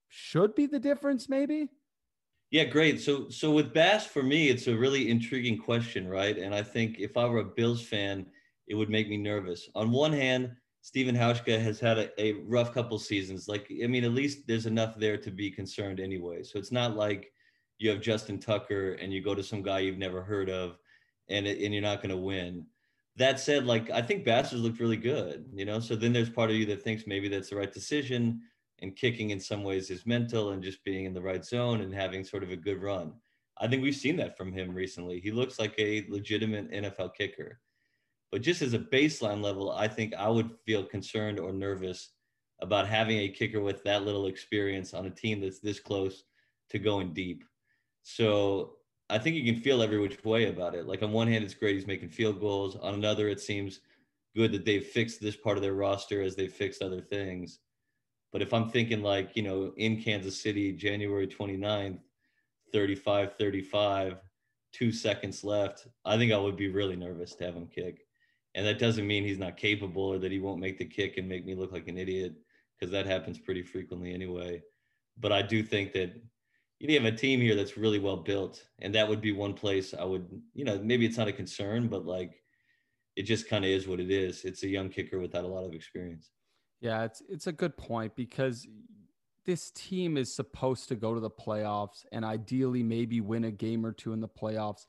should 0.09 0.53
be 0.53 0.65
the 0.65 0.79
difference, 0.79 1.29
maybe? 1.29 1.69
Yeah, 2.51 2.65
great. 2.65 2.99
So, 2.99 3.29
so 3.29 3.51
with 3.51 3.73
Bass, 3.73 4.05
for 4.05 4.21
me, 4.21 4.49
it's 4.49 4.67
a 4.67 4.75
really 4.75 5.09
intriguing 5.09 5.57
question, 5.57 6.09
right? 6.09 6.37
And 6.37 6.53
I 6.53 6.61
think 6.61 6.99
if 6.99 7.15
I 7.15 7.25
were 7.25 7.39
a 7.39 7.45
Bills 7.45 7.81
fan, 7.81 8.25
it 8.67 8.75
would 8.75 8.89
make 8.89 9.07
me 9.07 9.15
nervous. 9.15 9.69
On 9.75 9.91
one 9.91 10.11
hand, 10.11 10.51
Stephen 10.85 11.15
Hauschka 11.15 11.59
has 11.59 11.79
had 11.79 11.97
a, 11.97 12.21
a, 12.21 12.33
rough 12.43 12.71
couple 12.71 12.99
seasons. 12.99 13.47
Like, 13.47 13.73
I 13.83 13.87
mean, 13.87 14.03
at 14.03 14.11
least 14.11 14.45
there's 14.45 14.67
enough 14.67 14.95
there 14.99 15.17
to 15.17 15.31
be 15.31 15.49
concerned 15.49 15.99
anyway. 15.99 16.43
So 16.43 16.59
it's 16.59 16.71
not 16.71 16.95
like 16.95 17.33
you 17.79 17.89
have 17.89 18.01
Justin 18.01 18.37
Tucker 18.37 18.91
and 18.91 19.11
you 19.11 19.23
go 19.23 19.33
to 19.33 19.41
some 19.41 19.63
guy 19.63 19.79
you've 19.79 19.97
never 19.97 20.21
heard 20.21 20.47
of 20.47 20.77
and, 21.27 21.47
and 21.47 21.73
you're 21.73 21.81
not 21.81 22.03
going 22.03 22.11
to 22.11 22.17
win. 22.17 22.67
That 23.15 23.39
said, 23.39 23.65
like, 23.65 23.89
I 23.89 23.99
think 24.03 24.25
Bastards 24.25 24.61
looked 24.61 24.79
really 24.79 24.95
good, 24.95 25.49
you 25.51 25.65
know? 25.65 25.79
So 25.79 25.95
then 25.95 26.13
there's 26.13 26.29
part 26.29 26.51
of 26.51 26.55
you 26.55 26.67
that 26.67 26.83
thinks 26.83 27.07
maybe 27.07 27.29
that's 27.29 27.49
the 27.49 27.55
right 27.55 27.73
decision 27.73 28.41
and 28.83 28.95
kicking 28.95 29.31
in 29.31 29.39
some 29.39 29.63
ways 29.63 29.89
is 29.89 30.05
mental 30.05 30.51
and 30.51 30.61
just 30.61 30.83
being 30.83 31.05
in 31.05 31.15
the 31.15 31.21
right 31.21 31.43
zone 31.43 31.81
and 31.81 31.95
having 31.95 32.23
sort 32.23 32.43
of 32.43 32.51
a 32.51 32.55
good 32.55 32.79
run. 32.79 33.11
I 33.57 33.67
think 33.67 33.81
we've 33.81 33.95
seen 33.95 34.17
that 34.17 34.37
from 34.37 34.53
him 34.53 34.75
recently. 34.75 35.19
He 35.19 35.31
looks 35.31 35.57
like 35.57 35.73
a 35.79 36.05
legitimate 36.09 36.71
NFL 36.71 37.15
kicker. 37.15 37.59
But 38.35 38.41
just 38.41 38.61
as 38.61 38.73
a 38.73 38.79
baseline 38.79 39.41
level, 39.41 39.71
I 39.71 39.87
think 39.87 40.13
I 40.13 40.27
would 40.27 40.51
feel 40.65 40.83
concerned 40.83 41.39
or 41.39 41.53
nervous 41.53 42.09
about 42.59 42.85
having 42.85 43.19
a 43.19 43.29
kicker 43.29 43.61
with 43.61 43.81
that 43.85 44.03
little 44.03 44.27
experience 44.27 44.93
on 44.93 45.05
a 45.05 45.09
team 45.09 45.39
that's 45.39 45.59
this 45.59 45.79
close 45.79 46.25
to 46.71 46.77
going 46.77 47.13
deep. 47.13 47.45
So 48.03 48.73
I 49.09 49.19
think 49.19 49.37
you 49.37 49.53
can 49.53 49.61
feel 49.61 49.81
every 49.81 49.99
which 49.99 50.21
way 50.25 50.49
about 50.49 50.75
it. 50.75 50.85
Like 50.85 51.01
on 51.01 51.13
one 51.13 51.29
hand, 51.29 51.45
it's 51.45 51.53
great 51.53 51.75
he's 51.75 51.87
making 51.87 52.09
field 52.09 52.41
goals. 52.41 52.75
On 52.75 52.95
another, 52.95 53.29
it 53.29 53.39
seems 53.39 53.79
good 54.35 54.51
that 54.51 54.65
they've 54.65 54.85
fixed 54.85 55.21
this 55.21 55.37
part 55.37 55.55
of 55.55 55.63
their 55.63 55.73
roster 55.73 56.21
as 56.21 56.35
they've 56.35 56.51
fixed 56.51 56.81
other 56.81 56.99
things. 56.99 57.59
But 58.33 58.41
if 58.41 58.53
I'm 58.53 58.69
thinking 58.69 59.01
like, 59.01 59.37
you 59.37 59.43
know, 59.43 59.71
in 59.77 60.01
Kansas 60.01 60.41
City, 60.41 60.73
January 60.73 61.25
29th, 61.25 61.99
35 62.73 63.37
35, 63.37 64.17
two 64.73 64.91
seconds 64.91 65.45
left, 65.45 65.87
I 66.03 66.17
think 66.17 66.33
I 66.33 66.37
would 66.37 66.57
be 66.57 66.67
really 66.67 66.97
nervous 66.97 67.33
to 67.35 67.45
have 67.45 67.55
him 67.55 67.67
kick. 67.67 68.04
And 68.55 68.65
that 68.65 68.79
doesn't 68.79 69.05
mean 69.05 69.23
he's 69.23 69.37
not 69.37 69.57
capable 69.57 70.03
or 70.03 70.17
that 70.17 70.31
he 70.31 70.39
won't 70.39 70.61
make 70.61 70.77
the 70.77 70.85
kick 70.85 71.17
and 71.17 71.27
make 71.27 71.45
me 71.45 71.55
look 71.55 71.71
like 71.71 71.87
an 71.87 71.97
idiot 71.97 72.33
because 72.79 72.91
that 72.91 73.05
happens 73.05 73.37
pretty 73.37 73.61
frequently 73.61 74.13
anyway. 74.13 74.61
But 75.17 75.31
I 75.31 75.41
do 75.41 75.61
think 75.61 75.91
that 75.93 76.13
you 76.79 76.93
have 76.99 77.13
a 77.13 77.15
team 77.15 77.41
here 77.41 77.55
that's 77.55 77.77
really 77.77 77.99
well 77.99 78.17
built, 78.17 78.65
and 78.79 78.93
that 78.95 79.07
would 79.07 79.21
be 79.21 79.31
one 79.31 79.53
place 79.53 79.93
I 79.93 80.03
would, 80.03 80.27
you 80.53 80.65
know, 80.65 80.79
maybe 80.81 81.05
it's 81.05 81.17
not 81.17 81.27
a 81.27 81.33
concern, 81.33 81.87
but 81.87 82.05
like 82.05 82.41
it 83.15 83.23
just 83.23 83.49
kind 83.49 83.63
of 83.63 83.71
is 83.71 83.87
what 83.87 83.99
it 83.99 84.11
is. 84.11 84.43
It's 84.43 84.63
a 84.63 84.67
young 84.67 84.89
kicker 84.89 85.19
without 85.19 85.45
a 85.45 85.47
lot 85.47 85.65
of 85.65 85.73
experience. 85.73 86.31
Yeah, 86.81 87.03
it's 87.03 87.21
it's 87.29 87.47
a 87.47 87.51
good 87.51 87.77
point 87.77 88.15
because 88.15 88.67
this 89.45 89.71
team 89.71 90.17
is 90.17 90.35
supposed 90.35 90.89
to 90.89 90.95
go 90.95 91.13
to 91.13 91.19
the 91.19 91.29
playoffs 91.29 92.03
and 92.11 92.25
ideally 92.25 92.83
maybe 92.83 93.21
win 93.21 93.45
a 93.45 93.51
game 93.51 93.85
or 93.85 93.91
two 93.91 94.11
in 94.11 94.19
the 94.19 94.27
playoffs. 94.27 94.85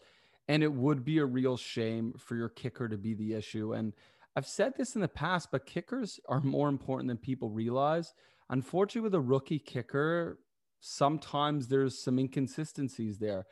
And 0.49 0.63
it 0.63 0.73
would 0.73 1.05
be 1.05 1.19
a 1.19 1.27
real 1.27 1.57
shame 1.57 2.15
for 2.19 2.37
your 2.37 2.49
kicker 2.49 2.89
to 2.89 2.97
be 2.97 3.15
the 3.15 3.35
issue. 3.35 3.73
And 3.73 3.93
I've 4.37 4.47
said 4.47 4.75
this 4.77 4.95
in 4.95 5.01
the 5.01 5.09
past, 5.09 5.51
but 5.51 5.67
kickers 5.67 6.21
are 6.29 6.41
more 6.41 6.69
important 6.69 7.09
than 7.09 7.17
people 7.17 7.51
realize. 7.51 8.15
Unfortunately, 8.49 9.01
with 9.01 9.15
a 9.15 9.21
rookie 9.21 9.59
kicker, 9.59 10.39
sometimes 10.81 11.69
there's 11.69 11.99
some 11.99 12.19
inconsistencies 12.19 13.19
there. 13.19 13.47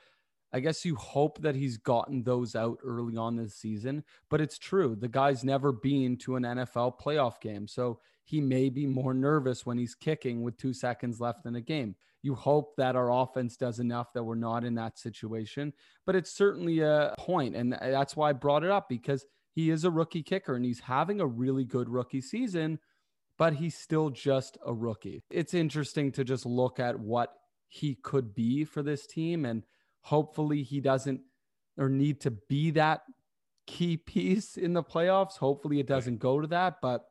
I 0.55 0.61
guess 0.61 0.85
you 0.85 0.95
hope 0.95 1.43
that 1.43 1.57
he's 1.57 1.77
gotten 1.77 2.23
those 2.23 2.55
out 2.55 2.79
early 2.85 3.17
on 3.17 3.35
this 3.35 3.57
season, 3.57 4.05
but 4.31 4.41
it's 4.41 4.57
true. 4.57 4.95
The 4.97 5.09
guy's 5.09 5.43
never 5.43 5.73
been 5.73 6.17
to 6.19 6.37
an 6.37 6.45
NFL 6.45 7.01
playoff 7.01 7.41
game. 7.41 7.67
So 7.67 7.99
he 8.23 8.41
may 8.41 8.69
be 8.69 8.87
more 8.87 9.15
nervous 9.15 9.67
when 9.67 9.79
he's 9.79 9.97
kicking 9.97 10.45
with 10.45 10.57
two 10.57 10.73
seconds 10.73 11.21
left 11.21 11.45
in 11.45 11.57
a 11.57 11.61
game. 11.61 11.97
You 12.23 12.37
hope 12.37 12.77
that 12.77 12.95
our 12.95 13.11
offense 13.11 13.57
does 13.57 13.81
enough 13.81 14.13
that 14.13 14.23
we're 14.23 14.37
not 14.37 14.63
in 14.63 14.77
that 14.77 14.97
situation, 14.97 15.73
but 16.07 16.15
it's 16.15 16.31
certainly 16.31 16.79
a 16.79 17.17
point, 17.19 17.57
And 17.57 17.73
that's 17.73 18.15
why 18.15 18.31
I 18.31 18.33
brought 18.33 18.63
it 18.63 18.71
up 18.71 18.89
because 18.89 19.27
he 19.57 19.71
is 19.71 19.85
a 19.85 19.91
rookie 19.91 20.23
kicker 20.23 20.55
and 20.55 20.65
he's 20.65 20.81
having 20.81 21.21
a 21.21 21.27
really 21.27 21.65
good 21.65 21.89
rookie 21.89 22.21
season, 22.21 22.79
but 23.39 23.55
he's 23.55 23.75
still 23.75 24.09
just 24.09 24.57
a 24.65 24.73
rookie. 24.73 25.25
It's 25.31 25.53
interesting 25.53 26.13
to 26.13 26.23
just 26.23 26.47
look 26.47 26.79
at 26.79 27.01
what 27.01 27.35
he 27.67 27.97
could 27.97 28.37
be 28.37 28.65
for 28.65 28.85
this 28.85 29.05
team 29.05 29.45
and 29.45 29.65
Hopefully, 30.05 30.63
he 30.63 30.81
doesn't 30.81 31.21
or 31.77 31.89
need 31.89 32.21
to 32.21 32.31
be 32.31 32.71
that 32.73 33.03
key 33.67 33.97
piece 34.13 34.57
in 34.57 34.73
the 34.73 34.83
playoffs. 34.83 35.37
Hopefully, 35.37 35.81
it 35.81 35.87
doesn't 35.87 36.19
go 36.19 36.41
to 36.41 36.47
that, 36.49 36.77
but 36.81 37.07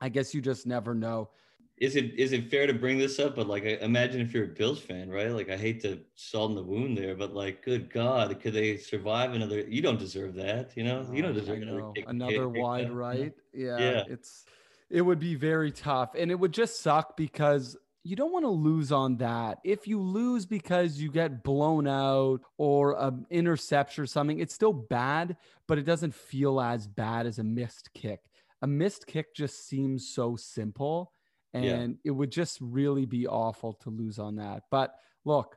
I 0.00 0.08
guess 0.08 0.34
you 0.34 0.40
just 0.40 0.66
never 0.66 0.94
know. 0.94 1.30
Is 1.78 1.96
it 1.96 2.14
is 2.14 2.32
it 2.32 2.50
fair 2.50 2.66
to 2.66 2.74
bring 2.74 2.98
this 2.98 3.18
up? 3.18 3.34
But 3.36 3.46
like, 3.46 3.64
imagine 3.64 4.20
if 4.20 4.34
you're 4.34 4.44
a 4.44 4.48
Bills 4.48 4.80
fan, 4.80 5.08
right? 5.08 5.30
Like, 5.30 5.50
I 5.50 5.56
hate 5.56 5.80
to 5.82 6.00
salt 6.14 6.50
in 6.50 6.56
the 6.56 6.62
wound 6.62 6.98
there, 6.98 7.14
but 7.14 7.32
like, 7.34 7.64
good 7.64 7.90
God, 7.90 8.38
could 8.40 8.52
they 8.52 8.76
survive 8.76 9.32
another? 9.32 9.60
You 9.60 9.82
don't 9.82 9.98
deserve 9.98 10.34
that, 10.34 10.76
you 10.76 10.84
know. 10.84 11.08
You 11.12 11.22
don't 11.22 11.32
oh, 11.32 11.40
deserve 11.40 11.62
another, 11.62 11.90
kick, 11.94 12.04
another 12.08 12.50
kick, 12.50 12.62
wide 12.62 12.86
kick, 12.86 12.94
right. 12.94 13.32
Yeah, 13.52 13.78
yeah, 13.78 14.04
it's 14.08 14.44
it 14.90 15.00
would 15.00 15.18
be 15.18 15.34
very 15.34 15.72
tough, 15.72 16.14
and 16.16 16.30
it 16.30 16.38
would 16.38 16.52
just 16.52 16.80
suck 16.80 17.16
because 17.16 17.76
you 18.04 18.16
don't 18.16 18.32
want 18.32 18.44
to 18.44 18.50
lose 18.50 18.90
on 18.90 19.16
that. 19.18 19.58
If 19.64 19.86
you 19.86 20.00
lose 20.00 20.44
because 20.44 20.98
you 20.98 21.10
get 21.10 21.44
blown 21.44 21.86
out 21.86 22.40
or 22.58 23.00
um, 23.00 23.14
an 23.14 23.26
interception 23.30 24.02
or 24.02 24.06
something, 24.06 24.40
it's 24.40 24.54
still 24.54 24.72
bad, 24.72 25.36
but 25.68 25.78
it 25.78 25.84
doesn't 25.84 26.14
feel 26.14 26.60
as 26.60 26.88
bad 26.88 27.26
as 27.26 27.38
a 27.38 27.44
missed 27.44 27.90
kick. 27.94 28.20
A 28.62 28.66
missed 28.66 29.06
kick 29.06 29.34
just 29.34 29.68
seems 29.68 30.08
so 30.08 30.36
simple 30.36 31.12
and 31.54 31.64
yeah. 31.64 31.86
it 32.04 32.10
would 32.10 32.32
just 32.32 32.58
really 32.60 33.04
be 33.04 33.26
awful 33.26 33.74
to 33.74 33.90
lose 33.90 34.18
on 34.18 34.36
that. 34.36 34.64
But 34.70 34.94
look, 35.24 35.56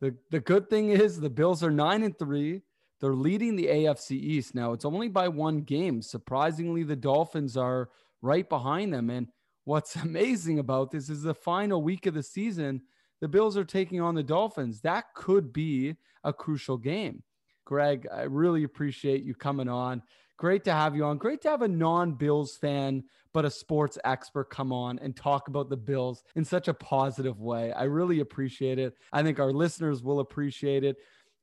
the, 0.00 0.16
the 0.30 0.40
good 0.40 0.68
thing 0.68 0.90
is 0.90 1.20
the 1.20 1.30
Bills 1.30 1.62
are 1.62 1.70
9 1.70 2.02
and 2.02 2.18
3. 2.18 2.62
They're 3.00 3.14
leading 3.14 3.54
the 3.54 3.66
AFC 3.66 4.12
East 4.12 4.54
now. 4.54 4.72
It's 4.72 4.84
only 4.84 5.08
by 5.08 5.28
one 5.28 5.60
game. 5.60 6.00
Surprisingly, 6.00 6.82
the 6.82 6.96
Dolphins 6.96 7.56
are 7.56 7.90
right 8.22 8.48
behind 8.48 8.94
them 8.94 9.10
and 9.10 9.28
what's 9.64 9.96
amazing 10.02 10.58
about 10.58 10.90
this 10.90 11.08
is 11.08 11.22
the 11.22 11.34
final 11.34 11.82
week 11.82 12.06
of 12.06 12.14
the 12.14 12.22
season, 12.22 12.82
the 13.20 13.28
Bills 13.28 13.56
are 13.56 13.64
taking 13.64 14.00
on 14.00 14.14
the 14.14 14.22
Dolphins. 14.22 14.80
That 14.82 15.14
could 15.14 15.52
be 15.52 15.96
a 16.24 16.32
crucial 16.32 16.76
game. 16.76 17.22
Greg, 17.64 18.06
I 18.12 18.22
really 18.22 18.64
appreciate 18.64 19.24
you 19.24 19.34
coming 19.34 19.68
on. 19.68 20.02
Great 20.36 20.64
to 20.64 20.72
have 20.72 20.94
you 20.96 21.04
on. 21.04 21.16
Great 21.16 21.40
to 21.42 21.48
have 21.48 21.62
a 21.62 21.68
non 21.68 22.12
Bills 22.12 22.56
fan, 22.56 23.04
but 23.32 23.44
a 23.44 23.50
sports 23.50 23.96
expert 24.04 24.50
come 24.50 24.72
on 24.72 24.98
and 24.98 25.16
talk 25.16 25.48
about 25.48 25.70
the 25.70 25.76
Bills 25.76 26.22
in 26.34 26.44
such 26.44 26.68
a 26.68 26.74
positive 26.74 27.40
way. 27.40 27.72
I 27.72 27.84
really 27.84 28.20
appreciate 28.20 28.78
it. 28.78 28.94
I 29.12 29.22
think 29.22 29.38
our 29.38 29.52
listeners 29.52 30.02
will 30.02 30.20
appreciate 30.20 30.84
it. 30.84 30.96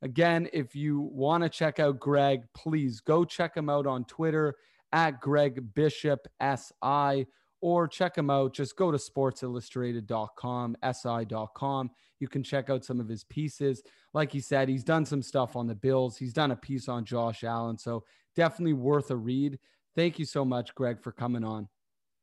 Again, 0.04 0.50
if 0.52 0.76
you 0.76 1.00
want 1.00 1.44
to 1.44 1.50
check 1.50 1.80
out 1.80 2.00
Greg, 2.00 2.42
please 2.54 3.00
go 3.00 3.24
check 3.24 3.56
him 3.56 3.70
out 3.70 3.88
on 3.88 4.04
Twitter 4.06 4.56
at 4.92 5.22
Greg 5.22 5.74
Bishop 5.74 6.28
SI 6.42 7.28
or 7.62 7.88
check 7.88 8.18
him 8.18 8.30
out. 8.30 8.54
Just 8.54 8.76
go 8.76 8.92
to 8.92 8.98
sportsillustrated.com, 8.98 10.78
si.com. 10.94 11.92
You 12.20 12.28
can 12.28 12.44
check 12.44 12.70
out 12.70 12.84
some 12.84 13.00
of 13.00 13.08
his 13.08 13.24
pieces. 13.24 13.82
Like 14.14 14.32
he 14.32 14.40
said, 14.40 14.68
he's 14.68 14.84
done 14.84 15.06
some 15.06 15.22
stuff 15.22 15.56
on 15.56 15.68
the 15.68 15.76
Bills. 15.76 16.18
He's 16.18 16.34
done 16.34 16.52
a 16.52 16.56
piece 16.56 16.90
on 16.90 17.06
Josh 17.06 17.44
Allen. 17.44 17.78
So 17.78 18.04
definitely 18.36 18.74
worth 18.74 19.12
a 19.12 19.16
read. 19.16 19.58
Thank 19.96 20.20
you 20.20 20.26
so 20.26 20.46
much, 20.46 20.74
Greg, 20.76 21.02
for 21.02 21.12
coming 21.12 21.44
on. 21.44 21.68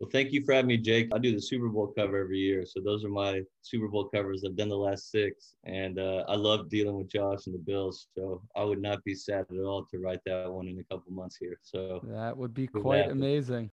Well, 0.01 0.11
thank 0.12 0.30
you 0.32 0.45
for 0.45 0.55
having 0.55 0.68
me, 0.68 0.76
Jake. 0.76 1.09
I 1.12 1.18
do 1.18 1.32
the 1.32 1.43
Super 1.43 1.68
Bowl 1.68 1.93
cover 1.99 2.18
every 2.18 2.39
year. 2.39 2.64
So 2.64 2.80
those 2.80 3.05
are 3.05 3.09
my 3.09 3.43
Super 3.62 3.89
Bowl 3.89 4.09
covers. 4.09 4.45
I've 4.45 4.55
done 4.55 4.68
the 4.68 4.76
last 4.76 5.11
six. 5.11 5.55
And 5.64 5.99
uh, 5.99 6.24
I 6.28 6.36
love 6.36 6.70
dealing 6.70 6.97
with 6.97 7.11
Josh 7.11 7.47
and 7.47 7.55
the 7.55 7.59
Bills. 7.59 8.07
So 8.16 8.41
I 8.55 8.62
would 8.62 8.80
not 8.80 9.03
be 9.03 9.16
sad 9.16 9.47
at 9.51 9.59
all 9.59 9.84
to 9.91 9.99
write 9.99 10.20
that 10.26 10.53
one 10.53 10.68
in 10.68 10.78
a 10.78 10.84
couple 10.84 11.12
months 11.12 11.36
here. 11.36 11.59
So 11.62 12.01
that 12.05 12.36
would 12.36 12.55
be 12.55 12.68
quite 12.68 13.11
amazing. 13.11 13.72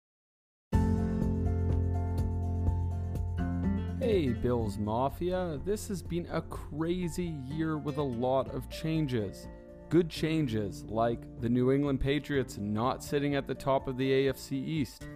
Hey, 4.06 4.28
Bills 4.28 4.78
Mafia. 4.78 5.60
This 5.66 5.88
has 5.88 6.04
been 6.04 6.28
a 6.32 6.40
crazy 6.40 7.34
year 7.50 7.80
with 7.80 7.98
a 7.98 8.04
lot 8.04 8.54
of 8.54 8.70
changes. 8.70 9.48
Good 9.90 10.12
changes, 10.12 10.84
like 10.84 11.22
the 11.42 11.50
New 11.50 11.72
England 11.72 12.02
Patriots 12.02 12.60
not 12.60 13.04
sitting 13.04 13.34
at 13.34 13.48
the 13.48 13.56
top 13.56 13.88
of 13.88 13.98
the 13.98 14.12
AFC 14.12 14.52
East. 14.52 15.08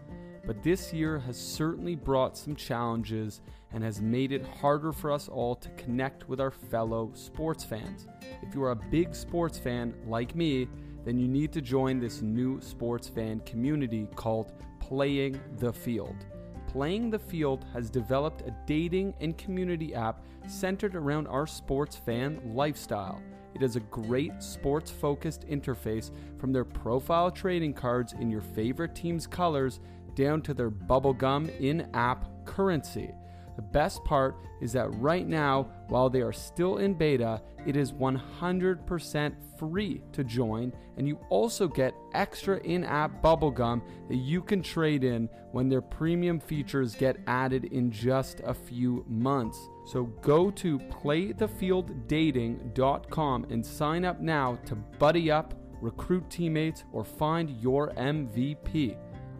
But 0.43 0.63
this 0.63 0.91
year 0.91 1.19
has 1.19 1.37
certainly 1.37 1.95
brought 1.95 2.35
some 2.35 2.55
challenges 2.55 3.41
and 3.73 3.83
has 3.83 4.01
made 4.01 4.31
it 4.31 4.43
harder 4.43 4.91
for 4.91 5.11
us 5.11 5.27
all 5.27 5.53
to 5.53 5.69
connect 5.77 6.27
with 6.27 6.41
our 6.41 6.49
fellow 6.49 7.11
sports 7.13 7.63
fans. 7.63 8.07
If 8.41 8.55
you 8.55 8.63
are 8.63 8.71
a 8.71 8.75
big 8.89 9.13
sports 9.13 9.59
fan 9.59 9.93
like 10.07 10.33
me, 10.33 10.67
then 11.05 11.19
you 11.19 11.27
need 11.27 11.53
to 11.53 11.61
join 11.61 11.99
this 11.99 12.23
new 12.23 12.59
sports 12.59 13.07
fan 13.07 13.41
community 13.41 14.07
called 14.15 14.51
Playing 14.79 15.39
the 15.59 15.71
Field. 15.71 16.25
Playing 16.71 17.09
the 17.09 17.17
Field 17.17 17.65
has 17.73 17.89
developed 17.89 18.41
a 18.41 18.53
dating 18.67 19.15
and 19.19 19.35
community 19.35 19.95
app 19.95 20.21
centered 20.47 20.95
around 20.95 21.25
our 21.25 21.47
sports 21.47 21.95
fan 21.95 22.39
lifestyle. 22.53 23.23
It 23.55 23.63
is 23.63 23.75
a 23.75 23.79
great 23.79 24.43
sports 24.43 24.91
focused 24.91 25.47
interface 25.47 26.11
from 26.37 26.53
their 26.53 26.63
profile 26.63 27.31
trading 27.31 27.73
cards 27.73 28.13
in 28.13 28.29
your 28.29 28.41
favorite 28.41 28.93
team's 28.93 29.25
colors 29.25 29.79
down 30.13 30.43
to 30.43 30.53
their 30.53 30.69
bubblegum 30.69 31.49
in 31.59 31.89
app 31.95 32.29
currency. 32.45 33.15
The 33.59 33.63
best 33.63 34.03
part 34.05 34.37
is 34.61 34.71
that 34.71 34.87
right 35.01 35.27
now, 35.27 35.63
while 35.89 36.09
they 36.09 36.21
are 36.21 36.31
still 36.31 36.77
in 36.77 36.93
beta, 36.93 37.41
it 37.67 37.75
is 37.75 37.91
100% 37.91 39.33
free 39.57 40.01
to 40.13 40.23
join, 40.23 40.71
and 40.95 41.05
you 41.05 41.19
also 41.29 41.67
get 41.67 41.93
extra 42.13 42.61
in 42.61 42.85
app 42.85 43.21
bubblegum 43.21 43.81
that 44.07 44.15
you 44.15 44.41
can 44.41 44.63
trade 44.63 45.03
in 45.03 45.27
when 45.51 45.67
their 45.67 45.81
premium 45.81 46.39
features 46.39 46.95
get 46.95 47.17
added 47.27 47.65
in 47.65 47.91
just 47.91 48.39
a 48.45 48.53
few 48.53 49.03
months. 49.09 49.59
So 49.85 50.05
go 50.21 50.49
to 50.51 50.79
playthefielddating.com 50.79 53.45
and 53.49 53.65
sign 53.65 54.05
up 54.05 54.21
now 54.21 54.55
to 54.67 54.75
buddy 54.75 55.29
up, 55.29 55.53
recruit 55.81 56.29
teammates, 56.29 56.85
or 56.93 57.03
find 57.03 57.49
your 57.61 57.91
MVP. 57.95 58.95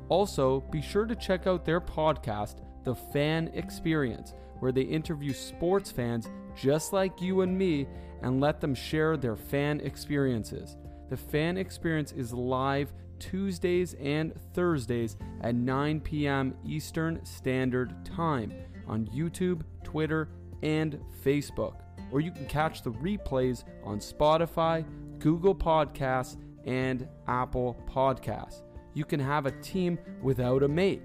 Also, 0.10 0.60
be 0.72 0.82
sure 0.82 1.06
to 1.06 1.16
check 1.16 1.48
out 1.48 1.64
their 1.64 1.80
podcast 1.80 2.56
the 2.84 2.96
fan 2.96 3.50
experience, 3.54 4.34
where 4.60 4.72
they 4.72 4.82
interview 4.82 5.34
sports 5.34 5.92
fans 5.92 6.30
just 6.56 6.94
like 6.94 7.22
you 7.22 7.42
and 7.42 7.58
me 7.58 7.88
and 8.22 8.42
let 8.42 8.60
them 8.60 8.76
share 8.76 9.18
their 9.18 9.36
fan 9.36 9.80
experiences. 9.82 10.78
The 11.10 11.18
fan 11.18 11.58
experience 11.58 12.12
is 12.12 12.34
live 12.34 12.94
Tuesdays 13.20 13.96
and 13.96 14.34
Thursdays 14.54 15.18
at 15.42 15.56
9 15.56 16.00
p.m. 16.02 16.56
Eastern 16.66 17.24
Standard 17.26 17.94
Time 18.06 18.54
on 18.88 19.08
YouTube, 19.08 19.62
Twitter, 19.84 20.30
and 20.64 21.00
Facebook. 21.24 21.82
Or 22.12 22.22
you 22.22 22.32
can 22.32 22.46
catch 22.48 22.82
the 22.82 22.92
replays 22.92 23.64
on 23.84 24.00
Spotify, 24.00 24.86
Google 25.20 25.56
Podcasts, 25.56 26.38
and 26.66 27.08
Apple 27.28 27.82
Podcasts. 27.88 28.64
You 28.94 29.06
can 29.06 29.20
have 29.20 29.46
a 29.46 29.52
team 29.62 30.00
without 30.22 30.64
a 30.64 30.68
mate. 30.68 31.02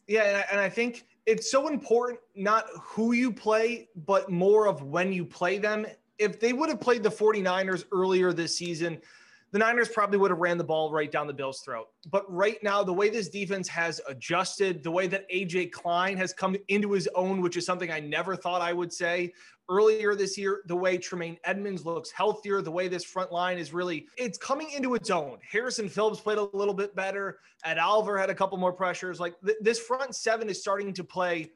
Yeah, 0.07 0.23
and 0.23 0.37
I, 0.37 0.45
and 0.51 0.59
I 0.59 0.69
think 0.69 1.05
it's 1.25 1.51
so 1.51 1.67
important 1.67 2.19
not 2.35 2.65
who 2.81 3.11
you 3.13 3.31
play, 3.31 3.89
but 3.95 4.29
more 4.29 4.67
of 4.67 4.83
when 4.83 5.11
you 5.11 5.25
play 5.25 5.57
them. 5.57 5.85
If 6.17 6.39
they 6.39 6.53
would 6.53 6.69
have 6.69 6.79
played 6.79 7.03
the 7.03 7.09
49ers 7.09 7.85
earlier 7.91 8.33
this 8.33 8.57
season, 8.57 9.01
the 9.51 9.59
Niners 9.59 9.87
probably 9.87 10.17
would 10.17 10.31
have 10.31 10.39
ran 10.39 10.57
the 10.57 10.65
ball 10.65 10.91
right 10.91 11.09
down 11.09 11.27
the 11.27 11.33
Bills' 11.33 11.61
throat. 11.61 11.87
But 12.11 12.29
right 12.29 12.61
now, 12.61 12.83
the 12.83 12.91
way 12.91 13.09
this 13.09 13.29
defense 13.29 13.69
has 13.69 14.01
adjusted, 14.07 14.83
the 14.83 14.91
way 14.91 15.07
that 15.07 15.29
AJ 15.31 15.71
Klein 15.71 16.17
has 16.17 16.33
come 16.33 16.57
into 16.67 16.91
his 16.91 17.07
own, 17.15 17.41
which 17.41 17.55
is 17.55 17.65
something 17.65 17.89
I 17.89 18.01
never 18.01 18.35
thought 18.35 18.61
I 18.61 18.73
would 18.73 18.91
say 18.91 19.31
earlier 19.69 20.13
this 20.13 20.37
year, 20.37 20.61
the 20.65 20.75
way 20.75 20.97
Tremaine 20.97 21.37
Edmunds 21.45 21.85
looks 21.85 22.11
healthier, 22.11 22.61
the 22.61 22.71
way 22.71 22.87
this 22.87 23.03
front 23.03 23.31
line 23.31 23.57
is 23.57 23.73
really, 23.73 24.07
it's 24.17 24.37
coming 24.37 24.71
into 24.71 24.93
its 24.93 25.09
own. 25.09 25.37
Harrison 25.49 25.89
Phillips 25.89 26.19
played 26.19 26.37
a 26.37 26.49
little 26.53 26.73
bit 26.73 26.95
better. 26.95 27.39
Ed 27.63 27.77
Oliver 27.77 28.17
had 28.17 28.29
a 28.29 28.35
couple 28.35 28.57
more 28.57 28.73
pressures. 28.73 29.19
Like 29.19 29.35
th- 29.45 29.57
this 29.61 29.79
front 29.79 30.15
seven 30.15 30.49
is 30.49 30.59
starting 30.59 30.93
to 30.93 31.03
play 31.03 31.51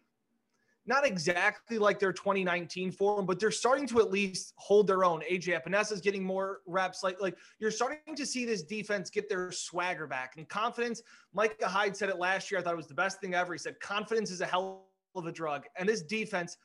not 0.89 1.05
exactly 1.05 1.77
like 1.77 1.99
their 1.99 2.11
2019 2.11 2.91
form, 2.91 3.27
but 3.27 3.39
they're 3.39 3.51
starting 3.51 3.87
to 3.87 3.99
at 3.99 4.09
least 4.09 4.53
hold 4.57 4.87
their 4.87 5.05
own. 5.05 5.21
AJ 5.31 5.61
Epenesa 5.61 5.93
is 5.93 6.01
getting 6.01 6.23
more 6.23 6.61
reps. 6.65 7.03
Like, 7.03 7.21
like 7.21 7.37
you're 7.59 7.69
starting 7.69 8.15
to 8.15 8.25
see 8.25 8.43
this 8.43 8.63
defense 8.63 9.11
get 9.11 9.29
their 9.29 9.51
swagger 9.51 10.07
back 10.07 10.33
and 10.37 10.49
confidence. 10.49 11.03
Micah 11.31 11.67
Hyde 11.67 11.95
said 11.95 12.09
it 12.09 12.17
last 12.17 12.49
year. 12.49 12.59
I 12.59 12.63
thought 12.63 12.73
it 12.73 12.77
was 12.77 12.87
the 12.87 12.95
best 12.95 13.21
thing 13.21 13.35
ever. 13.35 13.53
He 13.53 13.59
said 13.59 13.79
confidence 13.79 14.31
is 14.31 14.41
a 14.41 14.47
hell 14.47 14.87
of 15.15 15.27
a 15.27 15.31
drug. 15.31 15.65
And 15.77 15.87
this 15.87 16.01
defense, 16.01 16.57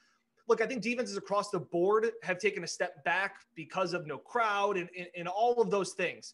look, 0.48 0.62
I 0.62 0.66
think 0.66 0.80
defenses 0.80 1.18
across 1.18 1.50
the 1.50 1.60
board 1.60 2.10
have 2.22 2.38
taken 2.38 2.64
a 2.64 2.68
step 2.68 3.04
back 3.04 3.36
because 3.54 3.92
of 3.92 4.06
no 4.06 4.16
crowd 4.16 4.78
and, 4.78 4.88
and, 4.98 5.08
and 5.14 5.28
all 5.28 5.60
of 5.60 5.70
those 5.70 5.92
things. 5.92 6.32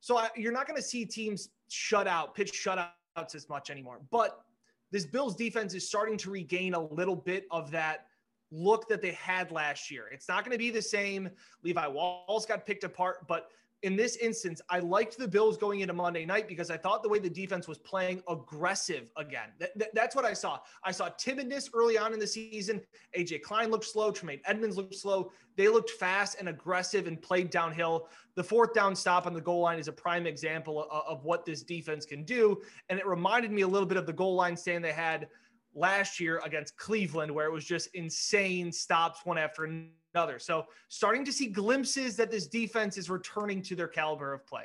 So 0.00 0.16
I, 0.16 0.30
you're 0.34 0.52
not 0.52 0.66
going 0.66 0.78
to 0.78 0.82
see 0.82 1.04
teams 1.04 1.50
shut 1.68 2.08
out, 2.08 2.34
pitch 2.34 2.52
shutouts 2.52 3.34
as 3.34 3.50
much 3.50 3.68
anymore. 3.68 4.00
But 4.10 4.40
this 4.90 5.06
Bills 5.06 5.34
defense 5.34 5.74
is 5.74 5.86
starting 5.86 6.16
to 6.18 6.30
regain 6.30 6.74
a 6.74 6.80
little 6.80 7.16
bit 7.16 7.46
of 7.50 7.70
that 7.70 8.06
look 8.50 8.88
that 8.88 9.02
they 9.02 9.12
had 9.12 9.50
last 9.52 9.90
year. 9.90 10.08
It's 10.10 10.28
not 10.28 10.44
going 10.44 10.52
to 10.52 10.58
be 10.58 10.70
the 10.70 10.82
same. 10.82 11.28
Levi 11.62 11.86
Wallace 11.86 12.46
got 12.46 12.64
picked 12.64 12.84
apart, 12.84 13.26
but 13.28 13.50
in 13.82 13.96
this 13.96 14.16
instance, 14.16 14.60
I 14.68 14.80
liked 14.80 15.18
the 15.18 15.28
Bills 15.28 15.56
going 15.56 15.80
into 15.80 15.94
Monday 15.94 16.26
night 16.26 16.48
because 16.48 16.70
I 16.70 16.76
thought 16.76 17.02
the 17.02 17.08
way 17.08 17.20
the 17.20 17.30
defense 17.30 17.68
was 17.68 17.78
playing 17.78 18.22
aggressive 18.28 19.10
again. 19.16 19.50
that's 19.94 20.16
what 20.16 20.24
I 20.24 20.32
saw. 20.32 20.58
I 20.82 20.90
saw 20.90 21.10
timidness 21.10 21.70
early 21.72 21.96
on 21.96 22.12
in 22.12 22.18
the 22.18 22.26
season. 22.26 22.80
AJ 23.16 23.42
Klein 23.42 23.70
looked 23.70 23.84
slow. 23.84 24.10
Tremaine 24.10 24.40
Edmunds 24.46 24.76
looked 24.76 24.96
slow. 24.96 25.30
They 25.56 25.68
looked 25.68 25.90
fast 25.90 26.36
and 26.40 26.48
aggressive 26.48 27.06
and 27.06 27.20
played 27.22 27.50
downhill. 27.50 28.08
The 28.34 28.44
fourth 28.44 28.74
down 28.74 28.96
stop 28.96 29.26
on 29.26 29.34
the 29.34 29.40
goal 29.40 29.60
line 29.60 29.78
is 29.78 29.88
a 29.88 29.92
prime 29.92 30.26
example 30.26 30.88
of, 30.90 31.04
of 31.06 31.24
what 31.24 31.44
this 31.44 31.62
defense 31.62 32.04
can 32.04 32.24
do. 32.24 32.60
And 32.88 32.98
it 32.98 33.06
reminded 33.06 33.52
me 33.52 33.62
a 33.62 33.68
little 33.68 33.88
bit 33.88 33.98
of 33.98 34.06
the 34.06 34.12
goal 34.12 34.34
line 34.34 34.56
stand 34.56 34.84
they 34.84 34.92
had 34.92 35.28
last 35.74 36.18
year 36.18 36.40
against 36.44 36.76
Cleveland, 36.76 37.30
where 37.30 37.46
it 37.46 37.52
was 37.52 37.64
just 37.64 37.88
insane 37.94 38.72
stops 38.72 39.24
one 39.24 39.38
after 39.38 39.64
another 39.64 39.88
another. 40.18 40.38
So 40.38 40.66
starting 40.88 41.24
to 41.24 41.32
see 41.32 41.46
glimpses 41.46 42.16
that 42.16 42.30
this 42.30 42.46
defense 42.46 42.98
is 42.98 43.08
returning 43.08 43.62
to 43.62 43.76
their 43.76 43.88
caliber 43.88 44.32
of 44.32 44.46
play. 44.46 44.64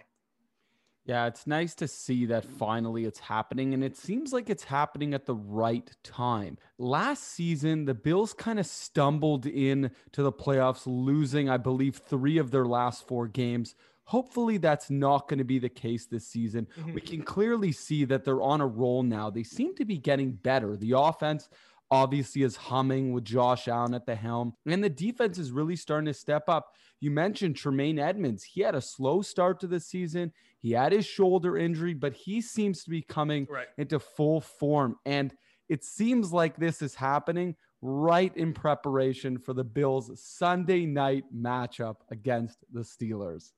Yeah, 1.06 1.28
it's 1.28 1.46
nice 1.46 1.76
to 1.76 1.88
see 1.88 2.26
that 2.28 2.46
finally 2.46 3.04
it's 3.04 3.20
happening, 3.20 3.74
and 3.74 3.84
it 3.84 3.98
seems 3.98 4.32
like 4.32 4.50
it's 4.50 4.64
happening 4.64 5.14
at 5.14 5.26
the 5.26 5.36
right 5.36 5.92
time. 6.02 6.58
Last 6.78 7.24
season, 7.24 7.84
the 7.84 7.94
Bills 7.94 8.34
kind 8.34 8.58
of 8.58 8.66
stumbled 8.66 9.46
in 9.46 9.92
to 10.14 10.24
the 10.24 10.32
playoffs, 10.32 10.84
losing, 10.86 11.50
I 11.50 11.58
believe, 11.58 11.98
three 11.98 12.38
of 12.38 12.52
their 12.52 12.66
last 12.66 13.06
four 13.06 13.28
games. 13.28 13.76
Hopefully, 14.06 14.58
that's 14.58 14.90
not 14.90 15.28
going 15.28 15.40
to 15.40 15.44
be 15.44 15.60
the 15.60 15.68
case 15.68 16.06
this 16.06 16.26
season. 16.26 16.70
Mm-hmm. 16.80 16.94
We 16.94 17.02
can 17.02 17.22
clearly 17.22 17.74
see 17.74 18.06
that 18.06 18.24
they're 18.24 18.42
on 18.42 18.62
a 18.62 18.68
roll 18.68 19.04
now. 19.04 19.30
They 19.30 19.44
seem 19.44 19.76
to 19.76 19.84
be 19.84 19.98
getting 19.98 20.32
better. 20.32 20.78
The 20.78 20.94
offense 20.94 21.50
obviously 21.94 22.42
is 22.42 22.56
humming 22.56 23.14
with 23.14 23.24
Josh 23.24 23.68
Allen 23.68 23.94
at 23.94 24.08
the 24.08 24.16
helm. 24.16 24.54
And 24.66 24.84
the 24.84 24.90
defense 24.90 25.38
is 25.38 25.52
really 25.52 25.76
starting 25.76 26.08
to 26.08 26.14
step 26.14 26.50
up. 26.50 26.74
You 27.00 27.12
mentioned 27.12 27.56
Tremaine 27.56 28.00
Edmunds. 28.00 28.44
He 28.44 28.62
had 28.62 28.74
a 28.74 28.82
slow 28.82 29.22
start 29.22 29.60
to 29.60 29.68
the 29.68 29.80
season. 29.80 30.34
He 30.60 30.72
had 30.72 30.92
his 30.92 31.06
shoulder 31.06 31.56
injury, 31.56 31.94
but 31.94 32.14
he 32.14 32.42
seems 32.42 32.84
to 32.84 32.90
be 32.90 33.04
coming 33.04 33.46
right. 33.48 33.68
into 33.78 34.00
full 34.00 34.42
form. 34.42 34.96
And 35.06 35.36
it 35.70 35.84
seems 35.84 36.34
like 36.34 36.58
this 36.58 36.82
is 36.82 36.96
happening 36.96 37.56
right 37.84 38.36
in 38.36 38.54
preparation 38.54 39.38
for 39.38 39.54
the 39.54 39.64
Bills' 39.64 40.20
Sunday 40.20 40.88
night 40.88 41.26
matchup 41.36 41.98
against 42.10 42.58
the 42.74 42.82
Steelers. 42.82 43.52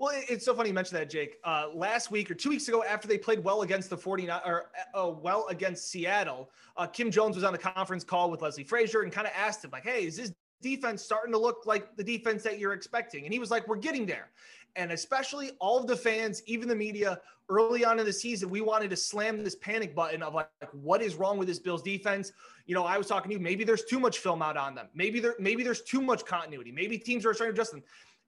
Well, 0.00 0.12
it's 0.30 0.46
so 0.46 0.54
funny 0.54 0.70
you 0.70 0.74
mentioned 0.74 0.98
that, 0.98 1.10
Jake. 1.10 1.36
Uh, 1.44 1.66
last 1.74 2.10
week 2.10 2.30
or 2.30 2.34
two 2.34 2.48
weeks 2.48 2.66
ago, 2.68 2.82
after 2.82 3.06
they 3.06 3.18
played 3.18 3.44
well 3.44 3.60
against 3.60 3.90
the 3.90 3.98
49 3.98 4.40
or 4.46 4.70
uh, 4.94 5.10
well 5.10 5.46
against 5.50 5.90
Seattle, 5.90 6.50
uh, 6.78 6.86
Kim 6.86 7.10
Jones 7.10 7.36
was 7.36 7.44
on 7.44 7.52
the 7.52 7.58
conference 7.58 8.02
call 8.02 8.30
with 8.30 8.40
Leslie 8.40 8.64
Frazier 8.64 9.02
and 9.02 9.12
kind 9.12 9.26
of 9.26 9.34
asked 9.36 9.62
him, 9.62 9.70
like, 9.70 9.82
hey, 9.82 10.06
is 10.06 10.16
this 10.16 10.32
defense 10.62 11.02
starting 11.02 11.32
to 11.32 11.38
look 11.38 11.66
like 11.66 11.94
the 11.98 12.02
defense 12.02 12.42
that 12.44 12.58
you're 12.58 12.72
expecting? 12.72 13.24
And 13.26 13.32
he 13.32 13.38
was 13.38 13.50
like, 13.50 13.68
we're 13.68 13.76
getting 13.76 14.06
there. 14.06 14.30
And 14.74 14.90
especially 14.92 15.50
all 15.60 15.78
of 15.78 15.86
the 15.86 15.96
fans, 15.96 16.42
even 16.46 16.66
the 16.66 16.76
media, 16.76 17.20
early 17.50 17.84
on 17.84 17.98
in 17.98 18.06
the 18.06 18.12
season, 18.12 18.48
we 18.48 18.62
wanted 18.62 18.88
to 18.88 18.96
slam 18.96 19.44
this 19.44 19.56
panic 19.56 19.94
button 19.94 20.22
of 20.22 20.32
like, 20.32 20.48
what 20.72 21.02
is 21.02 21.16
wrong 21.16 21.36
with 21.36 21.46
this 21.46 21.58
Bills 21.58 21.82
defense? 21.82 22.32
You 22.64 22.74
know, 22.74 22.86
I 22.86 22.96
was 22.96 23.06
talking 23.06 23.28
to 23.28 23.36
you, 23.36 23.42
maybe 23.42 23.64
there's 23.64 23.84
too 23.84 24.00
much 24.00 24.20
film 24.20 24.40
out 24.40 24.56
on 24.56 24.74
them. 24.74 24.88
Maybe 24.94 25.20
there, 25.20 25.34
maybe 25.38 25.62
there's 25.62 25.82
too 25.82 26.00
much 26.00 26.24
continuity. 26.24 26.72
Maybe 26.72 26.96
teams 26.96 27.26
are 27.26 27.34
starting 27.34 27.54
to 27.54 27.60
adjust 27.60 27.72
them. 27.72 27.82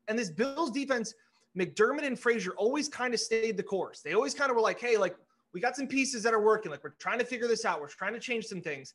And 0.08 0.18
this 0.18 0.28
Bills 0.28 0.70
defense– 0.70 1.14
McDermott 1.58 2.06
and 2.06 2.18
Frazier 2.18 2.52
always 2.52 2.88
kind 2.88 3.12
of 3.12 3.20
stayed 3.20 3.56
the 3.56 3.62
course. 3.62 4.00
They 4.00 4.14
always 4.14 4.34
kind 4.34 4.50
of 4.50 4.56
were 4.56 4.62
like, 4.62 4.80
hey, 4.80 4.96
like 4.96 5.16
we 5.52 5.60
got 5.60 5.76
some 5.76 5.86
pieces 5.86 6.22
that 6.22 6.32
are 6.32 6.40
working. 6.40 6.70
Like 6.70 6.82
we're 6.82 6.94
trying 6.98 7.18
to 7.18 7.24
figure 7.24 7.46
this 7.46 7.64
out. 7.64 7.80
We're 7.80 7.88
trying 7.88 8.14
to 8.14 8.20
change 8.20 8.46
some 8.46 8.60
things. 8.60 8.94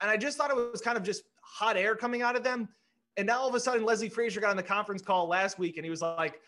And 0.00 0.10
I 0.10 0.16
just 0.16 0.38
thought 0.38 0.50
it 0.50 0.56
was 0.56 0.80
kind 0.80 0.96
of 0.96 1.02
just 1.02 1.24
hot 1.42 1.76
air 1.76 1.94
coming 1.94 2.22
out 2.22 2.36
of 2.36 2.44
them. 2.44 2.68
And 3.16 3.26
now 3.26 3.40
all 3.40 3.48
of 3.48 3.54
a 3.54 3.60
sudden, 3.60 3.84
Leslie 3.84 4.08
Frazier 4.08 4.40
got 4.40 4.50
on 4.50 4.56
the 4.56 4.62
conference 4.62 5.02
call 5.02 5.26
last 5.26 5.58
week 5.58 5.76
and 5.76 5.84
he 5.84 5.90
was 5.90 6.02
like, 6.02 6.40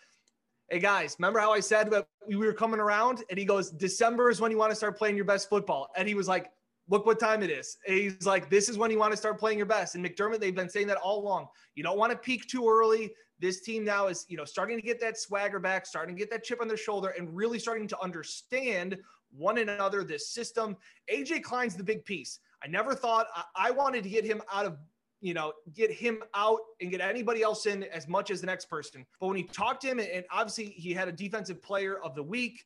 Hey 0.69 0.79
guys, 0.79 1.17
remember 1.19 1.39
how 1.39 1.51
I 1.51 1.59
said 1.59 1.91
that 1.91 2.07
we 2.27 2.37
were 2.37 2.53
coming 2.53 2.79
around? 2.79 3.23
And 3.29 3.37
he 3.37 3.43
goes, 3.43 3.71
December 3.71 4.29
is 4.29 4.39
when 4.39 4.51
you 4.51 4.57
want 4.57 4.71
to 4.71 4.75
start 4.75 4.97
playing 4.97 5.17
your 5.17 5.25
best 5.25 5.49
football. 5.49 5.89
And 5.97 6.07
he 6.07 6.15
was 6.15 6.27
like, 6.27 6.49
Look 6.89 7.05
what 7.05 7.19
time 7.19 7.43
it 7.43 7.51
is. 7.51 7.77
And 7.85 7.97
he's 7.97 8.25
like, 8.25 8.49
This 8.49 8.69
is 8.69 8.77
when 8.77 8.89
you 8.89 8.97
want 8.97 9.11
to 9.11 9.17
start 9.17 9.37
playing 9.37 9.57
your 9.57 9.67
best. 9.67 9.95
And 9.95 10.03
McDermott, 10.03 10.39
they've 10.39 10.55
been 10.55 10.69
saying 10.69 10.87
that 10.87 10.97
all 10.97 11.21
along. 11.21 11.47
You 11.75 11.83
don't 11.83 11.97
want 11.97 12.13
to 12.13 12.17
peak 12.17 12.47
too 12.47 12.69
early 12.69 13.11
this 13.41 13.61
team 13.61 13.83
now 13.83 14.07
is, 14.07 14.25
you 14.29 14.37
know, 14.37 14.45
starting 14.45 14.77
to 14.77 14.83
get 14.83 15.01
that 15.01 15.17
swagger 15.17 15.59
back, 15.59 15.85
starting 15.85 16.15
to 16.15 16.19
get 16.19 16.29
that 16.29 16.43
chip 16.43 16.61
on 16.61 16.67
their 16.67 16.77
shoulder, 16.77 17.09
and 17.17 17.35
really 17.35 17.59
starting 17.59 17.87
to 17.87 17.99
understand 18.01 18.97
one 19.35 19.57
another, 19.57 20.03
this 20.03 20.29
system. 20.29 20.77
AJ 21.11 21.43
Klein's 21.43 21.75
the 21.75 21.83
big 21.83 22.05
piece. 22.05 22.39
I 22.63 22.67
never 22.67 22.93
thought 22.93 23.27
I, 23.35 23.43
I 23.55 23.71
wanted 23.71 24.03
to 24.03 24.09
get 24.09 24.23
him 24.23 24.41
out 24.51 24.65
of 24.65 24.77
you 25.21 25.35
know, 25.35 25.53
get 25.75 25.91
him 25.91 26.23
out 26.33 26.59
and 26.81 26.89
get 26.89 26.99
anybody 26.99 27.43
else 27.43 27.67
in 27.67 27.83
as 27.83 28.07
much 28.07 28.31
as 28.31 28.41
the 28.41 28.47
next 28.47 28.65
person. 28.65 29.05
But 29.19 29.27
when 29.27 29.37
he 29.37 29.43
talked 29.43 29.83
to 29.83 29.87
him, 29.87 29.99
and 29.99 30.25
obviously 30.31 30.65
he 30.65 30.93
had 30.93 31.07
a 31.07 31.11
defensive 31.11 31.61
player 31.61 31.99
of 32.03 32.15
the 32.15 32.23
week, 32.23 32.63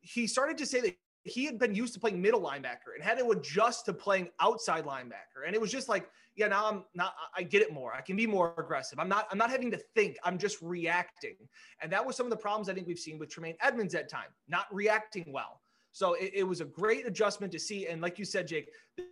he 0.00 0.26
started 0.26 0.56
to 0.58 0.66
say 0.66 0.80
that 0.80 0.96
he 1.24 1.46
had 1.46 1.58
been 1.58 1.74
used 1.74 1.94
to 1.94 2.00
playing 2.00 2.20
middle 2.20 2.40
linebacker 2.40 2.94
and 2.94 3.02
had 3.02 3.18
to 3.18 3.30
adjust 3.30 3.86
to 3.86 3.94
playing 3.94 4.28
outside 4.40 4.84
linebacker. 4.84 5.46
And 5.46 5.54
it 5.54 5.60
was 5.60 5.72
just 5.72 5.88
like, 5.88 6.08
yeah, 6.36 6.48
now 6.48 6.68
I'm 6.68 6.84
not, 6.94 7.14
I 7.34 7.42
get 7.42 7.62
it 7.62 7.72
more. 7.72 7.94
I 7.94 8.02
can 8.02 8.16
be 8.16 8.26
more 8.26 8.54
aggressive. 8.58 8.98
I'm 8.98 9.08
not, 9.08 9.26
I'm 9.30 9.38
not 9.38 9.50
having 9.50 9.70
to 9.70 9.78
think. 9.94 10.16
I'm 10.22 10.36
just 10.36 10.60
reacting. 10.60 11.36
And 11.80 11.90
that 11.92 12.04
was 12.04 12.14
some 12.16 12.26
of 12.26 12.30
the 12.30 12.36
problems 12.36 12.68
I 12.68 12.74
think 12.74 12.86
we've 12.86 12.98
seen 12.98 13.18
with 13.18 13.30
Tremaine 13.30 13.56
Edmunds 13.62 13.94
at 13.94 14.10
time, 14.10 14.28
not 14.48 14.66
reacting 14.70 15.24
well. 15.32 15.60
So 15.92 16.14
it, 16.14 16.32
it 16.34 16.42
was 16.42 16.60
a 16.60 16.66
great 16.66 17.06
adjustment 17.06 17.52
to 17.52 17.58
see. 17.58 17.86
And 17.86 18.02
like 18.02 18.18
you 18.18 18.24
said, 18.24 18.46
Jake, 18.46 18.68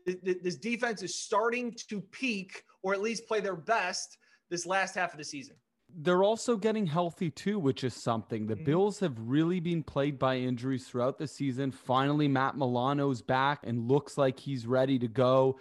th- 0.06 0.20
th- 0.22 0.38
this 0.42 0.56
defense 0.56 1.02
is 1.02 1.14
starting 1.14 1.74
to 1.88 2.00
peak 2.00 2.64
or 2.82 2.92
at 2.92 3.00
least 3.00 3.26
play 3.26 3.40
their 3.40 3.56
best 3.56 4.18
this 4.50 4.66
last 4.66 4.94
half 4.96 5.12
of 5.12 5.18
the 5.18 5.24
season 5.24 5.56
they're 5.96 6.24
also 6.24 6.56
getting 6.56 6.86
healthy 6.86 7.30
too, 7.30 7.58
which 7.58 7.84
is 7.84 7.94
something. 7.94 8.46
The 8.46 8.54
mm-hmm. 8.54 8.64
Bills 8.64 9.00
have 9.00 9.16
really 9.18 9.60
been 9.60 9.82
plagued 9.82 10.18
by 10.18 10.36
injuries 10.36 10.86
throughout 10.86 11.18
the 11.18 11.26
season. 11.26 11.70
Finally, 11.70 12.28
Matt 12.28 12.56
Milano's 12.56 13.22
back 13.22 13.60
and 13.64 13.88
looks 13.88 14.16
like 14.16 14.38
he's 14.38 14.66
ready 14.66 14.98
to 14.98 15.08
go. 15.08 15.58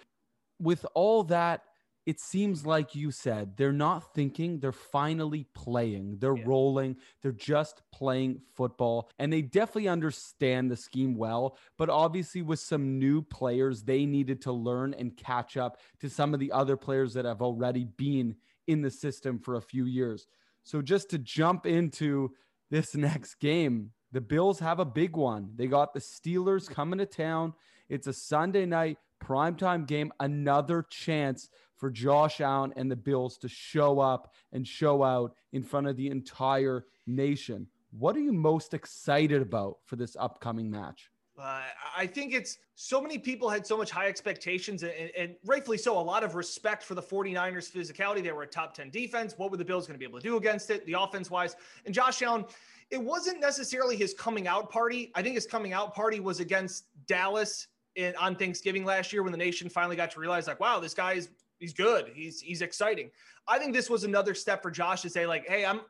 With 0.60 0.86
all 0.94 1.24
that, 1.26 1.64
it 2.06 2.20
seems 2.20 2.66
like 2.66 2.96
you 2.96 3.12
said 3.12 3.56
they're 3.58 3.72
not 3.72 4.14
thinking, 4.16 4.60
they're 4.60 4.72
finally 4.72 5.46
playing. 5.54 6.18
They're 6.20 6.36
yeah. 6.36 6.44
rolling, 6.46 6.98
they're 7.22 7.32
just 7.32 7.82
playing 7.92 8.42
football. 8.56 9.10
And 9.20 9.32
they 9.32 9.42
definitely 9.42 9.88
understand 9.88 10.72
the 10.72 10.78
scheme 10.78 11.16
well. 11.16 11.58
But 11.78 11.90
obviously, 11.90 12.42
with 12.42 12.60
some 12.60 12.98
new 12.98 13.22
players, 13.22 13.84
they 13.84 14.06
needed 14.06 14.42
to 14.44 14.52
learn 14.52 14.96
and 14.96 15.16
catch 15.16 15.58
up 15.58 15.80
to 16.00 16.10
some 16.10 16.34
of 16.34 16.40
the 16.40 16.52
other 16.52 16.76
players 16.76 17.14
that 17.14 17.26
have 17.26 17.42
already 17.42 17.86
been 17.86 18.36
in 18.68 18.82
the 18.82 18.92
system 18.92 19.40
for 19.40 19.56
a 19.56 19.62
few 19.62 19.86
years. 19.86 20.28
So 20.64 20.82
just 20.82 21.10
to 21.12 21.18
jump 21.18 21.66
into 21.66 22.32
this 22.70 22.96
next 22.96 23.36
game, 23.36 23.92
the 24.12 24.22
Bills 24.22 24.60
have 24.60 24.80
a 24.80 24.86
big 24.86 25.16
one. 25.16 25.52
They 25.56 25.68
got 25.68 25.94
the 25.94 26.00
Steelers 26.00 26.70
coming 26.70 27.00
to 27.00 27.06
town. 27.06 27.54
It's 27.90 28.08
a 28.08 28.14
Sunday 28.14 28.66
night 28.66 28.98
primetime 29.24 29.88
game, 29.88 30.12
another 30.20 30.86
chance 30.90 31.50
for 31.78 31.90
Josh 31.90 32.42
Allen 32.42 32.74
and 32.76 32.92
the 32.92 32.96
Bills 32.96 33.38
to 33.40 33.48
show 33.48 34.00
up 34.00 34.34
and 34.52 34.68
show 34.68 35.04
out 35.04 35.36
in 35.52 35.64
front 35.64 35.88
of 35.88 35.96
the 35.96 36.08
entire 36.08 36.86
nation. 37.08 37.68
What 37.92 38.16
are 38.16 38.22
you 38.22 38.34
most 38.34 38.74
excited 38.74 39.42
about 39.42 39.78
for 39.86 39.96
this 39.96 40.16
upcoming 40.20 40.70
match? 40.70 41.11
Uh, 41.42 41.62
I 41.98 42.06
think 42.06 42.34
it's 42.34 42.60
so 42.76 43.02
many 43.02 43.18
people 43.18 43.50
had 43.50 43.66
so 43.66 43.76
much 43.76 43.90
high 43.90 44.08
expectations 44.08 44.84
and, 44.84 44.94
and, 45.18 45.36
rightfully 45.44 45.78
so, 45.78 45.98
a 45.98 46.00
lot 46.00 46.24
of 46.24 46.36
respect 46.36 46.84
for 46.84 46.94
the 46.94 47.02
49ers 47.02 47.72
physicality. 47.72 48.22
They 48.22 48.32
were 48.32 48.44
a 48.44 48.48
top 48.48 48.76
10 48.76 48.92
defense. 48.92 49.34
What 49.38 49.50
were 49.50 49.58
the 49.58 49.66
Bills 49.66 49.88
going 49.88 49.96
to 49.96 50.00
be 50.00 50.06
able 50.06 50.20
to 50.20 50.24
do 50.24 50.38
against 50.38 50.70
it, 50.70 50.86
the 50.86 50.94
offense 50.94 51.32
wise? 51.32 51.56
And 51.86 51.96
Josh 51.96 52.22
Allen, 52.22 52.46
it 52.92 53.02
wasn't 53.02 53.40
necessarily 53.40 53.96
his 53.96 54.14
coming 54.14 54.48
out 54.48 54.70
party. 54.70 55.12
I 55.16 55.24
think 55.24 55.34
his 55.34 55.48
coming 55.48 55.74
out 55.74 55.96
party 55.96 56.20
was 56.20 56.40
against 56.40 56.86
Dallas 57.08 57.68
in, 57.96 58.14
on 58.18 58.36
Thanksgiving 58.36 58.86
last 58.86 59.12
year 59.12 59.24
when 59.24 59.32
the 59.32 59.38
nation 59.38 59.68
finally 59.68 59.96
got 59.96 60.12
to 60.12 60.20
realize, 60.20 60.46
like, 60.46 60.60
wow, 60.60 60.80
this 60.80 60.94
guy 60.94 61.14
is 61.14 61.30
he's 61.60 61.74
good. 61.74 62.12
He's 62.14 62.40
he's 62.40 62.62
exciting. 62.62 63.10
I 63.48 63.58
think 63.58 63.74
this 63.74 63.90
was 63.90 64.04
another 64.04 64.36
step 64.36 64.62
for 64.62 64.70
Josh 64.70 65.02
to 65.02 65.10
say, 65.10 65.26
like, 65.26 65.48
hey, 65.48 65.66
I'm 65.66 65.82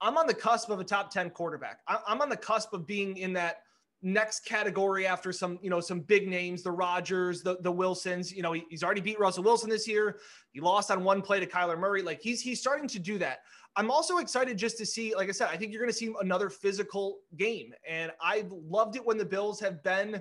I'm 0.00 0.16
on 0.16 0.26
the 0.26 0.34
cusp 0.34 0.70
of 0.70 0.80
a 0.80 0.84
top 0.84 1.12
10 1.12 1.30
quarterback. 1.30 1.80
I'm 1.86 2.22
on 2.22 2.28
the 2.28 2.36
cusp 2.36 2.72
of 2.72 2.86
being 2.86 3.18
in 3.18 3.34
that 3.34 3.62
next 4.02 4.44
category 4.44 5.06
after 5.06 5.32
some, 5.32 5.58
you 5.62 5.70
know, 5.70 5.80
some 5.80 6.00
big 6.00 6.26
names, 6.28 6.62
the 6.62 6.70
Rodgers, 6.70 7.42
the, 7.42 7.58
the 7.60 7.70
Wilsons, 7.70 8.32
you 8.32 8.42
know, 8.42 8.52
he, 8.52 8.64
he's 8.70 8.82
already 8.82 9.00
beat 9.00 9.20
Russell 9.20 9.44
Wilson 9.44 9.68
this 9.68 9.86
year. 9.86 10.18
He 10.52 10.60
lost 10.60 10.90
on 10.90 11.04
one 11.04 11.20
play 11.20 11.40
to 11.40 11.46
Kyler 11.46 11.78
Murray. 11.78 12.02
Like 12.02 12.20
he's, 12.20 12.40
he's 12.40 12.60
starting 12.60 12.88
to 12.88 12.98
do 12.98 13.18
that. 13.18 13.40
I'm 13.76 13.90
also 13.90 14.18
excited 14.18 14.56
just 14.56 14.78
to 14.78 14.86
see, 14.86 15.14
like 15.14 15.28
I 15.28 15.32
said, 15.32 15.48
I 15.50 15.56
think 15.56 15.72
you're 15.72 15.80
going 15.80 15.92
to 15.92 15.96
see 15.96 16.12
another 16.20 16.50
physical 16.50 17.18
game. 17.36 17.72
And 17.88 18.10
I've 18.22 18.50
loved 18.50 18.96
it 18.96 19.04
when 19.04 19.16
the 19.16 19.24
Bills 19.24 19.60
have 19.60 19.82
been, 19.82 20.20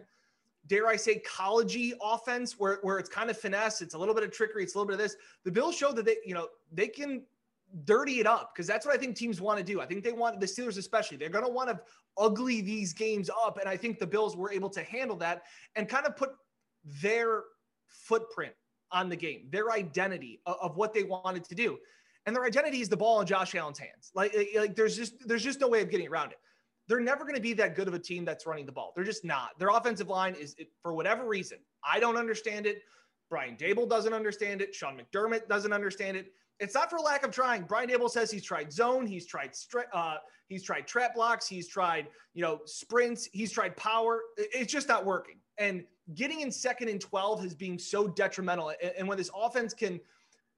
dare 0.68 0.88
I 0.88 0.96
say, 0.96 1.22
collegey 1.28 1.94
offense 2.02 2.60
where, 2.60 2.80
where 2.84 3.00
it's 3.00 3.10
kind 3.10 3.30
of 3.30 3.38
finesse. 3.38 3.82
It's 3.82 3.96
a 3.96 3.98
little 3.98 4.14
bit 4.14 4.24
of 4.24 4.32
trickery. 4.32 4.64
It's 4.64 4.76
a 4.76 4.78
little 4.78 4.88
bit 4.88 4.94
of 4.94 5.00
this. 5.00 5.16
The 5.46 5.52
Bills 5.52 5.76
show 5.76 5.92
that 5.94 6.06
they, 6.06 6.18
you 6.26 6.34
know, 6.34 6.48
they 6.72 6.88
can 6.88 7.24
dirty 7.86 8.20
it 8.20 8.28
up 8.28 8.52
because 8.54 8.68
that's 8.68 8.86
what 8.86 8.96
I 8.96 8.98
think 8.98 9.16
teams 9.16 9.42
want 9.42 9.58
to 9.58 9.64
do. 9.64 9.82
I 9.82 9.86
think 9.86 10.04
they 10.04 10.12
want 10.12 10.40
the 10.40 10.46
Steelers, 10.46 10.78
especially, 10.78 11.18
they're 11.18 11.30
going 11.30 11.46
to 11.46 11.52
want 11.52 11.70
to 11.70 11.80
ugly 12.18 12.62
these 12.62 12.94
games 12.94 13.30
up. 13.30 13.58
And 13.60 13.70
I 13.70 13.78
think 13.78 14.00
the 14.00 14.08
Bills 14.08 14.36
were 14.36 14.52
able 14.52 14.70
to 14.72 14.84
handle 14.84 15.16
that 15.18 15.44
and 15.76 15.88
kind 15.88 16.06
of 16.06 16.16
put 16.16 16.32
their 17.02 17.44
footprint 17.88 18.54
on 18.92 19.10
the 19.10 19.16
game, 19.16 19.48
their 19.52 19.72
identity 19.72 20.42
of, 20.46 20.56
of 20.62 20.78
what 20.78 20.94
they 20.94 21.04
wanted 21.04 21.44
to 21.46 21.56
do. 21.56 21.78
And 22.26 22.36
their 22.36 22.46
identity 22.46 22.82
is 22.82 22.90
the 22.90 22.98
ball 22.98 23.22
in 23.22 23.28
Josh 23.28 23.56
Allen's 23.56 23.80
hands. 23.80 24.12
Like, 24.14 24.36
like 24.56 24.76
there's 24.76 24.96
just 24.96 25.28
there's 25.28 25.44
just 25.44 25.60
no 25.60 25.68
way 25.68 25.82
of 25.82 25.90
getting 25.90 26.08
around 26.08 26.32
it. 26.32 26.38
They're 26.88 27.00
never 27.00 27.24
going 27.24 27.36
to 27.36 27.42
be 27.42 27.54
that 27.54 27.76
good 27.76 27.88
of 27.88 27.94
a 27.94 28.00
team 28.00 28.26
that's 28.26 28.48
running 28.48 28.66
the 28.66 28.72
ball. 28.72 28.94
They're 28.96 29.06
just 29.06 29.24
not. 29.24 29.58
Their 29.60 29.70
offensive 29.70 30.10
line 30.10 30.34
is, 30.34 30.56
for 30.82 30.96
whatever 30.96 31.28
reason, 31.28 31.60
I 31.84 32.00
don't 32.00 32.18
understand 32.18 32.66
it. 32.66 32.82
Brian 33.30 33.56
Daboll 33.56 33.88
doesn't 33.88 34.14
understand 34.14 34.62
it. 34.62 34.74
Sean 34.74 35.00
McDermott 35.00 35.48
doesn't 35.48 35.72
understand 35.72 36.18
it 36.18 36.34
it's 36.60 36.76
not 36.76 36.90
for 36.90 37.00
lack 37.00 37.26
of 37.26 37.32
trying. 37.32 37.64
Brian 37.64 37.90
Daboll 37.90 38.10
says 38.10 38.30
he's 38.30 38.44
tried 38.44 38.72
zone, 38.72 39.06
he's 39.06 39.26
tried 39.26 39.52
uh, 39.94 40.18
he's 40.48 40.64
tried 40.64 40.88
trap 40.88 41.16
blocks, 41.16 41.48
he's 41.48 41.68
tried 41.68 42.08
you 42.34 42.42
know 42.42 42.60
sprints, 42.66 43.30
he's 43.32 43.52
tried 43.52 43.76
power. 43.78 44.22
It's 44.38 44.72
just 44.72 44.88
not 44.88 45.06
working. 45.06 45.38
And 45.58 45.84
getting 46.16 46.42
in 46.42 46.52
second 46.52 46.90
and 46.90 47.00
twelve 47.00 47.42
has 47.42 47.54
been 47.54 47.78
so 47.80 48.08
detrimental. 48.08 48.74
And 48.98 49.08
when 49.08 49.18
this 49.18 49.32
offense 49.36 49.74
can 49.74 50.00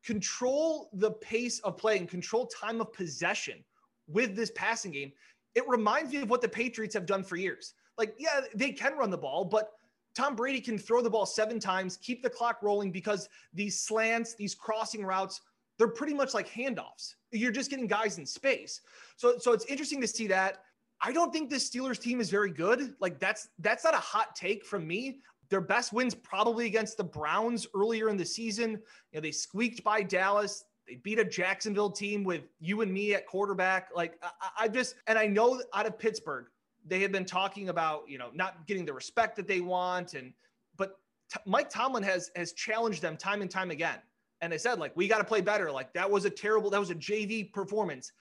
control 0.04 0.90
the 0.94 1.12
pace 1.12 1.60
of 1.60 1.78
play 1.78 1.98
and 1.98 2.10
control 2.10 2.48
time 2.48 2.82
of 2.82 2.92
possession 2.94 3.64
with 4.08 4.36
this 4.36 4.52
passing 4.56 4.92
game, 4.92 5.12
it 5.56 5.68
reminds 5.68 6.12
me 6.12 6.22
of 6.22 6.30
what 6.30 6.42
the 6.42 6.50
Patriots 6.50 6.94
have 6.94 7.06
done 7.06 7.24
for 7.24 7.36
years. 7.36 7.74
Like, 7.98 8.16
yeah, 8.18 8.42
they 8.56 8.72
can 8.72 8.94
run 8.98 9.10
the 9.10 9.18
ball, 9.18 9.46
but 9.46 9.72
Tom 10.16 10.36
Brady 10.36 10.60
can 10.60 10.78
throw 10.78 11.02
the 11.02 11.10
ball 11.10 11.26
seven 11.26 11.60
times, 11.60 11.98
keep 11.98 12.22
the 12.24 12.30
clock 12.30 12.58
rolling 12.62 12.92
because 12.92 13.30
these 13.54 13.80
slants, 13.80 14.34
these 14.36 14.56
crossing 14.56 15.06
routes 15.06 15.42
they're 15.82 15.88
pretty 15.88 16.14
much 16.14 16.36
like 16.36 16.48
handoffs. 16.48 17.16
You're 17.32 17.52
just 17.52 17.72
getting 17.72 17.88
guys 17.88 18.20
in 18.20 18.26
space. 18.28 18.82
So 19.16 19.40
so 19.40 19.52
it's 19.52 19.66
interesting 19.66 20.00
to 20.02 20.08
see 20.08 20.28
that. 20.28 20.60
I 21.02 21.12
don't 21.12 21.34
think 21.34 21.50
this 21.50 21.68
Steelers 21.68 22.00
team 22.00 22.22
is 22.22 22.30
very 22.30 22.52
good. 22.52 22.94
Like 23.00 23.20
that's 23.20 23.50
that's 23.58 23.84
not 23.84 23.96
a 23.96 23.98
hot 23.98 24.36
take 24.36 24.64
from 24.64 24.86
me. 24.86 25.22
Their 25.50 25.60
best 25.60 25.92
wins 25.92 26.14
probably 26.14 26.68
against 26.68 26.98
the 26.98 27.04
Browns 27.04 27.66
earlier 27.76 28.10
in 28.10 28.18
the 28.18 28.26
season. 28.26 28.74
You 28.74 29.16
know, 29.16 29.22
they 29.22 29.32
squeaked 29.32 29.84
by 29.84 30.04
Dallas. 30.04 30.66
They 30.88 30.98
beat 30.98 31.18
a 31.18 31.26
Jacksonville 31.26 31.90
team 31.90 32.24
with 32.24 32.44
you 32.60 32.82
and 32.82 32.94
me 32.94 33.16
at 33.16 33.26
quarterback. 33.26 33.90
Like 33.96 34.22
I, 34.22 34.66
I 34.66 34.68
just 34.68 34.94
and 35.08 35.18
I 35.18 35.26
know 35.26 35.64
out 35.74 35.88
of 35.88 35.98
Pittsburgh, 35.98 36.46
they 36.86 37.00
have 37.00 37.12
been 37.12 37.26
talking 37.26 37.70
about 37.70 38.04
you 38.08 38.20
know 38.20 38.30
not 38.36 38.68
getting 38.68 38.86
the 38.86 38.94
respect 38.94 39.36
that 39.38 39.48
they 39.48 39.62
want 39.62 40.14
and 40.14 40.32
but 40.78 41.00
t- 41.34 41.40
Mike 41.48 41.72
Tomlin 41.72 42.04
has 42.04 42.30
has 42.36 42.54
challenged 42.54 43.02
them 43.02 43.18
time 43.18 43.42
and 43.42 43.50
time 43.50 43.72
again 43.72 43.98
and 44.42 44.52
they 44.52 44.58
said 44.58 44.80
like 44.80 44.96
we 44.96 45.08
got 45.08 45.20
to 45.20 45.24
play 45.24 45.42
better. 45.42 45.72
Like 45.72 45.94
that 45.94 46.10
was 46.10 46.26
a 46.26 46.30
terrible, 46.30 46.70
that 46.72 46.80
was 46.80 46.90
a 46.90 46.96
JV 46.96 47.52
performance, 47.54 48.12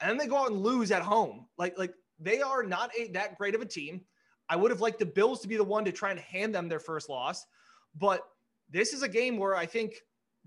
and 0.00 0.10
then 0.10 0.18
they 0.18 0.26
go 0.26 0.36
out 0.36 0.50
and 0.50 0.62
lose 0.62 0.90
at 0.90 1.02
home. 1.02 1.46
Like 1.58 1.78
like 1.78 1.94
they 2.18 2.40
are 2.42 2.62
not 2.62 2.90
a 2.98 3.08
that 3.12 3.36
great 3.38 3.54
of 3.54 3.60
a 3.60 3.66
team. 3.66 4.02
I 4.48 4.56
would 4.56 4.70
have 4.70 4.80
liked 4.80 4.98
the 4.98 5.06
Bills 5.06 5.40
to 5.40 5.48
be 5.48 5.56
the 5.56 5.64
one 5.64 5.84
to 5.84 5.92
try 5.92 6.10
and 6.10 6.18
hand 6.18 6.54
them 6.54 6.68
their 6.68 6.80
first 6.80 7.08
loss, 7.08 7.46
but 7.98 8.22
this 8.70 8.92
is 8.92 9.02
a 9.02 9.08
game 9.08 9.36
where 9.36 9.56
I 9.56 9.66
think 9.66 9.94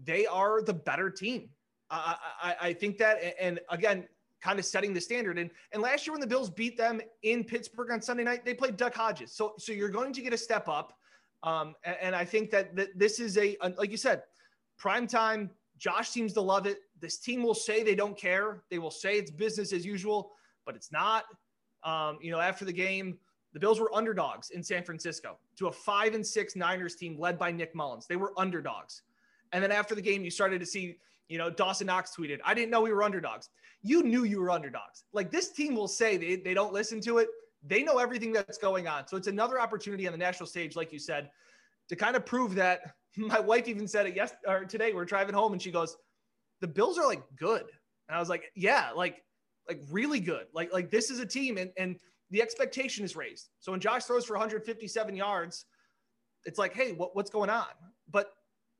they 0.04 0.26
are 0.26 0.62
the 0.62 0.74
better 0.74 1.10
team. 1.10 1.50
I, 1.90 2.16
I, 2.42 2.56
I 2.62 2.74
think 2.74 2.98
that, 2.98 3.36
and 3.40 3.60
again, 3.70 4.08
kind 4.42 4.60
of 4.60 4.66
setting 4.66 4.94
the 4.94 5.02
standard. 5.02 5.38
And 5.38 5.50
and 5.72 5.82
last 5.82 6.06
year 6.06 6.14
when 6.14 6.22
the 6.22 6.28
Bills 6.28 6.50
beat 6.50 6.78
them 6.78 7.02
in 7.24 7.44
Pittsburgh 7.44 7.92
on 7.92 8.02
Sunday 8.02 8.24
night, 8.24 8.44
they 8.44 8.54
played 8.54 8.78
Duck 8.78 8.94
Hodges. 8.94 9.32
So 9.32 9.54
so 9.58 9.72
you're 9.72 9.90
going 9.90 10.14
to 10.14 10.22
get 10.22 10.34
a 10.34 10.38
step 10.38 10.68
up. 10.68 10.98
Um, 11.44 11.76
and, 11.84 11.98
and 12.02 12.16
I 12.16 12.26
think 12.26 12.52
that, 12.52 12.76
that 12.76 12.98
this 12.98 13.20
is 13.20 13.38
a 13.38 13.58
like 13.78 13.92
you 13.92 13.98
said, 13.98 14.24
prime 14.84 15.08
time. 15.08 15.50
Josh 15.78 16.10
seems 16.10 16.34
to 16.34 16.42
love 16.42 16.68
it. 16.68 16.80
This 17.00 17.18
team 17.18 17.42
will 17.42 17.54
say 17.54 17.84
they 17.84 17.96
don't 17.96 18.18
care. 18.18 18.64
They 18.70 18.80
will 18.80 18.92
say 18.92 19.18
it's 19.18 19.32
business 19.32 19.72
as 19.72 19.86
usual, 19.86 20.34
but 20.66 20.76
it's 20.76 20.92
not. 20.92 21.24
Um, 21.86 22.18
you 22.22 22.32
know, 22.32 22.40
after 22.42 22.66
the 22.66 22.74
game, 22.74 23.18
the 23.54 23.62
Bills 23.62 23.80
were 23.80 23.96
underdogs 23.96 24.50
in 24.50 24.62
San 24.62 24.84
Francisco 24.84 25.38
to 25.58 25.68
a 25.68 25.72
five 25.72 26.16
and 26.16 26.26
six 26.26 26.58
Niners 26.58 26.96
team 26.96 27.18
led 27.18 27.40
by 27.40 27.50
Nick 27.50 27.74
Mullens. 27.74 28.08
They 28.08 28.18
were 28.18 28.34
underdogs. 28.38 29.04
And 29.54 29.64
then 29.64 29.72
after 29.72 29.96
the 29.96 30.02
game, 30.02 30.26
you 30.26 30.30
started 30.30 30.60
to 30.60 30.66
see, 30.66 30.98
you 31.30 31.38
know, 31.38 31.50
Dawson 31.50 31.88
Knox 31.88 32.14
tweeted, 32.14 32.40
I 32.44 32.54
didn't 32.54 32.70
know 32.70 32.82
we 32.82 32.92
were 32.92 33.04
underdogs. 33.04 33.52
You 33.84 34.04
knew 34.04 34.26
you 34.26 34.42
were 34.42 34.52
underdogs. 34.52 35.06
Like 35.14 35.32
this 35.32 35.52
team 35.52 35.76
will 35.76 35.88
say 35.88 36.18
they, 36.18 36.36
they 36.36 36.54
don't 36.54 36.74
listen 36.74 37.00
to 37.02 37.20
it. 37.20 37.30
They 37.66 37.84
know 37.84 38.00
everything 38.00 38.34
that's 38.34 38.58
going 38.58 38.90
on. 38.90 39.08
So 39.08 39.16
it's 39.16 39.28
another 39.28 39.62
opportunity 39.62 40.08
on 40.08 40.12
the 40.12 40.18
national 40.18 40.48
stage, 40.48 40.76
like 40.76 40.92
you 40.92 41.00
said, 41.00 41.30
to 41.88 41.96
kind 41.96 42.18
of 42.18 42.26
prove 42.26 42.54
that 42.56 42.96
my 43.18 43.40
wife 43.40 43.68
even 43.68 43.88
said 43.88 44.06
it 44.08 44.16
yesterday 44.16 44.42
or 44.48 44.66
today. 44.66 44.94
We're 44.94 45.06
driving 45.06 45.36
home 45.36 45.54
and 45.54 45.62
she 45.62 45.72
goes, 45.72 45.98
"The 46.62 46.68
Bills 46.68 46.98
are 46.98 47.06
like 47.06 47.24
good," 47.36 47.66
and 48.08 48.16
I 48.16 48.20
was 48.20 48.30
like, 48.30 48.52
"Yeah, 48.56 48.92
like 48.96 49.24
like 49.68 49.82
really 49.92 50.20
good. 50.20 50.46
Like 50.54 50.74
like 50.74 50.92
this 50.92 51.10
is 51.10 51.20
a 51.20 51.26
team 51.26 51.58
and 51.58 51.72
and 51.78 51.98
the 52.32 52.42
expectation 52.42 53.06
is 53.06 53.16
raised. 53.16 53.50
So 53.60 53.72
when 53.72 53.80
Josh 53.80 54.06
throws 54.06 54.26
for 54.26 54.34
157 54.34 55.16
yards, 55.16 55.66
it's 56.46 56.58
like, 56.58 56.74
hey, 56.74 56.92
what, 56.92 57.16
what's 57.16 57.30
going 57.30 57.52
on? 57.52 57.68
But 58.10 58.32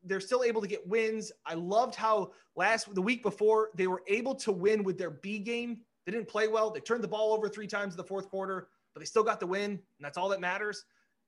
they're 0.04 0.20
still 0.20 0.44
able 0.44 0.60
to 0.60 0.68
get 0.68 0.86
wins. 0.88 1.32
I 1.46 1.54
loved 1.54 1.94
how 1.94 2.32
last 2.56 2.94
the 2.94 3.02
week 3.02 3.22
before 3.22 3.70
they 3.76 3.86
were 3.86 4.02
able 4.08 4.34
to 4.36 4.52
win 4.52 4.84
with 4.84 4.98
their 4.98 5.12
B 5.12 5.38
game. 5.38 5.78
They 6.06 6.12
didn't 6.12 6.28
play 6.28 6.48
well. 6.48 6.72
They 6.72 6.80
turned 6.80 7.04
the 7.04 7.08
ball 7.08 7.32
over 7.32 7.48
three 7.48 7.68
times 7.68 7.94
in 7.94 7.98
the 7.98 8.04
fourth 8.04 8.28
quarter, 8.28 8.68
but 8.94 9.00
they 9.00 9.06
still 9.06 9.24
got 9.24 9.40
the 9.40 9.48
win, 9.48 9.72
and 9.72 9.80
that's 10.02 10.18
all 10.18 10.30
that 10.30 10.42
matters. 10.42 10.84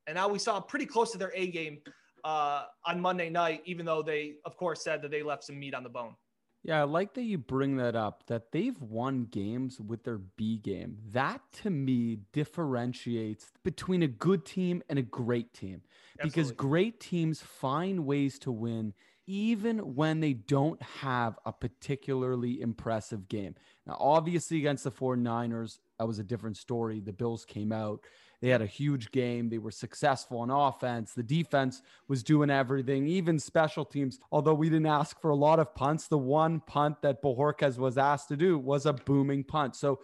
And 0.08 0.16
now 0.16 0.28
we 0.28 0.40
saw 0.40 0.60
pretty 0.60 0.86
close 0.86 1.12
to 1.12 1.18
their 1.18 1.32
A 1.36 1.48
game 1.48 1.78
uh, 2.26 2.64
on 2.86 3.00
Monday 3.00 3.30
night, 3.30 3.62
even 3.66 3.86
though 3.86 4.02
they, 4.02 4.34
of 4.46 4.58
course, 4.58 4.84
said 4.84 5.02
that 5.04 5.12
they 5.12 5.22
left 5.22 5.44
some 5.44 5.60
meat 5.60 5.76
on 5.76 5.84
the 5.84 5.90
bone. 5.90 6.16
Yeah, 6.64 6.82
I 6.82 6.84
like 6.86 7.14
that 7.14 7.22
you 7.22 7.38
bring 7.38 7.78
that 7.78 7.96
up, 7.96 8.26
that 8.26 8.52
they've 8.52 8.82
won 8.82 9.28
games 9.30 9.80
with 9.80 10.04
their 10.04 10.18
B 10.18 10.58
game. 10.58 10.98
That 11.12 11.42
to 11.62 11.70
me 11.70 12.18
differentiates 12.34 13.52
between 13.64 14.02
a 14.02 14.08
good 14.08 14.44
team 14.44 14.82
and 14.90 14.98
a 14.98 15.04
great 15.04 15.54
team 15.54 15.84
Absolutely. 16.20 16.30
because 16.42 16.52
great 16.54 17.00
teams 17.00 17.40
find 17.40 18.08
ways 18.08 18.40
to 18.40 18.52
win 18.52 18.96
even 19.28 19.96
when 19.96 20.20
they 20.20 20.34
don't 20.34 20.82
have 20.82 21.38
a 21.46 21.52
particularly 21.52 22.62
impressive 22.62 23.28
game. 23.28 23.56
Now, 23.86 23.98
obviously, 24.00 24.58
against 24.58 24.84
the 24.84 24.92
49ers, 24.92 25.80
that 26.00 26.08
was 26.08 26.20
a 26.20 26.24
different 26.24 26.58
story. 26.58 27.00
The 27.00 27.14
Bills 27.14 27.46
came 27.46 27.72
out 27.72 28.02
they 28.42 28.50
had 28.50 28.62
a 28.62 28.68
huge 28.68 29.12
game. 29.12 29.50
They 29.50 29.58
were 29.58 29.72
successful 29.72 30.40
on 30.40 30.50
offense. 30.50 31.14
The 31.14 31.24
defense 31.24 31.82
was 32.08 32.24
doing 32.24 32.50
everything, 32.50 33.08
even 33.08 33.40
special 33.40 33.86
teams. 33.86 34.20
Although 34.32 34.54
we 34.54 34.70
didn't 34.70 34.86
ask 34.88 35.20
for 35.20 35.30
a 35.30 35.36
lot 35.36 35.60
of 35.60 35.74
punts, 35.76 36.08
the 36.08 36.18
one 36.18 36.60
punt 36.62 37.02
that 37.02 37.22
Bojorquez 37.22 37.78
was 37.78 37.98
asked 37.98 38.28
to 38.30 38.38
do 38.38 38.58
was 38.58 38.86
a 38.86 38.94
booming 38.94 39.44
punt. 39.44 39.76
So 39.76 40.00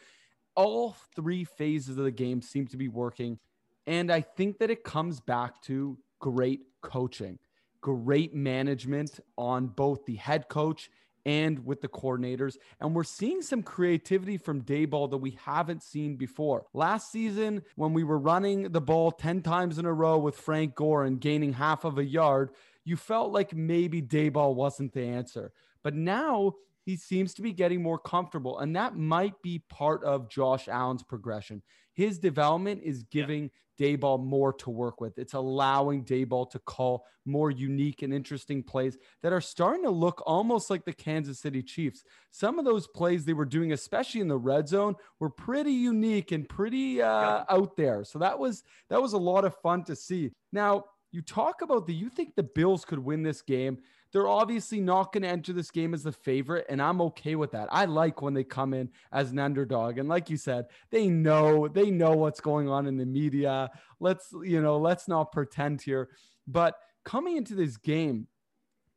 all 0.55 0.95
three 1.15 1.43
phases 1.43 1.97
of 1.97 2.03
the 2.03 2.11
game 2.11 2.41
seem 2.41 2.67
to 2.67 2.77
be 2.77 2.87
working. 2.87 3.39
And 3.87 4.11
I 4.11 4.21
think 4.21 4.59
that 4.59 4.69
it 4.69 4.83
comes 4.83 5.19
back 5.19 5.61
to 5.63 5.97
great 6.19 6.61
coaching, 6.81 7.39
great 7.81 8.33
management 8.33 9.19
on 9.37 9.67
both 9.67 10.05
the 10.05 10.15
head 10.15 10.47
coach 10.49 10.89
and 11.25 11.65
with 11.65 11.81
the 11.81 11.87
coordinators. 11.87 12.57
And 12.79 12.95
we're 12.95 13.03
seeing 13.03 13.41
some 13.41 13.63
creativity 13.63 14.37
from 14.37 14.61
Daboll 14.61 15.09
that 15.09 15.17
we 15.17 15.37
haven't 15.43 15.83
seen 15.83 16.15
before. 16.15 16.65
Last 16.73 17.11
season, 17.11 17.63
when 17.75 17.93
we 17.93 18.03
were 18.03 18.17
running 18.17 18.71
the 18.71 18.81
ball 18.81 19.11
10 19.11 19.41
times 19.41 19.77
in 19.77 19.85
a 19.85 19.93
row 19.93 20.17
with 20.17 20.37
Frank 20.37 20.75
Gore 20.75 21.05
and 21.05 21.19
gaining 21.19 21.53
half 21.53 21.83
of 21.83 21.97
a 21.97 22.03
yard, 22.03 22.51
you 22.83 22.95
felt 22.95 23.31
like 23.31 23.55
maybe 23.55 24.01
Daboll 24.01 24.55
wasn't 24.55 24.93
the 24.93 25.03
answer. 25.03 25.51
But 25.83 25.95
now 25.95 26.53
he 26.83 26.95
seems 26.95 27.33
to 27.35 27.41
be 27.41 27.53
getting 27.53 27.81
more 27.81 27.99
comfortable. 27.99 28.59
And 28.59 28.75
that 28.75 28.97
might 28.97 29.41
be 29.41 29.59
part 29.69 30.03
of 30.03 30.29
Josh 30.29 30.67
Allen's 30.67 31.03
progression. 31.03 31.61
His 32.01 32.17
development 32.17 32.81
is 32.83 33.03
giving 33.03 33.43
yeah. 33.43 33.49
Daboll 33.95 34.23
more 34.23 34.53
to 34.53 34.71
work 34.71 35.01
with. 35.01 35.19
It's 35.19 35.33
allowing 35.33 36.03
Daboll 36.03 36.49
to 36.49 36.59
call 36.59 37.05
more 37.25 37.51
unique 37.51 38.01
and 38.01 38.11
interesting 38.11 38.63
plays 38.63 38.97
that 39.21 39.33
are 39.33 39.41
starting 39.41 39.83
to 39.83 39.91
look 39.91 40.23
almost 40.25 40.71
like 40.71 40.83
the 40.83 40.93
Kansas 40.93 41.39
City 41.39 41.61
Chiefs. 41.61 42.03
Some 42.31 42.57
of 42.57 42.65
those 42.65 42.87
plays 42.87 43.23
they 43.23 43.33
were 43.33 43.45
doing, 43.45 43.71
especially 43.71 44.21
in 44.21 44.27
the 44.27 44.37
red 44.37 44.67
zone, 44.67 44.95
were 45.19 45.29
pretty 45.29 45.73
unique 45.73 46.31
and 46.31 46.49
pretty 46.49 47.01
uh, 47.03 47.21
yeah. 47.21 47.43
out 47.49 47.75
there. 47.77 48.03
So 48.03 48.17
that 48.17 48.39
was 48.39 48.63
that 48.89 49.01
was 49.01 49.13
a 49.13 49.19
lot 49.19 49.45
of 49.45 49.55
fun 49.61 49.83
to 49.83 49.95
see. 49.95 50.31
Now 50.51 50.85
you 51.11 51.21
talk 51.21 51.61
about 51.61 51.85
the 51.85 51.93
you 51.93 52.09
think 52.09 52.35
the 52.35 52.43
Bills 52.43 52.83
could 52.83 52.99
win 52.99 53.21
this 53.21 53.41
game. 53.43 53.77
They're 54.11 54.27
obviously 54.27 54.81
not 54.81 55.13
going 55.13 55.23
to 55.23 55.29
enter 55.29 55.53
this 55.53 55.71
game 55.71 55.93
as 55.93 56.03
the 56.03 56.11
favorite, 56.11 56.65
and 56.69 56.81
I'm 56.81 57.01
okay 57.01 57.35
with 57.35 57.51
that. 57.51 57.69
I 57.71 57.85
like 57.85 58.21
when 58.21 58.33
they 58.33 58.43
come 58.43 58.73
in 58.73 58.89
as 59.11 59.31
an 59.31 59.39
underdog, 59.39 59.97
and 59.97 60.09
like 60.09 60.29
you 60.29 60.37
said, 60.37 60.65
they 60.89 61.07
know 61.07 61.67
they 61.67 61.91
know 61.91 62.11
what's 62.11 62.41
going 62.41 62.67
on 62.67 62.87
in 62.87 62.97
the 62.97 63.05
media. 63.05 63.69
Let's 63.99 64.33
you 64.43 64.61
know, 64.61 64.77
let's 64.77 65.07
not 65.07 65.31
pretend 65.31 65.81
here. 65.81 66.09
But 66.47 66.75
coming 67.05 67.37
into 67.37 67.55
this 67.55 67.77
game, 67.77 68.27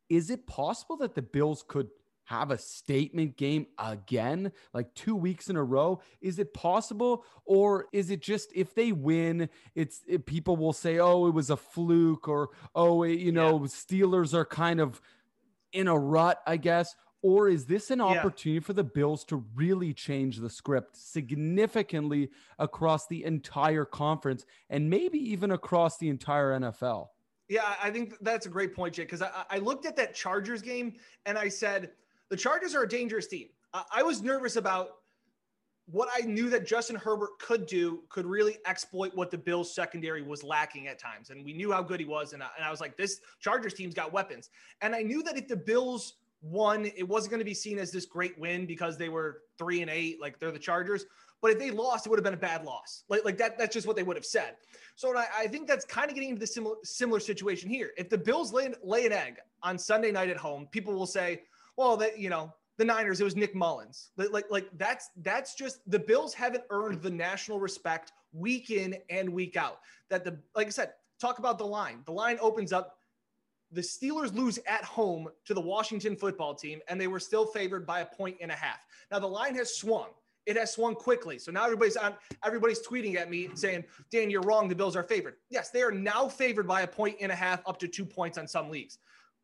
is 0.09 0.29
it 0.29 0.47
possible 0.47 0.97
that 0.97 1.15
the 1.15 1.21
Bills 1.21 1.63
could? 1.67 1.87
Have 2.25 2.51
a 2.51 2.57
statement 2.57 3.37
game 3.37 3.67
again, 3.77 4.51
like 4.73 4.93
two 4.93 5.15
weeks 5.15 5.49
in 5.49 5.55
a 5.55 5.63
row? 5.63 6.01
Is 6.21 6.39
it 6.39 6.53
possible? 6.53 7.23
Or 7.45 7.85
is 7.91 8.09
it 8.09 8.21
just 8.21 8.51
if 8.53 8.75
they 8.75 8.91
win, 8.91 9.49
it's 9.73 10.01
it, 10.07 10.25
people 10.25 10.57
will 10.57 10.73
say, 10.73 10.99
oh, 10.99 11.27
it 11.27 11.33
was 11.33 11.49
a 11.49 11.57
fluke, 11.57 12.27
or 12.27 12.49
oh, 12.73 13.03
it, 13.03 13.19
you 13.19 13.31
know, 13.31 13.59
yeah. 13.59 13.67
Steelers 13.67 14.33
are 14.33 14.45
kind 14.45 14.79
of 14.79 15.01
in 15.71 15.87
a 15.87 15.97
rut, 15.97 16.41
I 16.45 16.57
guess. 16.57 16.95
Or 17.21 17.49
is 17.49 17.65
this 17.65 17.89
an 17.89 18.01
opportunity 18.01 18.59
for 18.59 18.73
the 18.73 18.83
Bills 18.83 19.23
to 19.25 19.43
really 19.55 19.95
change 19.95 20.37
the 20.37 20.49
script 20.49 20.95
significantly 20.95 22.29
across 22.59 23.07
the 23.07 23.23
entire 23.23 23.83
conference 23.83 24.45
and 24.69 24.91
maybe 24.91 25.17
even 25.17 25.49
across 25.49 25.97
the 25.97 26.09
entire 26.09 26.51
NFL? 26.59 27.07
Yeah, 27.47 27.75
I 27.81 27.89
think 27.89 28.13
that's 28.21 28.45
a 28.45 28.49
great 28.49 28.75
point, 28.75 28.93
Jake, 28.93 29.07
because 29.07 29.23
I, 29.23 29.31
I 29.49 29.57
looked 29.57 29.87
at 29.87 29.95
that 29.95 30.13
Chargers 30.13 30.61
game 30.61 30.93
and 31.25 31.35
I 31.35 31.47
said, 31.49 31.91
the 32.29 32.37
Chargers 32.37 32.75
are 32.75 32.83
a 32.83 32.87
dangerous 32.87 33.27
team. 33.27 33.47
I 33.93 34.03
was 34.03 34.21
nervous 34.21 34.55
about 34.55 34.89
what 35.87 36.09
I 36.15 36.25
knew 36.25 36.49
that 36.49 36.65
Justin 36.65 36.95
Herbert 36.95 37.31
could 37.39 37.67
do, 37.67 38.03
could 38.09 38.25
really 38.25 38.57
exploit 38.65 39.13
what 39.15 39.29
the 39.29 39.37
Bills 39.37 39.75
secondary 39.75 40.23
was 40.23 40.43
lacking 40.43 40.87
at 40.87 40.97
times. 40.97 41.29
And 41.29 41.45
we 41.45 41.53
knew 41.53 41.71
how 41.71 41.83
good 41.83 41.99
he 41.99 42.05
was. 42.05 42.33
And 42.33 42.41
I, 42.41 42.47
and 42.57 42.65
I 42.65 42.71
was 42.71 42.81
like, 42.81 42.97
this 42.97 43.21
Chargers 43.39 43.73
team's 43.73 43.93
got 43.93 44.11
weapons. 44.11 44.49
And 44.81 44.95
I 44.95 45.01
knew 45.01 45.21
that 45.23 45.37
if 45.37 45.47
the 45.47 45.57
Bills 45.57 46.15
won, 46.41 46.85
it 46.95 47.07
wasn't 47.07 47.31
going 47.31 47.39
to 47.39 47.45
be 47.45 47.53
seen 47.53 47.77
as 47.77 47.91
this 47.91 48.05
great 48.05 48.37
win 48.39 48.65
because 48.65 48.97
they 48.97 49.09
were 49.09 49.41
three 49.59 49.81
and 49.81 49.91
eight, 49.91 50.19
like 50.19 50.39
they're 50.39 50.51
the 50.51 50.57
Chargers. 50.57 51.05
But 51.41 51.51
if 51.51 51.59
they 51.59 51.69
lost, 51.69 52.07
it 52.07 52.09
would 52.09 52.17
have 52.17 52.23
been 52.23 52.33
a 52.33 52.37
bad 52.37 52.65
loss. 52.65 53.03
Like, 53.07 53.23
like 53.23 53.37
that, 53.37 53.57
that's 53.59 53.73
just 53.73 53.85
what 53.85 53.95
they 53.95 54.03
would 54.03 54.15
have 54.15 54.25
said. 54.25 54.55
So 54.95 55.15
I, 55.15 55.27
I 55.37 55.47
think 55.47 55.67
that's 55.67 55.85
kind 55.85 56.09
of 56.09 56.15
getting 56.15 56.29
into 56.29 56.39
the 56.39 56.47
similar 56.47 56.75
similar 56.83 57.19
situation 57.19 57.69
here. 57.69 57.91
If 57.97 58.09
the 58.09 58.17
Bills 58.17 58.51
lay, 58.51 58.73
lay 58.81 59.05
an 59.05 59.11
egg 59.11 59.37
on 59.61 59.77
Sunday 59.77 60.11
night 60.11 60.29
at 60.29 60.37
home, 60.37 60.67
people 60.71 60.93
will 60.93 61.05
say, 61.05 61.41
well, 61.77 61.97
that 61.97 62.19
you 62.19 62.29
know, 62.29 62.53
the 62.77 62.85
Niners, 62.85 63.21
it 63.21 63.23
was 63.23 63.35
Nick 63.35 63.55
Mullens. 63.55 64.11
Like, 64.17 64.45
like 64.49 64.67
that's 64.77 65.09
that's 65.21 65.55
just 65.55 65.79
the 65.89 65.99
Bills 65.99 66.33
haven't 66.33 66.63
earned 66.69 67.01
the 67.01 67.09
national 67.09 67.59
respect 67.59 68.11
week 68.33 68.69
in 68.69 68.97
and 69.09 69.29
week 69.29 69.55
out. 69.55 69.79
That 70.09 70.23
the 70.23 70.39
like 70.55 70.67
I 70.67 70.71
said, 70.71 70.93
talk 71.19 71.39
about 71.39 71.57
the 71.57 71.65
line. 71.65 72.01
The 72.05 72.11
line 72.11 72.37
opens 72.41 72.73
up. 72.73 72.97
The 73.71 73.81
Steelers 73.81 74.33
lose 74.33 74.59
at 74.67 74.83
home 74.83 75.27
to 75.45 75.53
the 75.53 75.61
Washington 75.61 76.15
football 76.15 76.53
team, 76.53 76.79
and 76.87 76.99
they 76.99 77.07
were 77.07 77.19
still 77.19 77.45
favored 77.45 77.85
by 77.85 78.01
a 78.01 78.05
point 78.05 78.37
and 78.41 78.51
a 78.51 78.55
half. 78.55 78.79
Now 79.11 79.19
the 79.19 79.27
line 79.27 79.55
has 79.55 79.75
swung. 79.75 80.09
It 80.45 80.57
has 80.57 80.71
swung 80.71 80.93
quickly. 80.93 81.39
So 81.39 81.51
now 81.51 81.63
everybody's 81.63 81.97
on 81.97 82.13
everybody's 82.45 82.85
tweeting 82.85 83.15
at 83.15 83.29
me 83.29 83.49
saying, 83.55 83.83
Dan, 84.11 84.29
you're 84.29 84.43
wrong. 84.43 84.67
The 84.67 84.75
Bills 84.75 84.95
are 84.95 85.03
favored. 85.03 85.35
Yes, 85.49 85.71
they 85.71 85.81
are 85.81 85.91
now 85.91 86.27
favored 86.27 86.67
by 86.67 86.81
a 86.81 86.87
point 86.87 87.17
and 87.19 87.31
a 87.31 87.35
half 87.35 87.61
up 87.65 87.79
to 87.79 87.87
two 87.87 88.05
points 88.05 88.37
on 88.37 88.47
some 88.47 88.69
leagues. 88.69 88.99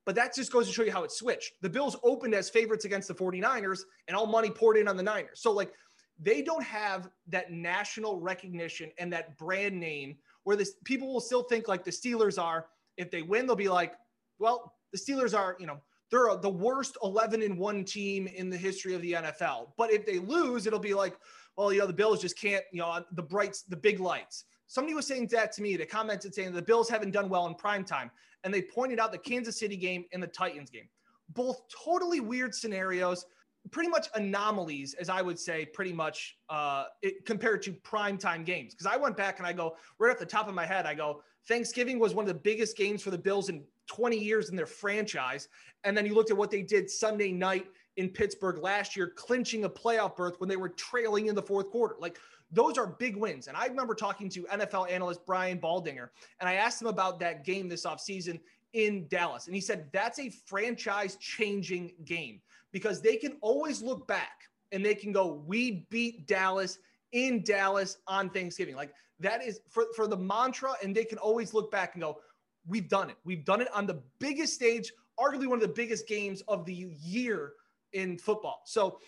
But 0.06 0.16
that 0.16 0.34
just 0.34 0.52
goes 0.52 0.68
to 0.68 0.74
show 0.74 0.84
you 0.84 0.92
how 0.92 1.04
it 1.04 1.12
switched. 1.12 1.54
The 1.62 1.70
Bills 1.70 1.96
opened 2.04 2.34
as 2.34 2.50
favorites 2.50 2.86
against 2.86 3.08
the 3.08 3.14
49ers, 3.14 3.82
and 4.08 4.18
all 4.18 4.26
money 4.26 4.50
poured 4.50 4.78
in 4.78 4.88
on 4.88 4.98
the 4.98 5.04
Niners. 5.04 5.42
So, 5.42 5.52
like, 5.52 5.72
they 6.20 6.42
don't 6.42 6.64
have 6.64 7.10
that 7.28 7.52
national 7.52 8.20
recognition 8.20 8.92
and 8.98 9.12
that 9.14 9.38
brand 9.38 9.80
name 9.80 10.18
where 10.44 10.56
this 10.56 10.74
people 10.86 11.12
will 11.12 11.20
still 11.20 11.44
think 11.44 11.68
like 11.68 11.84
the 11.84 11.92
Steelers 11.92 12.42
are. 12.42 12.68
If 12.98 13.12
they 13.12 13.22
win, 13.22 13.48
they'll 13.48 13.56
be 13.56 13.70
like, 13.70 13.94
well, 14.40 14.74
the 14.92 14.98
Steelers 14.98 15.38
are, 15.38 15.56
you 15.60 15.68
know, 15.68 15.78
they're 16.12 16.36
the 16.36 16.50
worst 16.50 16.98
11 17.04 17.42
and 17.42 17.58
1 17.58 17.84
team 17.86 18.28
in 18.28 18.50
the 18.50 18.58
history 18.58 18.94
of 18.94 19.02
the 19.02 19.14
NFL. 19.14 19.70
But 19.78 19.92
if 19.92 20.06
they 20.06 20.20
lose, 20.20 20.68
it'll 20.68 20.80
be 20.80 20.94
like, 20.94 21.16
well, 21.56 21.72
you 21.72 21.80
know, 21.80 21.88
the 21.88 21.94
Bills 21.94 22.22
just 22.22 22.40
can't, 22.40 22.64
you 22.72 22.82
know, 22.82 23.04
the 23.14 23.24
brights, 23.24 23.64
the 23.64 23.78
big 23.78 24.00
lights. 24.00 24.44
Somebody 24.72 24.94
was 24.94 25.06
saying 25.06 25.28
that 25.34 25.52
to 25.52 25.62
me. 25.62 25.76
They 25.76 25.86
commented 25.86 26.34
saying 26.34 26.54
the 26.54 26.62
Bills 26.62 26.88
haven't 26.88 27.12
done 27.12 27.28
well 27.28 27.46
in 27.46 27.56
prime 27.56 27.84
time 27.84 28.10
and 28.46 28.54
they 28.54 28.62
pointed 28.62 29.00
out 29.00 29.12
the 29.12 29.18
Kansas 29.18 29.60
City 29.60 29.76
game 29.76 30.06
and 30.14 30.24
the 30.24 30.28
Titans 30.28 30.70
game. 30.70 30.88
Both 31.34 31.64
totally 31.68 32.22
weird 32.22 32.56
scenarios, 32.56 33.26
pretty 33.70 33.90
much 33.90 34.08
anomalies, 34.16 34.94
as 34.94 35.10
I 35.10 35.22
would 35.22 35.38
say, 35.38 35.66
pretty 35.66 35.92
much 35.92 36.38
uh, 36.48 36.86
it, 37.02 37.26
compared 37.26 37.62
to 37.64 37.74
primetime 37.74 38.46
games. 38.46 38.74
Because 38.74 38.88
I 38.88 38.96
went 38.96 39.18
back 39.18 39.40
and 39.40 39.46
I 39.46 39.52
go, 39.52 39.76
right 40.00 40.10
off 40.10 40.20
the 40.20 40.26
top 40.26 40.48
of 40.48 40.56
my 40.56 40.66
head, 40.66 40.86
I 40.86 40.94
go, 40.94 41.22
Thanksgiving 41.50 42.00
was 42.00 42.16
one 42.16 42.24
of 42.24 42.30
the 42.30 42.40
biggest 42.40 42.78
games 42.78 43.04
for 43.04 43.12
the 43.12 43.18
Bills 43.18 43.50
in 43.50 43.66
20 43.88 44.18
years 44.18 44.52
in 44.52 44.56
their 44.56 44.66
franchise. 44.66 45.50
And 45.84 45.98
then 45.98 46.06
you 46.06 46.16
looked 46.16 46.32
at 46.32 46.38
what 46.38 46.50
they 46.50 46.62
did 46.62 46.90
Sunday 46.90 47.34
night 47.34 47.66
in 47.98 48.08
Pittsburgh 48.08 48.60
last 48.60 48.96
year, 48.96 49.12
clinching 49.18 49.66
a 49.66 49.70
playoff 49.70 50.16
berth 50.16 50.36
when 50.40 50.48
they 50.48 50.56
were 50.56 50.70
trailing 50.70 51.28
in 51.28 51.36
the 51.36 51.42
fourth 51.42 51.70
quarter. 51.72 51.96
Like 52.00 52.18
those 52.52 52.78
are 52.78 52.88
big 52.88 53.16
wins. 53.16 53.48
And 53.48 53.56
I 53.56 53.66
remember 53.66 53.96
talking 53.96 54.30
to 54.30 54.44
NFL 54.44 54.92
analyst 54.92 55.26
Brian 55.26 55.60
Baldinger, 55.60 56.10
and 56.40 56.50
I 56.50 56.56
asked 56.56 56.82
him 56.82 56.88
about 56.88 57.20
that 57.20 57.46
game 57.46 57.70
this 57.70 57.86
offseason 57.86 58.40
in 58.74 59.08
Dallas. 59.08 59.48
And 59.48 59.56
he 59.56 59.62
said 59.62 59.88
that's 59.92 60.20
a 60.20 60.30
franchise 60.30 61.16
changing 61.18 61.94
game 62.06 62.42
because 62.72 63.02
they 63.02 63.18
can 63.18 63.38
always 63.42 63.82
look 63.82 64.08
back 64.08 64.50
and 64.72 64.86
they 64.86 64.96
can 64.96 65.12
go, 65.12 65.44
we 65.46 65.86
beat 65.90 66.28
Dallas 66.28 66.80
in 67.12 67.44
Dallas 67.44 67.98
on 68.08 68.30
Thanksgiving. 68.30 68.76
Like 68.76 68.94
that 69.20 69.44
is 69.44 69.62
for, 69.70 69.86
for 69.96 70.08
the 70.08 70.18
mantra. 70.18 70.74
And 70.82 70.96
they 70.96 71.04
can 71.04 71.18
always 71.18 71.54
look 71.54 71.72
back 71.72 71.96
and 71.96 72.02
go, 72.02 72.20
we've 72.68 72.88
done 72.88 73.10
it. 73.10 73.18
We've 73.26 73.44
done 73.44 73.62
it 73.62 73.68
on 73.74 73.86
the 73.86 74.02
biggest 74.20 74.54
stage, 74.54 74.92
arguably 75.20 75.48
one 75.48 75.58
of 75.58 75.62
the 75.62 75.74
biggest 75.74 76.08
games 76.08 76.42
of 76.48 76.66
the 76.66 76.74
year 76.74 77.54
in 77.94 78.18
football. 78.18 78.62
So 78.66 79.00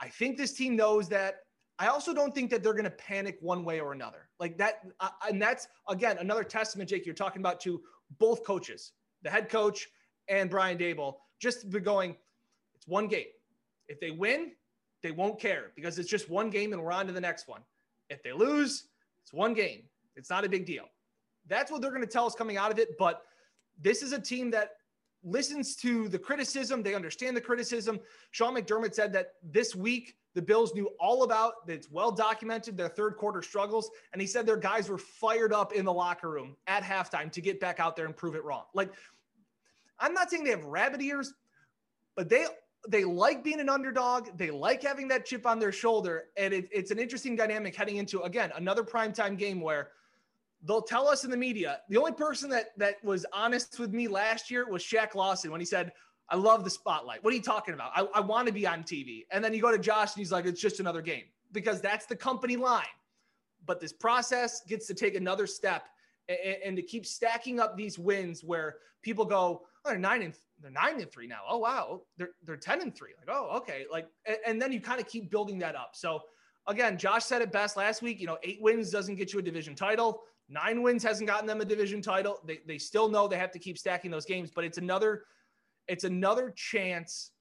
I 0.00 0.08
think 0.08 0.36
this 0.36 0.52
team 0.52 0.76
knows 0.76 1.08
that. 1.08 1.40
I 1.78 1.86
also 1.88 2.12
don't 2.12 2.34
think 2.34 2.50
that 2.50 2.62
they're 2.62 2.72
going 2.72 2.84
to 2.84 2.90
panic 2.90 3.38
one 3.40 3.64
way 3.64 3.80
or 3.80 3.92
another. 3.92 4.28
Like 4.40 4.58
that, 4.58 4.80
uh, 5.00 5.10
and 5.28 5.40
that's 5.40 5.68
again 5.88 6.18
another 6.18 6.44
testament, 6.44 6.90
Jake. 6.90 7.06
You're 7.06 7.14
talking 7.14 7.40
about 7.40 7.60
to 7.60 7.80
both 8.18 8.44
coaches, 8.44 8.92
the 9.22 9.30
head 9.30 9.48
coach 9.48 9.88
and 10.28 10.50
Brian 10.50 10.78
Daboll, 10.78 11.16
just 11.38 11.68
going. 11.82 12.16
It's 12.74 12.86
one 12.86 13.08
game. 13.08 13.26
If 13.88 14.00
they 14.00 14.10
win, 14.10 14.52
they 15.02 15.10
won't 15.10 15.40
care 15.40 15.72
because 15.74 15.98
it's 15.98 16.08
just 16.08 16.28
one 16.28 16.50
game 16.50 16.72
and 16.72 16.82
we're 16.82 16.92
on 16.92 17.06
to 17.06 17.12
the 17.12 17.20
next 17.20 17.48
one. 17.48 17.62
If 18.10 18.22
they 18.22 18.32
lose, 18.32 18.84
it's 19.22 19.32
one 19.32 19.54
game. 19.54 19.82
It's 20.16 20.30
not 20.30 20.44
a 20.44 20.48
big 20.48 20.66
deal. 20.66 20.84
That's 21.46 21.70
what 21.70 21.80
they're 21.80 21.90
going 21.90 22.02
to 22.02 22.08
tell 22.08 22.26
us 22.26 22.34
coming 22.34 22.56
out 22.56 22.70
of 22.70 22.78
it. 22.78 22.98
But 22.98 23.22
this 23.80 24.02
is 24.02 24.12
a 24.12 24.20
team 24.20 24.50
that 24.50 24.72
listens 25.22 25.76
to 25.76 26.08
the 26.08 26.18
criticism. 26.18 26.82
They 26.82 26.94
understand 26.94 27.36
the 27.36 27.40
criticism. 27.40 28.00
Sean 28.30 28.54
McDermott 28.54 28.94
said 28.94 29.12
that 29.14 29.34
this 29.42 29.74
week 29.74 30.16
the 30.34 30.42
Bills 30.42 30.74
knew 30.74 30.88
all 31.00 31.22
about. 31.22 31.54
It's 31.66 31.90
well 31.90 32.12
documented 32.12 32.76
their 32.76 32.88
third 32.88 33.16
quarter 33.16 33.42
struggles, 33.42 33.90
and 34.12 34.20
he 34.20 34.26
said 34.26 34.46
their 34.46 34.56
guys 34.56 34.88
were 34.88 34.98
fired 34.98 35.52
up 35.52 35.72
in 35.72 35.84
the 35.84 35.92
locker 35.92 36.30
room 36.30 36.56
at 36.66 36.82
halftime 36.82 37.32
to 37.32 37.40
get 37.40 37.60
back 37.60 37.80
out 37.80 37.96
there 37.96 38.06
and 38.06 38.16
prove 38.16 38.34
it 38.34 38.44
wrong. 38.44 38.64
Like, 38.74 38.92
I'm 39.98 40.14
not 40.14 40.30
saying 40.30 40.44
they 40.44 40.50
have 40.50 40.64
rabbit 40.64 41.00
ears, 41.00 41.34
but 42.14 42.28
they 42.28 42.46
they 42.88 43.04
like 43.04 43.42
being 43.42 43.60
an 43.60 43.68
underdog. 43.68 44.36
They 44.36 44.50
like 44.50 44.82
having 44.82 45.08
that 45.08 45.26
chip 45.26 45.46
on 45.46 45.58
their 45.58 45.72
shoulder, 45.72 46.24
and 46.36 46.54
it, 46.54 46.68
it's 46.70 46.90
an 46.90 46.98
interesting 46.98 47.34
dynamic 47.34 47.74
heading 47.74 47.96
into 47.96 48.22
again 48.22 48.52
another 48.54 48.84
primetime 48.84 49.36
game 49.36 49.60
where 49.60 49.90
they'll 50.62 50.82
tell 50.82 51.08
us 51.08 51.24
in 51.24 51.30
the 51.30 51.36
media. 51.36 51.80
The 51.88 51.96
only 51.96 52.12
person 52.12 52.50
that 52.50 52.76
that 52.76 53.02
was 53.02 53.24
honest 53.32 53.78
with 53.78 53.92
me 53.92 54.08
last 54.08 54.50
year 54.50 54.68
was 54.68 54.82
Shaq 54.82 55.14
Lawson 55.14 55.50
when 55.50 55.60
he 55.60 55.66
said, 55.66 55.92
I 56.30 56.36
love 56.36 56.64
the 56.64 56.70
spotlight. 56.70 57.24
What 57.24 57.32
are 57.32 57.36
you 57.36 57.42
talking 57.42 57.74
about? 57.74 57.92
I, 57.94 58.06
I 58.14 58.20
want 58.20 58.46
to 58.48 58.52
be 58.52 58.66
on 58.66 58.82
TV. 58.82 59.24
And 59.30 59.42
then 59.42 59.54
you 59.54 59.62
go 59.62 59.72
to 59.72 59.78
Josh 59.78 60.14
and 60.14 60.20
he's 60.20 60.32
like, 60.32 60.44
it's 60.44 60.60
just 60.60 60.80
another 60.80 61.00
game 61.00 61.24
because 61.52 61.80
that's 61.80 62.06
the 62.06 62.16
company 62.16 62.56
line. 62.56 62.84
But 63.64 63.80
this 63.80 63.92
process 63.92 64.62
gets 64.66 64.86
to 64.88 64.94
take 64.94 65.14
another 65.14 65.46
step 65.46 65.88
and, 66.28 66.56
and 66.64 66.76
to 66.76 66.82
keep 66.82 67.06
stacking 67.06 67.60
up 67.60 67.76
these 67.76 67.98
wins 67.98 68.44
where 68.44 68.76
people 69.02 69.24
go, 69.24 69.62
oh, 69.84 69.90
they're 69.90 69.98
nine 69.98 70.22
and 70.22 70.34
they're 70.60 70.70
nine 70.70 71.00
and 71.00 71.10
three 71.10 71.26
now. 71.26 71.40
Oh 71.48 71.58
wow, 71.58 72.02
they're 72.16 72.30
they're 72.42 72.56
ten 72.56 72.80
and 72.80 72.94
three. 72.94 73.10
Like 73.18 73.34
oh 73.34 73.56
okay, 73.58 73.86
like 73.90 74.06
and, 74.26 74.36
and 74.46 74.62
then 74.62 74.72
you 74.72 74.80
kind 74.80 75.00
of 75.00 75.06
keep 75.06 75.30
building 75.30 75.58
that 75.60 75.76
up. 75.76 75.90
So 75.94 76.22
again, 76.66 76.98
Josh 76.98 77.24
said 77.24 77.42
it 77.42 77.52
best 77.52 77.76
last 77.76 78.02
week. 78.02 78.20
You 78.20 78.26
know, 78.26 78.38
eight 78.42 78.58
wins 78.60 78.90
doesn't 78.90 79.14
get 79.16 79.32
you 79.32 79.38
a 79.38 79.42
division 79.42 79.74
title. 79.74 80.22
Nine 80.48 80.82
wins 80.82 81.02
hasn't 81.02 81.28
gotten 81.28 81.46
them 81.46 81.60
a 81.60 81.64
division 81.64 82.00
title. 82.00 82.38
They, 82.44 82.60
they 82.66 82.78
still 82.78 83.08
know 83.08 83.28
they 83.28 83.36
have 83.36 83.50
to 83.52 83.58
keep 83.58 83.76
stacking 83.76 84.10
those 84.10 84.24
games, 84.24 84.50
but 84.50 84.64
it's 84.64 84.78
another 84.78 85.24
it's 85.88 86.04
another 86.04 86.50
chance 86.50 87.32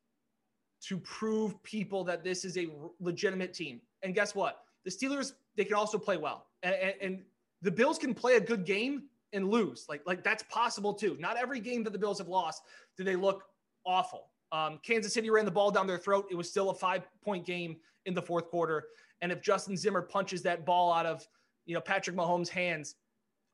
to 0.81 0.97
prove 0.99 1.61
people 1.63 2.03
that 2.05 2.23
this 2.23 2.45
is 2.45 2.57
a 2.57 2.67
legitimate 2.99 3.53
team. 3.53 3.81
And 4.03 4.13
guess 4.15 4.35
what? 4.35 4.59
The 4.85 4.91
Steelers, 4.91 5.33
they 5.55 5.65
can 5.65 5.75
also 5.75 5.97
play 5.97 6.17
well. 6.17 6.47
And, 6.63 6.75
and, 7.01 7.23
the 7.63 7.71
Bills 7.71 7.97
can 7.97 8.13
play 8.13 8.35
a 8.35 8.39
good 8.39 8.65
game 8.65 9.05
and 9.33 9.49
lose. 9.49 9.87
Like, 9.89 10.01
like 10.05 10.23
that's 10.23 10.43
possible 10.43 10.93
too. 10.93 11.17
Not 11.19 11.37
every 11.37 11.59
game 11.59 11.83
that 11.85 11.91
the 11.91 11.97
Bills 11.97 12.19
have 12.19 12.27
lost 12.27 12.61
do 12.95 13.03
they 13.03 13.15
look 13.15 13.43
awful. 13.83 14.27
Um, 14.51 14.79
Kansas 14.83 15.13
City 15.13 15.31
ran 15.31 15.43
the 15.43 15.51
ball 15.51 15.71
down 15.71 15.87
their 15.87 15.97
throat. 15.97 16.27
It 16.29 16.35
was 16.35 16.47
still 16.49 16.69
a 16.69 16.75
five 16.75 17.07
point 17.23 17.47
game 17.47 17.77
in 18.05 18.13
the 18.13 18.21
fourth 18.21 18.47
quarter. 18.49 18.85
And 19.21 19.31
if 19.31 19.41
Justin 19.41 19.75
Zimmer 19.75 20.03
punches 20.03 20.43
that 20.43 20.67
ball 20.67 20.93
out 20.93 21.07
of, 21.07 21.27
you 21.65 21.73
know, 21.73 21.81
Patrick 21.81 22.15
Mahomes' 22.15 22.47
hands 22.47 22.95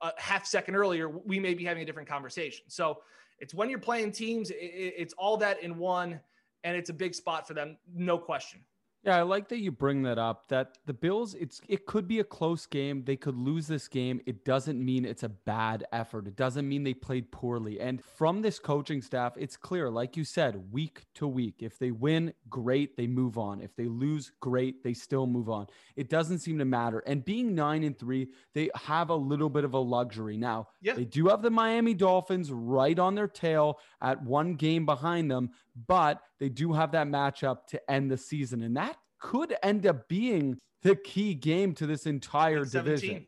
a 0.01 0.11
half 0.17 0.45
second 0.45 0.75
earlier, 0.75 1.07
we 1.07 1.39
may 1.39 1.53
be 1.53 1.63
having 1.63 1.81
a 1.81 1.85
different 1.85 2.09
conversation. 2.09 2.65
So 2.67 2.99
it's 3.39 3.53
when 3.53 3.69
you're 3.69 3.79
playing 3.79 4.11
teams, 4.11 4.51
it's 4.55 5.13
all 5.17 5.37
that 5.37 5.61
in 5.61 5.77
one, 5.77 6.19
and 6.63 6.77
it's 6.77 6.89
a 6.89 6.93
big 6.93 7.13
spot 7.13 7.47
for 7.47 7.53
them, 7.53 7.77
no 7.93 8.17
question. 8.17 8.61
Yeah, 9.05 9.17
I 9.17 9.23
like 9.23 9.49
that 9.49 9.57
you 9.59 9.71
bring 9.71 10.03
that 10.03 10.17
up. 10.17 10.47
That 10.47 10.77
the 10.85 10.93
Bills, 10.93 11.33
it's 11.35 11.59
it 11.67 11.85
could 11.85 12.07
be 12.07 12.19
a 12.19 12.23
close 12.23 12.65
game. 12.65 13.03
They 13.03 13.17
could 13.17 13.35
lose 13.35 13.67
this 13.67 13.89
game. 13.89 14.21
It 14.25 14.45
doesn't 14.45 14.83
mean 14.83 15.03
it's 15.03 15.23
a 15.23 15.29
bad 15.29 15.85
effort. 15.91 16.25
It 16.25 16.37
doesn't 16.37 16.67
mean 16.67 16.83
they 16.83 16.93
played 16.93 17.29
poorly. 17.29 17.81
And 17.81 18.01
from 18.01 18.41
this 18.41 18.59
coaching 18.59 19.01
staff, 19.01 19.33
it's 19.37 19.57
clear, 19.57 19.89
like 19.89 20.15
you 20.15 20.23
said, 20.23 20.71
week 20.71 21.03
to 21.15 21.27
week. 21.27 21.55
If 21.59 21.77
they 21.77 21.91
win, 21.91 22.33
great, 22.49 22.95
they 22.95 23.07
move 23.07 23.37
on. 23.37 23.59
If 23.59 23.75
they 23.75 23.87
lose, 23.87 24.31
great, 24.39 24.83
they 24.83 24.93
still 24.93 25.27
move 25.27 25.49
on. 25.49 25.67
It 25.97 26.09
doesn't 26.09 26.39
seem 26.39 26.57
to 26.59 26.65
matter. 26.65 26.99
And 26.99 27.25
being 27.25 27.53
nine 27.53 27.83
and 27.83 27.99
three, 27.99 28.29
they 28.53 28.69
have 28.73 29.09
a 29.09 29.15
little 29.15 29.49
bit 29.49 29.65
of 29.65 29.73
a 29.73 29.79
luxury 29.79 30.37
now. 30.37 30.69
Yep. 30.81 30.95
They 30.95 31.05
do 31.05 31.27
have 31.27 31.41
the 31.41 31.51
Miami 31.51 31.93
Dolphins 31.93 32.53
right 32.53 32.97
on 32.97 33.15
their 33.15 33.27
tail 33.27 33.79
at 34.01 34.23
one 34.23 34.55
game 34.55 34.85
behind 34.85 35.29
them, 35.29 35.51
but 35.87 36.21
they 36.39 36.49
do 36.49 36.73
have 36.73 36.91
that 36.91 37.07
matchup 37.07 37.67
to 37.67 37.91
end 37.91 38.11
the 38.11 38.17
season, 38.17 38.61
and 38.61 38.75
that 38.77 38.97
could 39.19 39.55
end 39.63 39.85
up 39.85 40.07
being 40.07 40.57
the 40.81 40.95
key 40.95 41.33
game 41.33 41.73
to 41.75 41.87
this 41.87 42.05
entire 42.05 42.65
division. 42.65 43.25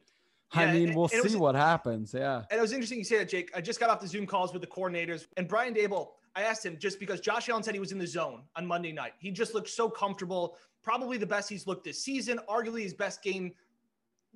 Yeah, 0.53 0.61
I 0.61 0.73
mean, 0.73 0.93
we'll 0.93 1.07
see 1.07 1.21
was, 1.21 1.37
what 1.37 1.55
happens. 1.55 2.13
Yeah. 2.13 2.43
And 2.51 2.59
it 2.59 2.61
was 2.61 2.71
interesting 2.71 2.99
you 2.99 3.05
say 3.05 3.17
that, 3.17 3.29
Jake. 3.29 3.51
I 3.55 3.61
just 3.61 3.79
got 3.79 3.89
off 3.89 3.99
the 3.99 4.07
Zoom 4.07 4.25
calls 4.25 4.53
with 4.53 4.61
the 4.61 4.67
coordinators 4.67 5.25
and 5.37 5.47
Brian 5.47 5.73
Daboll, 5.73 6.09
I 6.35 6.43
asked 6.43 6.65
him 6.65 6.77
just 6.77 6.99
because 6.99 7.21
Josh 7.21 7.49
Allen 7.49 7.63
said 7.63 7.73
he 7.73 7.79
was 7.79 7.93
in 7.93 7.97
the 7.97 8.07
zone 8.07 8.43
on 8.55 8.65
Monday 8.65 8.91
night. 8.91 9.13
He 9.19 9.31
just 9.31 9.53
looked 9.53 9.69
so 9.69 9.89
comfortable, 9.89 10.57
probably 10.83 11.17
the 11.17 11.25
best 11.25 11.49
he's 11.49 11.65
looked 11.65 11.85
this 11.85 12.03
season, 12.03 12.39
arguably 12.49 12.83
his 12.83 12.93
best 12.93 13.23
game, 13.23 13.53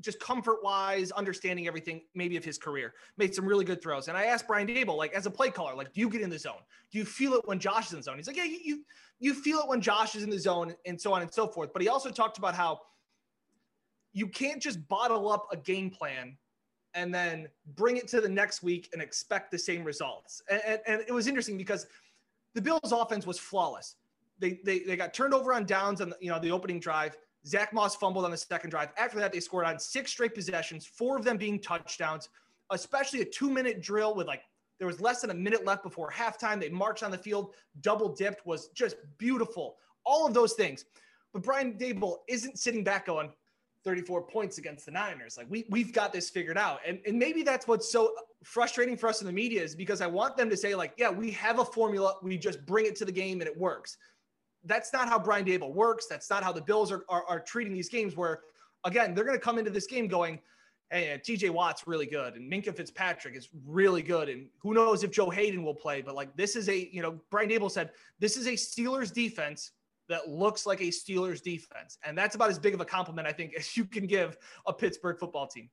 just 0.01 0.19
comfort 0.19 0.63
wise, 0.63 1.11
understanding 1.11 1.67
everything, 1.67 2.01
maybe 2.15 2.37
of 2.37 2.43
his 2.43 2.57
career. 2.57 2.93
Made 3.17 3.35
some 3.35 3.45
really 3.45 3.65
good 3.65 3.81
throws. 3.81 4.07
And 4.07 4.17
I 4.17 4.25
asked 4.25 4.47
Brian 4.47 4.67
Daboll, 4.67 4.97
like, 4.97 5.13
as 5.13 5.25
a 5.25 5.31
play 5.31 5.49
caller, 5.49 5.75
like, 5.75 5.93
do 5.93 5.99
you 5.99 6.09
get 6.09 6.21
in 6.21 6.29
the 6.29 6.39
zone? 6.39 6.61
Do 6.91 6.97
you 6.97 7.05
feel 7.05 7.33
it 7.33 7.41
when 7.47 7.59
Josh 7.59 7.87
is 7.87 7.93
in 7.93 7.99
the 7.99 8.03
zone? 8.03 8.17
He's 8.17 8.27
like, 8.27 8.37
yeah, 8.37 8.45
you, 8.45 8.59
you 8.63 8.85
you 9.19 9.33
feel 9.33 9.59
it 9.59 9.67
when 9.67 9.81
Josh 9.81 10.15
is 10.15 10.23
in 10.23 10.29
the 10.29 10.39
zone 10.39 10.73
and 10.85 10.99
so 10.99 11.13
on 11.13 11.21
and 11.21 11.33
so 11.33 11.47
forth. 11.47 11.73
But 11.73 11.81
he 11.81 11.89
also 11.89 12.09
talked 12.09 12.37
about 12.37 12.55
how 12.55 12.79
you 14.13 14.27
can't 14.27 14.61
just 14.61 14.87
bottle 14.87 15.29
up 15.29 15.47
a 15.51 15.57
game 15.57 15.89
plan 15.89 16.37
and 16.93 17.13
then 17.13 17.47
bring 17.75 17.97
it 17.97 18.07
to 18.07 18.21
the 18.21 18.29
next 18.29 18.63
week 18.63 18.89
and 18.93 19.01
expect 19.01 19.51
the 19.51 19.57
same 19.57 19.83
results. 19.83 20.41
And, 20.49 20.61
and, 20.65 20.79
and 20.87 21.03
it 21.07 21.11
was 21.11 21.27
interesting 21.27 21.57
because 21.57 21.85
the 22.55 22.61
Bills' 22.61 22.91
offense 22.91 23.27
was 23.27 23.37
flawless. 23.37 23.95
They, 24.39 24.59
they, 24.63 24.79
they 24.79 24.95
got 24.95 25.13
turned 25.13 25.33
over 25.33 25.53
on 25.53 25.65
downs 25.65 26.01
on 26.01 26.11
the, 26.11 26.17
you 26.21 26.29
know 26.29 26.39
the 26.39 26.51
opening 26.51 26.79
drive. 26.79 27.17
Zach 27.45 27.73
Moss 27.73 27.95
fumbled 27.95 28.25
on 28.25 28.31
the 28.31 28.37
second 28.37 28.69
drive. 28.69 28.89
After 28.97 29.19
that, 29.19 29.31
they 29.31 29.39
scored 29.39 29.65
on 29.65 29.79
six 29.79 30.11
straight 30.11 30.35
possessions, 30.35 30.85
four 30.85 31.17
of 31.17 31.23
them 31.23 31.37
being 31.37 31.59
touchdowns, 31.59 32.29
especially 32.71 33.21
a 33.21 33.25
two 33.25 33.49
minute 33.49 33.81
drill 33.81 34.15
with 34.15 34.27
like 34.27 34.43
there 34.77 34.87
was 34.87 35.01
less 35.01 35.21
than 35.21 35.29
a 35.29 35.35
minute 35.35 35.65
left 35.65 35.83
before 35.83 36.09
halftime. 36.11 36.59
They 36.59 36.69
marched 36.69 37.03
on 37.03 37.11
the 37.11 37.17
field, 37.17 37.53
double 37.81 38.09
dipped, 38.09 38.45
was 38.45 38.69
just 38.69 38.95
beautiful. 39.17 39.77
All 40.05 40.25
of 40.25 40.33
those 40.33 40.53
things. 40.53 40.85
But 41.33 41.43
Brian 41.43 41.73
Daboll 41.73 42.17
isn't 42.27 42.57
sitting 42.57 42.83
back 42.83 43.05
going 43.05 43.31
34 43.83 44.23
points 44.23 44.57
against 44.57 44.85
the 44.85 44.91
Niners. 44.91 45.37
Like 45.37 45.47
we 45.49 45.65
we've 45.69 45.93
got 45.93 46.11
this 46.11 46.29
figured 46.29 46.57
out. 46.57 46.79
And, 46.85 46.99
and 47.05 47.17
maybe 47.17 47.43
that's 47.43 47.67
what's 47.67 47.91
so 47.91 48.13
frustrating 48.43 48.97
for 48.97 49.07
us 49.09 49.21
in 49.21 49.27
the 49.27 49.33
media 49.33 49.61
is 49.61 49.75
because 49.75 50.01
I 50.01 50.07
want 50.07 50.37
them 50.37 50.49
to 50.49 50.57
say, 50.57 50.75
like, 50.75 50.93
yeah, 50.97 51.09
we 51.09 51.31
have 51.31 51.59
a 51.59 51.65
formula. 51.65 52.15
We 52.21 52.37
just 52.37 52.65
bring 52.65 52.85
it 52.85 52.95
to 52.97 53.05
the 53.05 53.11
game 53.11 53.41
and 53.41 53.49
it 53.49 53.57
works. 53.57 53.97
That's 54.63 54.91
not 54.91 55.07
how 55.07 55.17
Brian 55.19 55.45
Daboll 55.45 55.73
works. 55.73 56.05
That's 56.07 56.29
not 56.29 56.43
how 56.43 56.51
the 56.51 56.61
Bills 56.61 56.91
are, 56.91 57.05
are, 57.09 57.23
are 57.27 57.39
treating 57.39 57.73
these 57.73 57.89
games 57.89 58.15
where 58.15 58.41
again, 58.83 59.13
they're 59.13 59.23
going 59.23 59.37
to 59.37 59.43
come 59.43 59.57
into 59.57 59.71
this 59.71 59.87
game 59.87 60.07
going, 60.07 60.39
hey, 60.91 61.13
uh, 61.13 61.17
TJ 61.17 61.49
Watt's 61.49 61.87
really 61.87 62.05
good 62.05 62.35
and 62.35 62.51
Minkah 62.51 62.75
Fitzpatrick 62.75 63.35
is 63.35 63.49
really 63.65 64.01
good. 64.01 64.29
And 64.29 64.47
who 64.59 64.73
knows 64.73 65.03
if 65.03 65.11
Joe 65.11 65.29
Haden 65.29 65.63
will 65.63 65.75
play, 65.75 66.01
but 66.01 66.15
like 66.15 66.35
this 66.35 66.55
is 66.55 66.69
a, 66.69 66.89
you 66.91 67.01
know, 67.01 67.19
Brian 67.29 67.49
Daboll 67.49 67.71
said, 67.71 67.91
this 68.19 68.37
is 68.37 68.47
a 68.47 68.53
Steelers 68.53 69.13
defense 69.13 69.71
that 70.07 70.27
looks 70.27 70.65
like 70.65 70.81
a 70.81 70.85
Steelers 70.85 71.41
defense. 71.41 71.97
And 72.03 72.17
that's 72.17 72.35
about 72.35 72.49
as 72.49 72.57
big 72.57 72.73
of 72.73 72.81
a 72.81 72.85
compliment, 72.85 73.27
I 73.27 73.31
think, 73.31 73.53
as 73.57 73.77
you 73.77 73.85
can 73.85 74.07
give 74.07 74.37
a 74.65 74.73
Pittsburgh 74.73 75.17
football 75.19 75.47
team. 75.47 75.69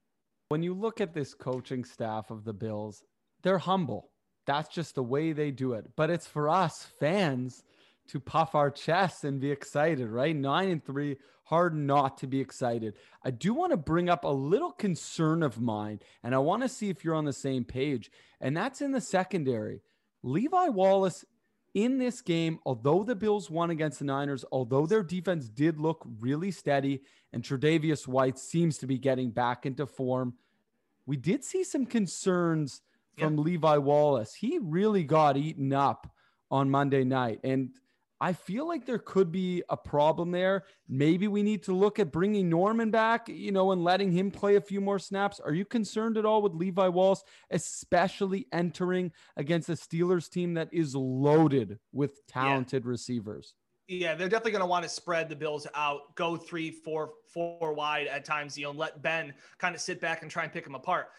When 0.48 0.62
you 0.62 0.74
look 0.74 1.00
at 1.00 1.12
this 1.12 1.34
coaching 1.34 1.84
staff 1.84 2.30
of 2.30 2.44
the 2.44 2.52
Bills, 2.52 3.02
they're 3.42 3.58
humble. 3.58 4.10
That's 4.46 4.68
just 4.68 4.94
the 4.94 5.02
way 5.02 5.32
they 5.32 5.50
do 5.50 5.72
it. 5.72 5.86
But 5.96 6.08
it's 6.08 6.26
for 6.26 6.48
us 6.48 6.86
fans 7.00 7.64
to 8.08 8.20
puff 8.20 8.54
our 8.54 8.70
chests 8.70 9.24
and 9.24 9.40
be 9.40 9.50
excited, 9.50 10.08
right? 10.08 10.34
Nine 10.34 10.70
and 10.70 10.84
three 10.84 11.16
hard 11.44 11.74
not 11.74 12.18
to 12.18 12.26
be 12.26 12.40
excited. 12.40 12.94
I 13.24 13.30
do 13.30 13.54
want 13.54 13.70
to 13.70 13.76
bring 13.76 14.08
up 14.08 14.24
a 14.24 14.28
little 14.28 14.72
concern 14.72 15.42
of 15.42 15.60
mine, 15.60 16.00
and 16.24 16.34
I 16.34 16.38
want 16.38 16.62
to 16.62 16.68
see 16.68 16.88
if 16.88 17.04
you're 17.04 17.14
on 17.14 17.24
the 17.24 17.32
same 17.32 17.64
page. 17.64 18.10
And 18.40 18.56
that's 18.56 18.80
in 18.80 18.90
the 18.90 19.00
secondary. 19.00 19.80
Levi 20.22 20.68
Wallace 20.68 21.24
in 21.74 21.98
this 21.98 22.20
game, 22.20 22.58
although 22.66 23.04
the 23.04 23.14
Bills 23.14 23.48
won 23.50 23.70
against 23.70 24.00
the 24.00 24.06
Niners, 24.06 24.44
although 24.50 24.86
their 24.86 25.02
defense 25.02 25.48
did 25.48 25.78
look 25.78 26.04
really 26.20 26.50
steady, 26.50 27.02
and 27.32 27.42
Tre'Davious 27.42 28.08
White 28.08 28.38
seems 28.38 28.78
to 28.78 28.86
be 28.86 28.98
getting 28.98 29.30
back 29.30 29.66
into 29.66 29.86
form, 29.86 30.34
we 31.06 31.16
did 31.16 31.44
see 31.44 31.62
some 31.62 31.86
concerns 31.86 32.80
from 33.16 33.36
Levi 33.36 33.76
Wallace. 33.76 34.34
He 34.34 34.58
really 34.60 35.04
got 35.04 35.36
eaten 35.36 35.72
up 35.72 36.10
on 36.50 36.70
Monday 36.70 37.04
night. 37.04 37.40
And 37.44 37.70
I 38.20 38.32
feel 38.32 38.66
like 38.66 38.86
there 38.86 38.98
could 38.98 39.30
be 39.30 39.62
a 39.68 39.76
problem 39.76 40.30
there. 40.30 40.64
Maybe 40.88 41.28
we 41.28 41.42
need 41.42 41.62
to 41.64 41.74
look 41.74 41.98
at 41.98 42.10
bringing 42.10 42.48
Norman 42.48 42.90
back, 42.90 43.28
you 43.28 43.52
know, 43.52 43.72
and 43.72 43.84
letting 43.84 44.10
him 44.10 44.30
play 44.30 44.56
a 44.56 44.60
few 44.60 44.80
more 44.80 44.98
snaps. 44.98 45.38
Are 45.38 45.52
you 45.52 45.66
concerned 45.66 46.16
at 46.16 46.24
all 46.24 46.40
with 46.40 46.54
Levi 46.54 46.88
Wallace, 46.88 47.22
especially 47.50 48.46
entering 48.52 49.12
against 49.36 49.68
a 49.68 49.72
Steelers 49.72 50.30
team 50.30 50.54
that 50.54 50.70
is 50.72 50.94
loaded 50.94 51.78
with 51.92 52.26
talented 52.26 52.84
yeah. 52.84 52.90
receivers? 52.90 53.54
Yeah, 53.86 54.14
they're 54.14 54.28
definitely 54.28 54.52
going 54.52 54.62
to 54.62 54.66
want 54.66 54.82
to 54.82 54.88
spread 54.88 55.28
the 55.28 55.36
Bills 55.36 55.66
out, 55.74 56.14
go 56.16 56.36
three, 56.36 56.70
four, 56.70 57.12
four 57.32 57.72
wide 57.74 58.08
at 58.08 58.24
times, 58.24 58.58
you 58.58 58.64
know, 58.64 58.72
let 58.72 59.02
Ben 59.02 59.32
kind 59.58 59.74
of 59.74 59.80
sit 59.80 60.00
back 60.00 60.22
and 60.22 60.30
try 60.30 60.42
and 60.42 60.52
pick 60.52 60.64
them 60.64 60.74
apart. 60.74 61.10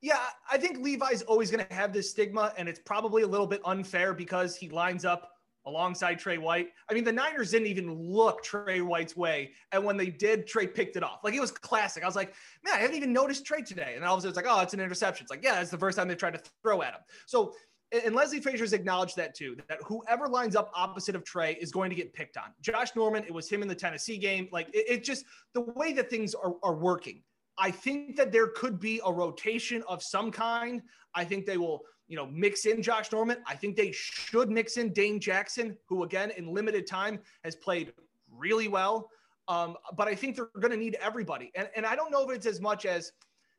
Yeah, 0.00 0.20
I 0.50 0.58
think 0.58 0.78
Levi's 0.78 1.22
always 1.22 1.50
going 1.50 1.64
to 1.64 1.74
have 1.74 1.92
this 1.92 2.10
stigma, 2.10 2.52
and 2.56 2.68
it's 2.68 2.80
probably 2.80 3.22
a 3.22 3.26
little 3.26 3.46
bit 3.46 3.60
unfair 3.64 4.12
because 4.12 4.56
he 4.56 4.68
lines 4.68 5.04
up 5.04 5.35
alongside 5.66 6.18
Trey 6.18 6.38
White. 6.38 6.68
I 6.90 6.94
mean, 6.94 7.04
the 7.04 7.12
Niners 7.12 7.50
didn't 7.50 7.68
even 7.68 7.92
look 7.94 8.42
Trey 8.42 8.80
White's 8.80 9.16
way. 9.16 9.52
And 9.72 9.84
when 9.84 9.96
they 9.96 10.06
did, 10.06 10.46
Trey 10.46 10.66
picked 10.66 10.96
it 10.96 11.02
off. 11.02 11.20
Like 11.24 11.34
it 11.34 11.40
was 11.40 11.50
classic. 11.50 12.02
I 12.02 12.06
was 12.06 12.16
like, 12.16 12.32
man, 12.64 12.74
I 12.74 12.78
haven't 12.78 12.96
even 12.96 13.12
noticed 13.12 13.44
Trey 13.44 13.62
today. 13.62 13.94
And 13.96 14.04
all 14.04 14.14
of 14.14 14.18
a 14.18 14.22
sudden 14.22 14.30
it's 14.30 14.36
like, 14.36 14.46
oh, 14.48 14.62
it's 14.62 14.74
an 14.74 14.80
interception. 14.80 15.24
It's 15.24 15.30
like, 15.30 15.42
yeah, 15.44 15.60
it's 15.60 15.70
the 15.70 15.78
first 15.78 15.98
time 15.98 16.08
they 16.08 16.14
tried 16.14 16.34
to 16.34 16.42
throw 16.62 16.82
at 16.82 16.94
him. 16.94 17.00
So 17.26 17.54
and 17.92 18.14
Leslie 18.14 18.40
Frazier's 18.40 18.72
acknowledged 18.72 19.16
that 19.16 19.34
too, 19.34 19.56
that 19.68 19.78
whoever 19.84 20.28
lines 20.28 20.56
up 20.56 20.70
opposite 20.74 21.14
of 21.14 21.24
Trey 21.24 21.54
is 21.60 21.70
going 21.70 21.90
to 21.90 21.96
get 21.96 22.12
picked 22.12 22.36
on. 22.36 22.44
Josh 22.60 22.88
Norman, 22.96 23.24
it 23.24 23.32
was 23.32 23.48
him 23.48 23.62
in 23.62 23.68
the 23.68 23.74
Tennessee 23.74 24.18
game. 24.18 24.48
Like 24.50 24.68
it, 24.74 24.86
it 24.88 25.04
just 25.04 25.24
the 25.54 25.60
way 25.60 25.92
that 25.92 26.10
things 26.10 26.34
are, 26.34 26.54
are 26.62 26.74
working. 26.74 27.22
I 27.58 27.70
think 27.70 28.16
that 28.16 28.32
there 28.32 28.48
could 28.48 28.78
be 28.78 29.00
a 29.04 29.12
rotation 29.12 29.82
of 29.88 30.02
some 30.02 30.30
kind. 30.30 30.82
I 31.14 31.24
think 31.24 31.46
they 31.46 31.56
will 31.56 31.82
you 32.08 32.16
know, 32.16 32.26
mix 32.26 32.66
in 32.66 32.82
Josh 32.82 33.10
Norman. 33.12 33.38
I 33.46 33.54
think 33.54 33.76
they 33.76 33.92
should 33.92 34.50
mix 34.50 34.76
in 34.76 34.92
Dane 34.92 35.20
Jackson, 35.20 35.76
who 35.86 36.04
again 36.04 36.30
in 36.36 36.52
limited 36.52 36.86
time 36.86 37.18
has 37.44 37.56
played 37.56 37.92
really 38.30 38.68
well. 38.68 39.10
Um, 39.48 39.76
but 39.96 40.08
I 40.08 40.14
think 40.14 40.36
they're 40.36 40.48
going 40.58 40.72
to 40.72 40.76
need 40.76 40.96
everybody, 41.00 41.52
and 41.54 41.68
and 41.76 41.86
I 41.86 41.94
don't 41.96 42.10
know 42.10 42.28
if 42.28 42.36
it's 42.36 42.46
as 42.46 42.60
much 42.60 42.84
as 42.84 43.12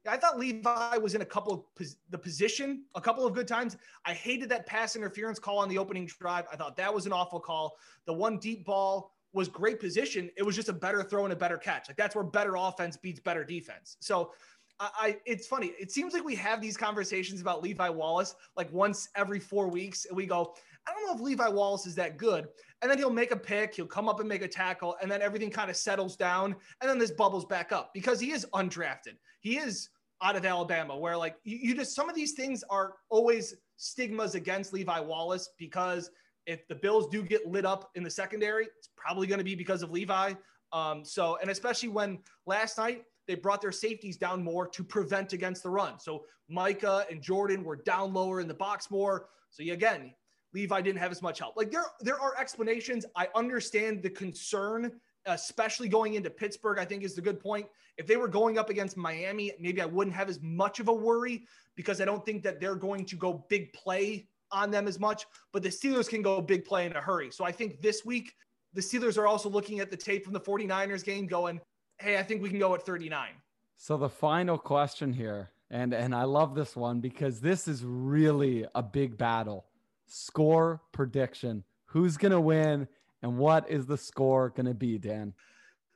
I 0.07 0.17
thought 0.17 0.39
Levi 0.39 0.97
was 0.97 1.15
in 1.15 1.21
a 1.21 1.25
couple 1.25 1.53
of 1.53 1.75
pos- 1.75 1.97
the 2.09 2.17
position 2.17 2.83
a 2.95 3.01
couple 3.01 3.25
of 3.25 3.33
good 3.33 3.47
times. 3.47 3.77
I 4.05 4.13
hated 4.13 4.49
that 4.49 4.65
pass 4.65 4.95
interference 4.95 5.39
call 5.39 5.59
on 5.59 5.69
the 5.69 5.77
opening 5.77 6.05
drive. 6.05 6.45
I 6.51 6.55
thought 6.55 6.77
that 6.77 6.93
was 6.93 7.05
an 7.05 7.13
awful 7.13 7.39
call. 7.39 7.77
The 8.05 8.13
one 8.13 8.37
deep 8.37 8.65
ball 8.65 9.11
was 9.33 9.47
great 9.47 9.79
position. 9.79 10.29
It 10.37 10.43
was 10.43 10.55
just 10.55 10.69
a 10.69 10.73
better 10.73 11.03
throw 11.03 11.25
and 11.25 11.33
a 11.33 11.35
better 11.35 11.57
catch. 11.57 11.89
Like 11.89 11.97
that's 11.97 12.15
where 12.15 12.23
better 12.23 12.55
offense 12.55 12.97
beats 12.97 13.19
better 13.19 13.43
defense. 13.43 13.97
So 13.99 14.31
I, 14.79 14.89
I, 14.97 15.17
it's 15.25 15.47
funny. 15.47 15.73
It 15.79 15.91
seems 15.91 16.13
like 16.13 16.23
we 16.23 16.35
have 16.35 16.61
these 16.61 16.77
conversations 16.77 17.41
about 17.41 17.63
Levi 17.63 17.89
Wallace 17.89 18.35
like 18.55 18.71
once 18.71 19.09
every 19.15 19.39
four 19.39 19.67
weeks, 19.67 20.05
and 20.05 20.15
we 20.15 20.25
go, 20.25 20.53
I 20.87 20.93
don't 20.93 21.05
know 21.07 21.15
if 21.15 21.21
Levi 21.21 21.47
Wallace 21.47 21.85
is 21.85 21.95
that 21.95 22.17
good. 22.17 22.47
And 22.81 22.89
then 22.89 22.97
he'll 22.97 23.09
make 23.09 23.31
a 23.31 23.37
pick, 23.37 23.75
he'll 23.75 23.87
come 23.87 24.07
up 24.07 24.19
and 24.19 24.29
make 24.29 24.43
a 24.43 24.47
tackle, 24.47 24.95
and 25.01 25.11
then 25.11 25.21
everything 25.21 25.49
kind 25.49 25.69
of 25.69 25.75
settles 25.75 26.15
down, 26.15 26.55
and 26.81 26.89
then 26.89 26.99
this 26.99 27.11
bubbles 27.11 27.45
back 27.45 27.71
up 27.71 27.91
because 27.93 28.19
he 28.19 28.31
is 28.31 28.45
undrafted. 28.53 29.17
He 29.39 29.57
is 29.57 29.89
out 30.21 30.35
of 30.35 30.45
Alabama, 30.45 30.97
where 30.97 31.17
like 31.17 31.37
you, 31.43 31.57
you 31.57 31.75
just 31.75 31.95
some 31.95 32.09
of 32.09 32.15
these 32.15 32.33
things 32.33 32.63
are 32.69 32.95
always 33.09 33.55
stigmas 33.77 34.35
against 34.35 34.73
Levi 34.73 34.99
Wallace 34.99 35.49
because 35.57 36.11
if 36.45 36.67
the 36.67 36.75
Bills 36.75 37.07
do 37.07 37.23
get 37.23 37.45
lit 37.45 37.65
up 37.65 37.89
in 37.95 38.03
the 38.03 38.09
secondary, 38.09 38.67
it's 38.77 38.89
probably 38.95 39.27
going 39.27 39.39
to 39.39 39.43
be 39.43 39.55
because 39.55 39.83
of 39.83 39.91
Levi. 39.91 40.33
Um, 40.71 41.03
so, 41.03 41.37
and 41.41 41.49
especially 41.49 41.89
when 41.89 42.19
last 42.45 42.77
night 42.77 43.03
they 43.27 43.35
brought 43.35 43.61
their 43.61 43.71
safeties 43.71 44.17
down 44.17 44.43
more 44.43 44.67
to 44.67 44.83
prevent 44.83 45.33
against 45.33 45.63
the 45.63 45.69
run. 45.69 45.99
So 45.99 46.25
Micah 46.49 47.05
and 47.11 47.21
Jordan 47.21 47.63
were 47.63 47.75
down 47.75 48.13
lower 48.13 48.39
in 48.39 48.47
the 48.47 48.53
box 48.53 48.89
more. 48.89 49.27
So 49.49 49.63
you, 49.63 49.73
again, 49.73 50.13
Levi 50.53 50.81
didn't 50.81 50.99
have 50.99 51.11
as 51.11 51.21
much 51.21 51.39
help. 51.39 51.57
Like 51.57 51.71
there, 51.71 51.85
there 51.99 52.19
are 52.19 52.35
explanations. 52.37 53.05
I 53.15 53.27
understand 53.35 54.01
the 54.01 54.09
concern, 54.09 54.91
especially 55.25 55.89
going 55.89 56.15
into 56.15 56.29
Pittsburgh. 56.29 56.79
I 56.79 56.85
think 56.85 57.03
is 57.03 57.15
the 57.15 57.21
good 57.21 57.39
point. 57.39 57.67
If 57.97 58.07
they 58.07 58.15
were 58.17 58.27
going 58.27 58.57
up 58.57 58.69
against 58.69 58.95
Miami, 58.95 59.51
maybe 59.59 59.81
I 59.81 59.85
wouldn't 59.85 60.15
have 60.15 60.29
as 60.29 60.39
much 60.41 60.79
of 60.79 60.87
a 60.87 60.93
worry 60.93 61.45
because 61.75 61.99
I 61.99 62.05
don't 62.05 62.25
think 62.25 62.43
that 62.43 62.59
they're 62.59 62.75
going 62.75 63.05
to 63.05 63.15
go 63.15 63.45
big 63.49 63.73
play 63.73 64.27
on 64.51 64.71
them 64.71 64.87
as 64.87 64.99
much. 64.99 65.25
But 65.51 65.63
the 65.63 65.69
Steelers 65.69 66.07
can 66.07 66.21
go 66.21 66.41
big 66.41 66.63
play 66.63 66.85
in 66.85 66.95
a 66.95 67.01
hurry. 67.01 67.31
So 67.31 67.43
I 67.43 67.51
think 67.51 67.81
this 67.81 68.05
week 68.05 68.33
the 68.73 68.81
Steelers 68.81 69.17
are 69.17 69.27
also 69.27 69.49
looking 69.49 69.79
at 69.79 69.91
the 69.91 69.97
tape 69.97 70.23
from 70.23 70.33
the 70.33 70.39
49ers 70.39 71.03
game, 71.03 71.27
going, 71.27 71.59
hey, 71.99 72.17
I 72.17 72.23
think 72.23 72.41
we 72.41 72.49
can 72.49 72.59
go 72.59 72.73
at 72.75 72.85
39. 72.85 73.29
So 73.77 73.97
the 73.97 74.09
final 74.09 74.57
question 74.57 75.13
here, 75.13 75.51
and 75.69 75.93
and 75.93 76.15
I 76.15 76.23
love 76.23 76.55
this 76.55 76.75
one 76.75 76.99
because 76.99 77.39
this 77.39 77.67
is 77.67 77.83
really 77.85 78.65
a 78.75 78.81
big 78.81 79.17
battle. 79.17 79.65
Score 80.07 80.81
prediction. 80.91 81.63
Who's 81.85 82.17
gonna 82.17 82.41
win 82.41 82.87
and 83.21 83.37
what 83.37 83.69
is 83.69 83.85
the 83.85 83.97
score 83.97 84.49
gonna 84.49 84.73
be, 84.73 84.97
Dan? 84.97 85.33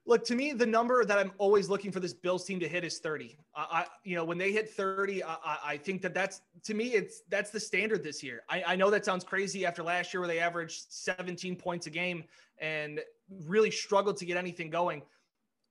Look, 0.06 0.26
to 0.26 0.36
me, 0.36 0.52
the 0.52 0.66
number 0.66 1.06
that 1.06 1.20
I'm 1.20 1.32
always 1.38 1.70
looking 1.70 1.92
for 1.92 2.00
this 2.00 2.14
Bills 2.14 2.44
team 2.44 2.60
to 2.60 2.68
hit 2.68 2.84
is 2.84 2.98
30. 3.00 3.38
I, 3.56 3.86
you 4.04 4.16
know, 4.16 4.26
when 4.26 4.38
they 4.38 4.52
hit 4.52 4.70
30, 4.70 5.24
I, 5.24 5.38
I, 5.64 5.78
think 5.78 6.02
that 6.02 6.16
that's 6.16 6.42
to 6.64 6.74
me, 6.74 6.88
it's 6.94 7.22
that's 7.30 7.52
the 7.52 7.60
standard 7.60 8.04
this 8.04 8.24
year. 8.24 8.42
I, 8.50 8.64
I 8.66 8.76
know 8.76 8.90
that 8.90 9.06
sounds 9.06 9.24
crazy 9.24 9.64
after 9.64 9.84
last 9.84 10.12
year 10.14 10.22
where 10.22 10.28
they 10.28 10.40
averaged 10.40 10.86
17 10.90 11.56
points 11.56 11.86
a 11.86 11.92
game 11.92 12.24
and 12.58 13.00
really 13.46 13.70
struggled 13.70 14.18
to 14.18 14.26
get 14.26 14.38
anything 14.38 14.72
going. 14.72 15.04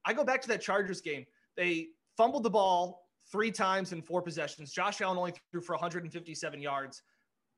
I 0.04 0.12
go 0.12 0.24
back 0.24 0.42
to 0.42 0.48
that 0.48 0.60
Chargers 0.60 1.00
game. 1.00 1.24
They 1.56 1.88
fumbled 2.16 2.42
the 2.42 2.50
ball 2.50 3.06
three 3.30 3.50
times 3.50 3.92
in 3.92 4.02
four 4.02 4.22
possessions. 4.22 4.72
Josh 4.72 5.00
Allen 5.00 5.18
only 5.18 5.34
threw 5.50 5.60
for 5.60 5.74
157 5.74 6.60
yards. 6.60 7.02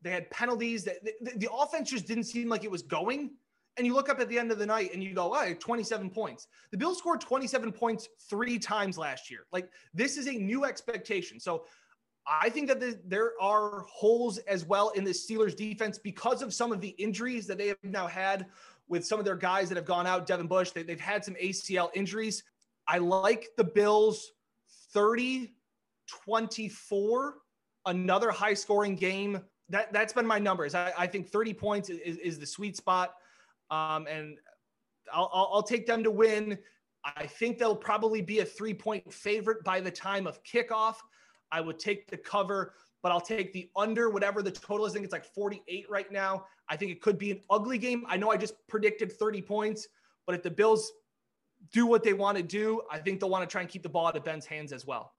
They 0.02 0.10
had 0.10 0.30
penalties 0.30 0.84
that 0.84 0.96
the, 1.04 1.32
the, 1.36 1.48
offense 1.52 1.90
just 1.90 2.06
didn't 2.06 2.24
seem 2.24 2.48
like 2.48 2.64
it 2.64 2.70
was 2.70 2.82
going. 2.82 3.30
And 3.78 3.86
you 3.86 3.94
look 3.94 4.10
up 4.10 4.20
at 4.20 4.28
the 4.28 4.38
end 4.38 4.50
of 4.50 4.58
the 4.58 4.66
night 4.66 4.92
and 4.92 5.02
you 5.02 5.14
go, 5.14 5.34
oh, 5.34 5.54
27 5.54 6.10
points. 6.10 6.48
The 6.72 6.76
Bills 6.76 6.98
scored 6.98 7.20
27 7.20 7.72
points 7.72 8.08
three 8.28 8.58
times 8.58 8.98
last 8.98 9.30
year. 9.30 9.46
Like 9.52 9.68
this 9.94 10.16
is 10.18 10.26
a 10.26 10.32
new 10.32 10.64
expectation. 10.64 11.40
So 11.40 11.64
I 12.26 12.50
think 12.50 12.68
that 12.68 12.80
the, 12.80 13.00
there 13.06 13.32
are 13.40 13.84
holes 13.88 14.38
as 14.38 14.64
well 14.64 14.90
in 14.90 15.04
the 15.04 15.10
Steelers 15.10 15.56
defense 15.56 15.98
because 15.98 16.42
of 16.42 16.52
some 16.52 16.72
of 16.72 16.80
the 16.80 16.90
injuries 16.90 17.46
that 17.46 17.58
they 17.58 17.68
have 17.68 17.78
now 17.82 18.06
had 18.06 18.46
with 18.92 19.06
some 19.06 19.18
of 19.18 19.24
their 19.24 19.36
guys 19.36 19.70
that 19.70 19.76
have 19.76 19.86
gone 19.86 20.06
out, 20.06 20.26
Devin 20.26 20.46
Bush, 20.46 20.70
they, 20.70 20.82
they've 20.82 21.00
had 21.00 21.24
some 21.24 21.34
ACL 21.36 21.88
injuries. 21.94 22.44
I 22.86 22.98
like 22.98 23.48
the 23.56 23.64
Bills 23.64 24.32
30 24.92 25.54
24, 26.26 27.36
another 27.86 28.30
high 28.30 28.52
scoring 28.52 28.94
game. 28.94 29.40
That, 29.70 29.94
that's 29.94 30.12
been 30.12 30.26
my 30.26 30.38
numbers. 30.38 30.74
I, 30.74 30.92
I 30.98 31.06
think 31.06 31.30
30 31.30 31.54
points 31.54 31.88
is, 31.88 32.18
is 32.18 32.38
the 32.38 32.44
sweet 32.44 32.76
spot. 32.76 33.14
Um, 33.70 34.06
and 34.06 34.36
I'll, 35.10 35.30
I'll, 35.32 35.50
I'll 35.54 35.62
take 35.62 35.86
them 35.86 36.04
to 36.04 36.10
win. 36.10 36.58
I 37.02 37.26
think 37.26 37.56
they'll 37.56 37.74
probably 37.74 38.20
be 38.20 38.40
a 38.40 38.44
three 38.44 38.74
point 38.74 39.10
favorite 39.10 39.64
by 39.64 39.80
the 39.80 39.90
time 39.90 40.26
of 40.26 40.44
kickoff. 40.44 40.96
I 41.50 41.62
would 41.62 41.78
take 41.78 42.10
the 42.10 42.18
cover 42.18 42.74
but 43.02 43.10
I'll 43.10 43.20
take 43.20 43.52
the 43.52 43.68
under, 43.76 44.08
whatever 44.08 44.42
the 44.42 44.50
total 44.50 44.86
is. 44.86 44.92
I 44.92 44.94
think 44.94 45.04
it's 45.04 45.12
like 45.12 45.24
48 45.24 45.90
right 45.90 46.10
now. 46.10 46.46
I 46.68 46.76
think 46.76 46.92
it 46.92 47.02
could 47.02 47.18
be 47.18 47.32
an 47.32 47.40
ugly 47.50 47.78
game. 47.78 48.04
I 48.08 48.16
know 48.16 48.30
I 48.30 48.36
just 48.36 48.54
predicted 48.68 49.12
30 49.12 49.42
points, 49.42 49.88
but 50.24 50.34
if 50.34 50.42
the 50.42 50.50
Bills 50.50 50.92
do 51.72 51.86
what 51.86 52.02
they 52.04 52.12
want 52.12 52.36
to 52.36 52.42
do, 52.42 52.82
I 52.90 52.98
think 52.98 53.20
they'll 53.20 53.30
want 53.30 53.48
to 53.48 53.52
try 53.52 53.60
and 53.60 53.68
keep 53.68 53.82
the 53.82 53.88
ball 53.88 54.06
out 54.06 54.16
of 54.16 54.24
Ben's 54.24 54.46
hands 54.46 54.72
as 54.72 54.86
well. 54.86 55.12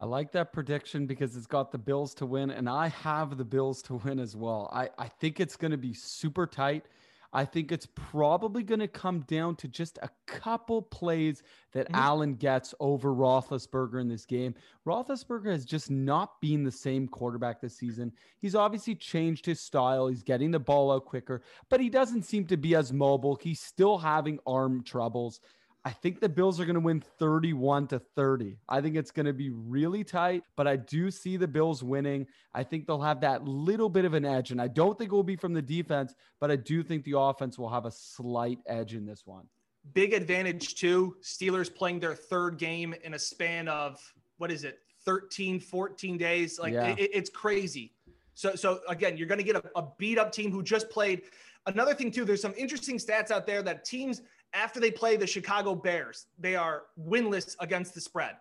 I 0.00 0.06
like 0.06 0.30
that 0.32 0.52
prediction 0.52 1.06
because 1.06 1.36
it's 1.36 1.46
got 1.46 1.72
the 1.72 1.78
Bills 1.78 2.14
to 2.14 2.26
win, 2.26 2.50
and 2.50 2.68
I 2.68 2.88
have 2.88 3.36
the 3.36 3.44
Bills 3.44 3.82
to 3.82 3.94
win 3.94 4.20
as 4.20 4.36
well. 4.36 4.70
I, 4.72 4.90
I 4.96 5.08
think 5.08 5.40
it's 5.40 5.56
going 5.56 5.72
to 5.72 5.78
be 5.78 5.92
super 5.92 6.46
tight. 6.46 6.84
I 7.32 7.44
think 7.44 7.72
it's 7.72 7.86
probably 7.94 8.62
going 8.62 8.80
to 8.80 8.88
come 8.88 9.20
down 9.20 9.56
to 9.56 9.68
just 9.68 9.98
a 10.02 10.08
couple 10.26 10.80
plays 10.80 11.42
that 11.72 11.86
mm-hmm. 11.86 11.94
Allen 11.94 12.34
gets 12.34 12.74
over 12.80 13.14
Roethlisberger 13.14 14.00
in 14.00 14.08
this 14.08 14.24
game. 14.24 14.54
Roethlisberger 14.86 15.50
has 15.52 15.66
just 15.66 15.90
not 15.90 16.40
been 16.40 16.64
the 16.64 16.72
same 16.72 17.06
quarterback 17.06 17.60
this 17.60 17.76
season. 17.76 18.12
He's 18.40 18.54
obviously 18.54 18.94
changed 18.94 19.44
his 19.44 19.60
style. 19.60 20.08
He's 20.08 20.22
getting 20.22 20.50
the 20.50 20.58
ball 20.58 20.90
out 20.90 21.04
quicker, 21.04 21.42
but 21.68 21.80
he 21.80 21.90
doesn't 21.90 22.22
seem 22.22 22.46
to 22.46 22.56
be 22.56 22.74
as 22.74 22.92
mobile. 22.92 23.38
He's 23.40 23.60
still 23.60 23.98
having 23.98 24.38
arm 24.46 24.82
troubles. 24.82 25.40
I 25.88 25.92
think 25.92 26.20
the 26.20 26.28
Bills 26.28 26.60
are 26.60 26.66
going 26.66 26.74
to 26.74 26.80
win 26.80 27.00
31 27.18 27.86
to 27.86 27.98
30. 27.98 28.58
I 28.68 28.82
think 28.82 28.94
it's 28.94 29.10
going 29.10 29.24
to 29.24 29.32
be 29.32 29.48
really 29.48 30.04
tight, 30.04 30.42
but 30.54 30.68
I 30.68 30.76
do 30.76 31.10
see 31.10 31.38
the 31.38 31.48
Bills 31.48 31.82
winning. 31.82 32.26
I 32.52 32.62
think 32.62 32.86
they'll 32.86 33.00
have 33.00 33.22
that 33.22 33.48
little 33.48 33.88
bit 33.88 34.04
of 34.04 34.12
an 34.12 34.26
edge, 34.26 34.50
and 34.50 34.60
I 34.60 34.68
don't 34.68 34.98
think 34.98 35.10
it 35.10 35.14
will 35.14 35.22
be 35.22 35.34
from 35.34 35.54
the 35.54 35.62
defense, 35.62 36.14
but 36.40 36.50
I 36.50 36.56
do 36.56 36.82
think 36.82 37.04
the 37.04 37.18
offense 37.18 37.58
will 37.58 37.70
have 37.70 37.86
a 37.86 37.90
slight 37.90 38.58
edge 38.66 38.92
in 38.92 39.06
this 39.06 39.22
one. 39.24 39.46
Big 39.94 40.12
advantage, 40.12 40.74
too. 40.74 41.16
Steelers 41.22 41.74
playing 41.74 42.00
their 42.00 42.14
third 42.14 42.58
game 42.58 42.94
in 43.02 43.14
a 43.14 43.18
span 43.18 43.66
of 43.66 43.98
what 44.36 44.50
is 44.52 44.64
it, 44.64 44.80
13, 45.06 45.58
14 45.58 46.18
days? 46.18 46.58
Like 46.58 46.74
yeah. 46.74 46.88
it, 46.98 47.10
it's 47.14 47.30
crazy. 47.30 47.94
So, 48.34 48.54
so 48.54 48.80
again, 48.90 49.16
you're 49.16 49.26
going 49.26 49.38
to 49.38 49.44
get 49.44 49.56
a, 49.56 49.62
a 49.74 49.88
beat 49.96 50.18
up 50.18 50.32
team 50.32 50.52
who 50.52 50.62
just 50.62 50.90
played. 50.90 51.22
Another 51.64 51.94
thing, 51.94 52.10
too, 52.10 52.26
there's 52.26 52.42
some 52.42 52.54
interesting 52.58 52.98
stats 52.98 53.30
out 53.30 53.46
there 53.46 53.62
that 53.62 53.86
teams 53.86 54.20
after 54.52 54.80
they 54.80 54.90
play 54.90 55.16
the 55.16 55.26
Chicago 55.26 55.74
Bears, 55.74 56.26
they 56.38 56.56
are 56.56 56.84
winless 56.98 57.56
against 57.60 57.94
the 57.94 58.00
spread. 58.00 58.36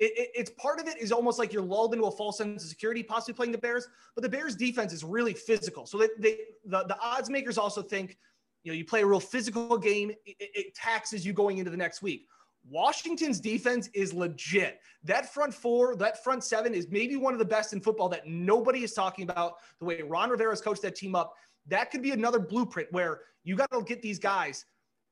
It, 0.00 0.12
it, 0.16 0.30
it's 0.34 0.50
part 0.50 0.80
of 0.80 0.86
it 0.88 0.96
is 0.98 1.12
almost 1.12 1.38
like 1.38 1.52
you're 1.52 1.62
lulled 1.62 1.92
into 1.92 2.06
a 2.06 2.10
false 2.10 2.38
sense 2.38 2.62
of 2.62 2.68
security, 2.68 3.02
possibly 3.02 3.34
playing 3.34 3.52
the 3.52 3.58
Bears. 3.58 3.86
But 4.14 4.22
the 4.22 4.28
Bears' 4.28 4.54
defense 4.54 4.92
is 4.92 5.04
really 5.04 5.34
physical, 5.34 5.86
so 5.86 5.98
they, 5.98 6.08
they 6.18 6.38
the 6.64 6.84
the 6.84 6.96
odds 7.00 7.28
makers 7.28 7.58
also 7.58 7.82
think, 7.82 8.16
you 8.62 8.72
know, 8.72 8.76
you 8.76 8.84
play 8.84 9.02
a 9.02 9.06
real 9.06 9.20
physical 9.20 9.76
game, 9.76 10.10
it, 10.24 10.36
it 10.38 10.74
taxes 10.74 11.26
you 11.26 11.32
going 11.32 11.58
into 11.58 11.70
the 11.70 11.76
next 11.76 12.02
week. 12.02 12.26
Washington's 12.68 13.40
defense 13.40 13.88
is 13.94 14.12
legit. 14.12 14.80
That 15.02 15.32
front 15.32 15.52
four, 15.52 15.96
that 15.96 16.22
front 16.22 16.44
seven 16.44 16.74
is 16.74 16.88
maybe 16.90 17.16
one 17.16 17.32
of 17.32 17.38
the 17.38 17.44
best 17.44 17.72
in 17.72 17.80
football 17.80 18.08
that 18.10 18.26
nobody 18.26 18.84
is 18.84 18.92
talking 18.92 19.28
about. 19.28 19.54
The 19.80 19.86
way 19.86 20.02
Ron 20.02 20.30
Rivera's 20.30 20.60
coached 20.60 20.82
that 20.82 20.94
team 20.94 21.14
up, 21.14 21.34
that 21.68 21.90
could 21.90 22.02
be 22.02 22.10
another 22.10 22.38
blueprint 22.38 22.92
where 22.92 23.22
you 23.44 23.56
got 23.56 23.70
to 23.72 23.82
get 23.82 24.02
these 24.02 24.18
guys 24.18 24.66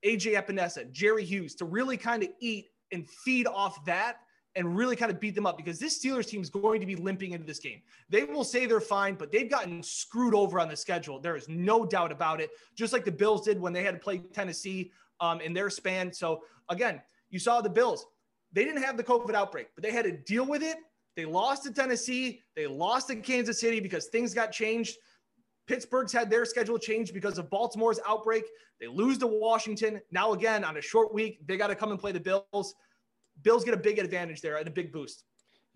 AJ 0.05 0.35
Epenesa, 0.35 0.91
Jerry 0.93 1.25
Hughes 1.25 1.55
to 1.57 1.65
really 1.65 1.97
kind 1.97 2.23
of 2.23 2.29
eat 2.41 2.67
and 2.93 3.09
feed 3.09 3.47
off 3.47 3.85
that 3.85 4.19
and 4.55 4.77
really 4.77 4.97
kind 4.97 5.11
of 5.11 5.21
beat 5.21 5.35
them 5.35 5.47
up 5.47 5.57
because 5.57 5.79
this 5.79 6.03
Steelers 6.03 6.27
team 6.27 6.41
is 6.41 6.51
going 6.51 6.81
to 6.81 6.87
be 6.87 6.97
limping 6.97 7.33
into 7.33 7.47
this 7.47 7.59
game. 7.59 7.81
They 8.09 8.25
will 8.25 8.45
say 8.45 8.67
they're 8.67 8.81
fine, 8.81 9.15
but 9.15 9.31
they've 9.31 9.49
gotten 9.49 9.83
screwed 9.83 10.35
over 10.35 10.59
on 10.59 10.69
the 10.69 10.77
schedule. 10.77 11.21
There 11.21 11.37
is 11.37 11.49
no 11.49 11.85
doubt 11.85 12.11
about 12.11 12.41
it, 12.41 12.51
just 12.75 12.93
like 12.93 13.05
the 13.05 13.13
Bills 13.13 13.43
did 13.43 13.61
when 13.61 13.73
they 13.73 13.85
had 13.85 13.95
to 13.95 14.01
play 14.01 14.19
Tennessee 14.33 14.91
um, 15.21 15.41
in 15.41 15.53
their 15.53 15.71
span. 15.71 16.13
So, 16.13 16.41
again, 16.71 17.01
you 17.31 17.39
saw 17.39 17.61
the 17.61 17.71
Bills. 17.71 18.07
They 18.53 18.65
didn't 18.65 18.83
have 18.83 18.97
the 18.97 19.05
COVID 19.05 19.35
outbreak, 19.35 19.69
but 19.75 19.85
they 19.85 19.93
had 19.93 20.07
to 20.07 20.13
deal 20.13 20.47
with 20.47 20.63
it. 20.63 20.79
They 21.15 21.25
lost 21.25 21.65
to 21.65 21.73
Tennessee. 21.73 22.43
They 22.57 22.67
lost 22.67 23.09
to 23.09 23.17
Kansas 23.17 23.61
City 23.61 23.81
because 23.81 24.07
things 24.07 24.35
got 24.35 24.51
changed. 24.51 24.97
Pittsburgh's 25.69 26.13
had 26.13 26.31
their 26.31 26.45
schedule 26.45 26.79
changed 26.79 27.13
because 27.13 27.39
of 27.39 27.51
Baltimore's 27.51 28.01
outbreak. 28.07 28.45
They 28.81 28.87
lose 28.87 29.19
to 29.19 29.27
Washington. 29.27 30.01
Now, 30.11 30.33
again, 30.33 30.65
on 30.65 30.79
a 30.79 30.81
short 30.81 31.13
week, 31.13 31.47
they 31.47 31.57
got 31.57 31.67
to 31.69 31.75
come 31.75 31.91
and 31.91 32.01
play 32.01 32.13
the 32.13 32.21
Bills. 32.21 32.75
Bills 33.43 33.65
get 33.65 33.75
a 33.75 33.79
big 33.79 33.99
advantage 33.99 34.41
there 34.41 34.57
and 34.57 34.67
a 34.67 34.71
big 34.71 34.93
boost. 34.93 35.25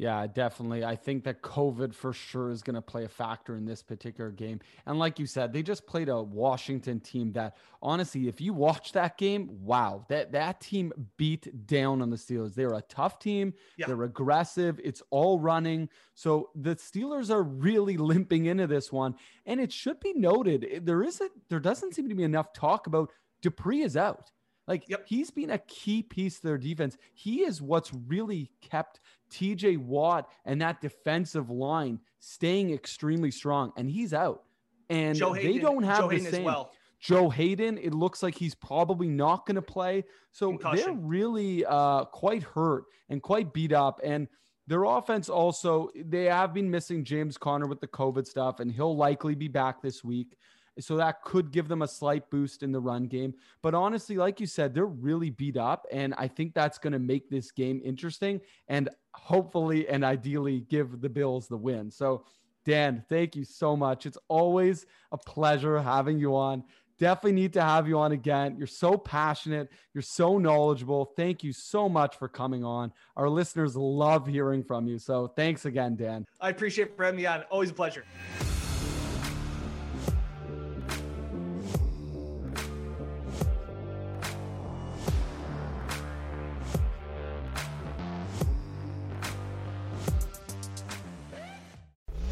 Yeah, 0.03 0.27
definitely. 0.27 0.85
I 0.85 0.97
think 0.97 1.23
that 1.25 1.43
COVID 1.43 1.95
for 1.95 2.13
sure 2.13 2.51
is 2.51 2.61
going 2.61 2.75
to 2.75 2.83
play 2.83 3.05
a 3.05 3.09
factor 3.09 3.55
in 3.55 3.65
this 3.65 3.85
particular 3.85 4.33
game. 4.33 4.59
And 4.85 4.99
like 4.99 5.21
you 5.21 5.27
said, 5.27 5.53
they 5.53 5.63
just 5.63 5.87
played 5.87 6.09
a 6.09 6.21
Washington 6.21 6.99
team 6.99 7.31
that 7.35 7.57
honestly, 7.81 8.27
if 8.27 8.41
you 8.41 8.53
watch 8.53 8.91
that 8.95 9.17
game, 9.17 9.49
wow, 9.63 10.05
that 10.09 10.33
that 10.33 10.61
team 10.61 10.93
beat 11.19 11.69
down 11.69 12.03
on 12.03 12.11
the 12.11 12.17
Steelers. 12.17 12.53
They're 12.53 12.75
a 12.75 12.83
tough 12.83 13.21
team. 13.21 13.55
Yeah. 13.77 13.87
They're 13.87 14.03
aggressive. 14.03 14.81
It's 14.83 15.05
all 15.11 15.39
running. 15.39 15.89
So 16.15 16.51
the 16.57 16.75
Steelers 16.75 17.31
are 17.31 17.45
really 17.45 17.97
limping 18.13 18.47
into 18.47 18.67
this 18.67 18.91
one. 18.91 19.15
And 19.47 19.61
it 19.61 19.73
should 19.73 20.01
be 20.01 20.15
noted, 20.15 20.67
eh, 20.69 20.81
there 20.83 21.05
isn't 21.05 21.31
there 21.49 21.61
doesn't 21.61 21.95
seem 21.95 22.09
to 22.09 22.17
be 22.17 22.25
enough 22.25 22.53
talk 22.53 22.89
about 22.89 23.13
Dupree 23.41 23.83
is 23.83 23.97
out. 23.97 24.33
Like 24.73 24.89
yep. 24.89 25.05
he's 25.07 25.31
been 25.31 25.51
a 25.51 25.59
key 25.59 26.03
piece 26.03 26.37
of 26.37 26.45
their 26.45 26.57
defense. 26.57 26.97
He 27.13 27.43
is 27.43 27.61
what's 27.61 27.93
really 27.93 28.51
kept 28.63 29.01
TJ 29.31 29.77
Watt 29.77 30.31
and 30.47 30.63
that 30.63 30.81
defensive 30.81 31.51
line 31.51 32.01
staying 32.21 32.73
extremely 32.73 33.31
strong, 33.31 33.75
and 33.77 33.91
he's 33.91 34.15
out. 34.15 34.45
And 34.89 35.15
they 35.15 35.59
don't 35.59 35.83
have 35.83 35.99
Joe 35.99 36.09
the 36.09 36.17
Haden 36.17 36.33
same. 36.33 36.45
Well. 36.45 36.73
Joe 37.01 37.29
Haden, 37.29 37.77
it 37.77 37.93
looks 37.93 38.23
like 38.23 38.35
he's 38.35 38.55
probably 38.55 39.09
not 39.09 39.45
going 39.45 39.57
to 39.57 39.63
play. 39.63 40.05
So 40.31 40.53
Concussion. 40.53 40.85
they're 40.85 40.95
really 40.95 41.67
uh, 41.67 42.07
quite 42.07 42.43
hurt 42.43 42.85
and 43.11 43.23
quite 43.23 43.53
beat 43.53 43.75
up. 43.75 44.01
And 44.03 44.27
their 44.69 44.85
offense 44.85 45.29
also, 45.29 45.91
they 45.95 46.25
have 46.25 46.55
been 46.55 46.71
missing 46.71 47.05
James 47.05 47.37
Conner 47.37 47.67
with 47.67 47.81
the 47.81 47.89
COVID 47.89 48.27
stuff, 48.27 48.61
and 48.61 48.73
he'll 48.73 48.97
likely 48.97 49.35
be 49.35 49.49
back 49.49 49.83
this 49.83 50.03
week. 50.03 50.39
So 50.79 50.97
that 50.97 51.23
could 51.23 51.51
give 51.51 51.69
them 51.69 51.83
a 51.83 51.89
slight 51.89 52.31
boost 52.31 52.63
in 52.63 52.73
the 52.73 52.81
run 52.81 53.05
game. 53.05 53.35
But 53.63 53.75
honestly, 53.75 54.17
like 54.17 54.41
you 54.41 54.47
said, 54.47 54.75
they're 54.75 54.87
really 54.87 55.31
beat 55.31 55.57
up. 55.57 55.87
And 55.93 56.15
I 56.17 56.29
think 56.29 56.55
that's 56.55 56.79
going 56.79 56.95
to 56.95 56.99
make 56.99 57.29
this 57.29 57.51
game 57.51 57.81
interesting 57.85 58.41
and 58.69 58.89
hopefully 59.13 59.89
and 59.89 60.05
ideally 60.05 60.61
give 60.61 61.01
the 61.01 61.09
Bills 61.09 61.49
the 61.49 61.57
win. 61.57 61.91
So, 61.91 62.25
Dan, 62.65 63.05
thank 63.09 63.37
you 63.37 63.45
so 63.45 63.77
much. 63.77 64.07
It's 64.07 64.19
always 64.29 64.87
a 65.11 65.19
pleasure 65.19 65.81
having 65.81 66.19
you 66.19 66.37
on. 66.37 66.65
Definitely 66.99 67.33
need 67.33 67.53
to 67.55 67.63
have 67.63 67.89
you 67.89 67.99
on 67.99 68.13
again. 68.13 68.55
You're 68.57 68.69
so 68.69 68.97
passionate. 68.97 69.71
You're 69.93 70.03
so 70.03 70.39
knowledgeable. 70.39 71.13
Thank 71.17 71.43
you 71.43 71.53
so 71.53 71.89
much 71.89 72.17
for 72.17 72.29
coming 72.29 72.65
on. 72.65 72.93
Our 73.17 73.29
listeners 73.29 73.75
love 73.75 74.27
hearing 74.27 74.63
from 74.63 74.87
you. 74.87 74.99
So 74.99 75.27
thanks 75.27 75.65
again, 75.65 75.97
Dan. 75.97 76.25
I 76.41 76.51
appreciate 76.51 76.97
for 76.97 77.05
having 77.05 77.19
me 77.19 77.27
on. 77.27 77.43
Always 77.51 77.71
a 77.71 77.75
pleasure. 77.75 78.05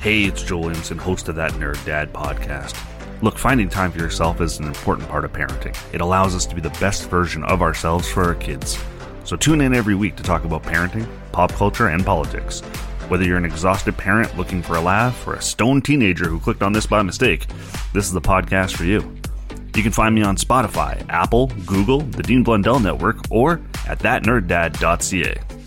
Hey, 0.01 0.25
it's 0.25 0.43
Joel 0.43 0.63
Williamson, 0.63 0.97
host 0.97 1.29
of 1.29 1.35
that 1.35 1.53
Nerd 1.53 1.85
Dad 1.85 2.11
podcast. 2.11 2.75
Look, 3.21 3.37
finding 3.37 3.69
time 3.69 3.93
for 3.93 3.99
yourself 3.99 4.41
is 4.41 4.59
an 4.59 4.65
important 4.65 5.11
part 5.11 5.27
of 5.27 5.33
parenting. 5.35 5.77
It 5.93 6.01
allows 6.01 6.35
us 6.35 6.47
to 6.47 6.55
be 6.55 6.63
the 6.63 6.71
best 6.81 7.11
version 7.11 7.45
of 7.45 7.61
ourselves 7.61 8.09
for 8.09 8.25
our 8.25 8.35
kids. 8.35 8.83
So 9.25 9.37
tune 9.37 9.61
in 9.61 9.75
every 9.75 9.95
week 9.95 10.17
to 10.17 10.23
talk 10.23 10.45
about 10.45 10.63
parenting, 10.63 11.07
pop 11.33 11.53
culture, 11.53 11.89
and 11.89 12.03
politics. 12.03 12.63
Whether 13.11 13.25
you're 13.25 13.37
an 13.37 13.45
exhausted 13.45 13.95
parent 13.99 14.35
looking 14.39 14.63
for 14.63 14.77
a 14.77 14.81
laugh 14.81 15.27
or 15.27 15.35
a 15.35 15.43
stone 15.43 15.83
teenager 15.83 16.31
who 16.31 16.41
clicked 16.41 16.63
on 16.63 16.73
this 16.73 16.87
by 16.87 17.03
mistake, 17.03 17.47
this 17.93 18.07
is 18.07 18.13
the 18.15 18.23
podcast 18.23 18.75
for 18.75 18.85
you. 18.85 19.01
You 19.77 19.83
can 19.83 19.93
find 19.93 20.15
me 20.15 20.23
on 20.23 20.39
Spotify, 20.39 21.07
Apple, 21.11 21.49
Google, 21.67 22.01
the 22.01 22.23
Dean 22.23 22.43
Blundell 22.43 22.81
Network, 22.81 23.19
or 23.31 23.61
at 23.87 23.99
thatnerddad.ca. 23.99 25.60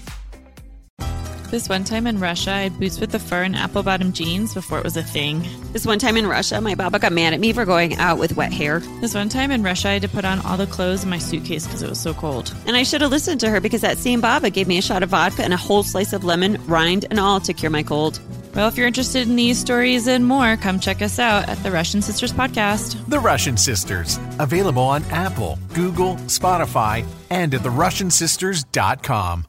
This 1.53 1.69
one 1.69 1.84
time 1.84 2.07
in 2.07 2.19
Russia, 2.19 2.51
I 2.51 2.61
had 2.61 2.80
boots 2.80 2.99
with 2.99 3.11
the 3.11 3.19
fur 3.19 3.43
and 3.43 3.55
apple 3.55 3.84
bottom 3.84 4.11
jeans 4.11 4.55
before 4.55 4.80
it 4.80 4.84
was 4.84 4.97
a 4.97 5.03
thing. 5.03 5.47
This 5.71 5.85
one 5.85 5.99
time 5.99 6.17
in 6.17 6.25
Russia, 6.25 6.59
my 6.59 6.73
baba 6.73 6.97
got 6.97 7.13
mad 7.13 7.31
at 7.31 7.39
me 7.39 7.53
for 7.53 7.63
going 7.63 7.95
out 7.97 8.17
with 8.17 8.35
wet 8.35 8.51
hair. 8.51 8.80
This 9.01 9.13
one 9.13 9.30
time 9.30 9.51
in 9.51 9.61
Russia, 9.61 9.89
I 9.89 9.93
had 9.93 10.01
to 10.01 10.09
put 10.09 10.25
on 10.25 10.43
all 10.47 10.57
the 10.57 10.65
clothes 10.65 11.03
in 11.03 11.11
my 11.11 11.19
suitcase 11.19 11.67
because 11.67 11.84
it 11.84 11.89
was 11.89 11.99
so 11.99 12.11
cold. 12.15 12.51
And 12.65 12.75
I 12.75 12.81
should 12.81 13.01
have 13.01 13.11
listened 13.11 13.39
to 13.41 13.51
her 13.51 13.61
because 13.61 13.81
that 13.81 13.99
same 13.99 14.19
baba 14.19 14.49
gave 14.49 14.67
me 14.67 14.80
a 14.80 14.81
shot 14.81 15.03
of 15.03 15.09
vodka 15.09 15.43
and 15.43 15.53
a 15.53 15.57
whole 15.57 15.84
slice 15.84 16.11
of 16.11 16.23
lemon, 16.23 16.59
rind 16.65 17.05
and 17.11 17.19
all 17.19 17.39
to 17.41 17.53
cure 17.53 17.69
my 17.69 17.84
cold. 17.84 18.19
Well, 18.55 18.67
if 18.67 18.75
you're 18.75 18.88
interested 18.88 19.27
in 19.27 19.35
these 19.35 19.59
stories 19.59 20.07
and 20.07 20.25
more, 20.25 20.57
come 20.57 20.80
check 20.80 21.03
us 21.03 21.19
out 21.19 21.47
at 21.49 21.61
the 21.61 21.69
Russian 21.69 22.01
Sisters 22.01 22.34
Podcast. 22.34 22.97
The 23.09 23.19
Russian 23.19 23.57
Sisters, 23.57 24.19
available 24.39 24.81
on 24.81 25.03
Apple, 25.11 25.59
Google, 25.75 26.15
Spotify, 26.25 27.05
and 27.30 27.53
at 27.53 27.61
therussiansisters.com. 27.61 29.45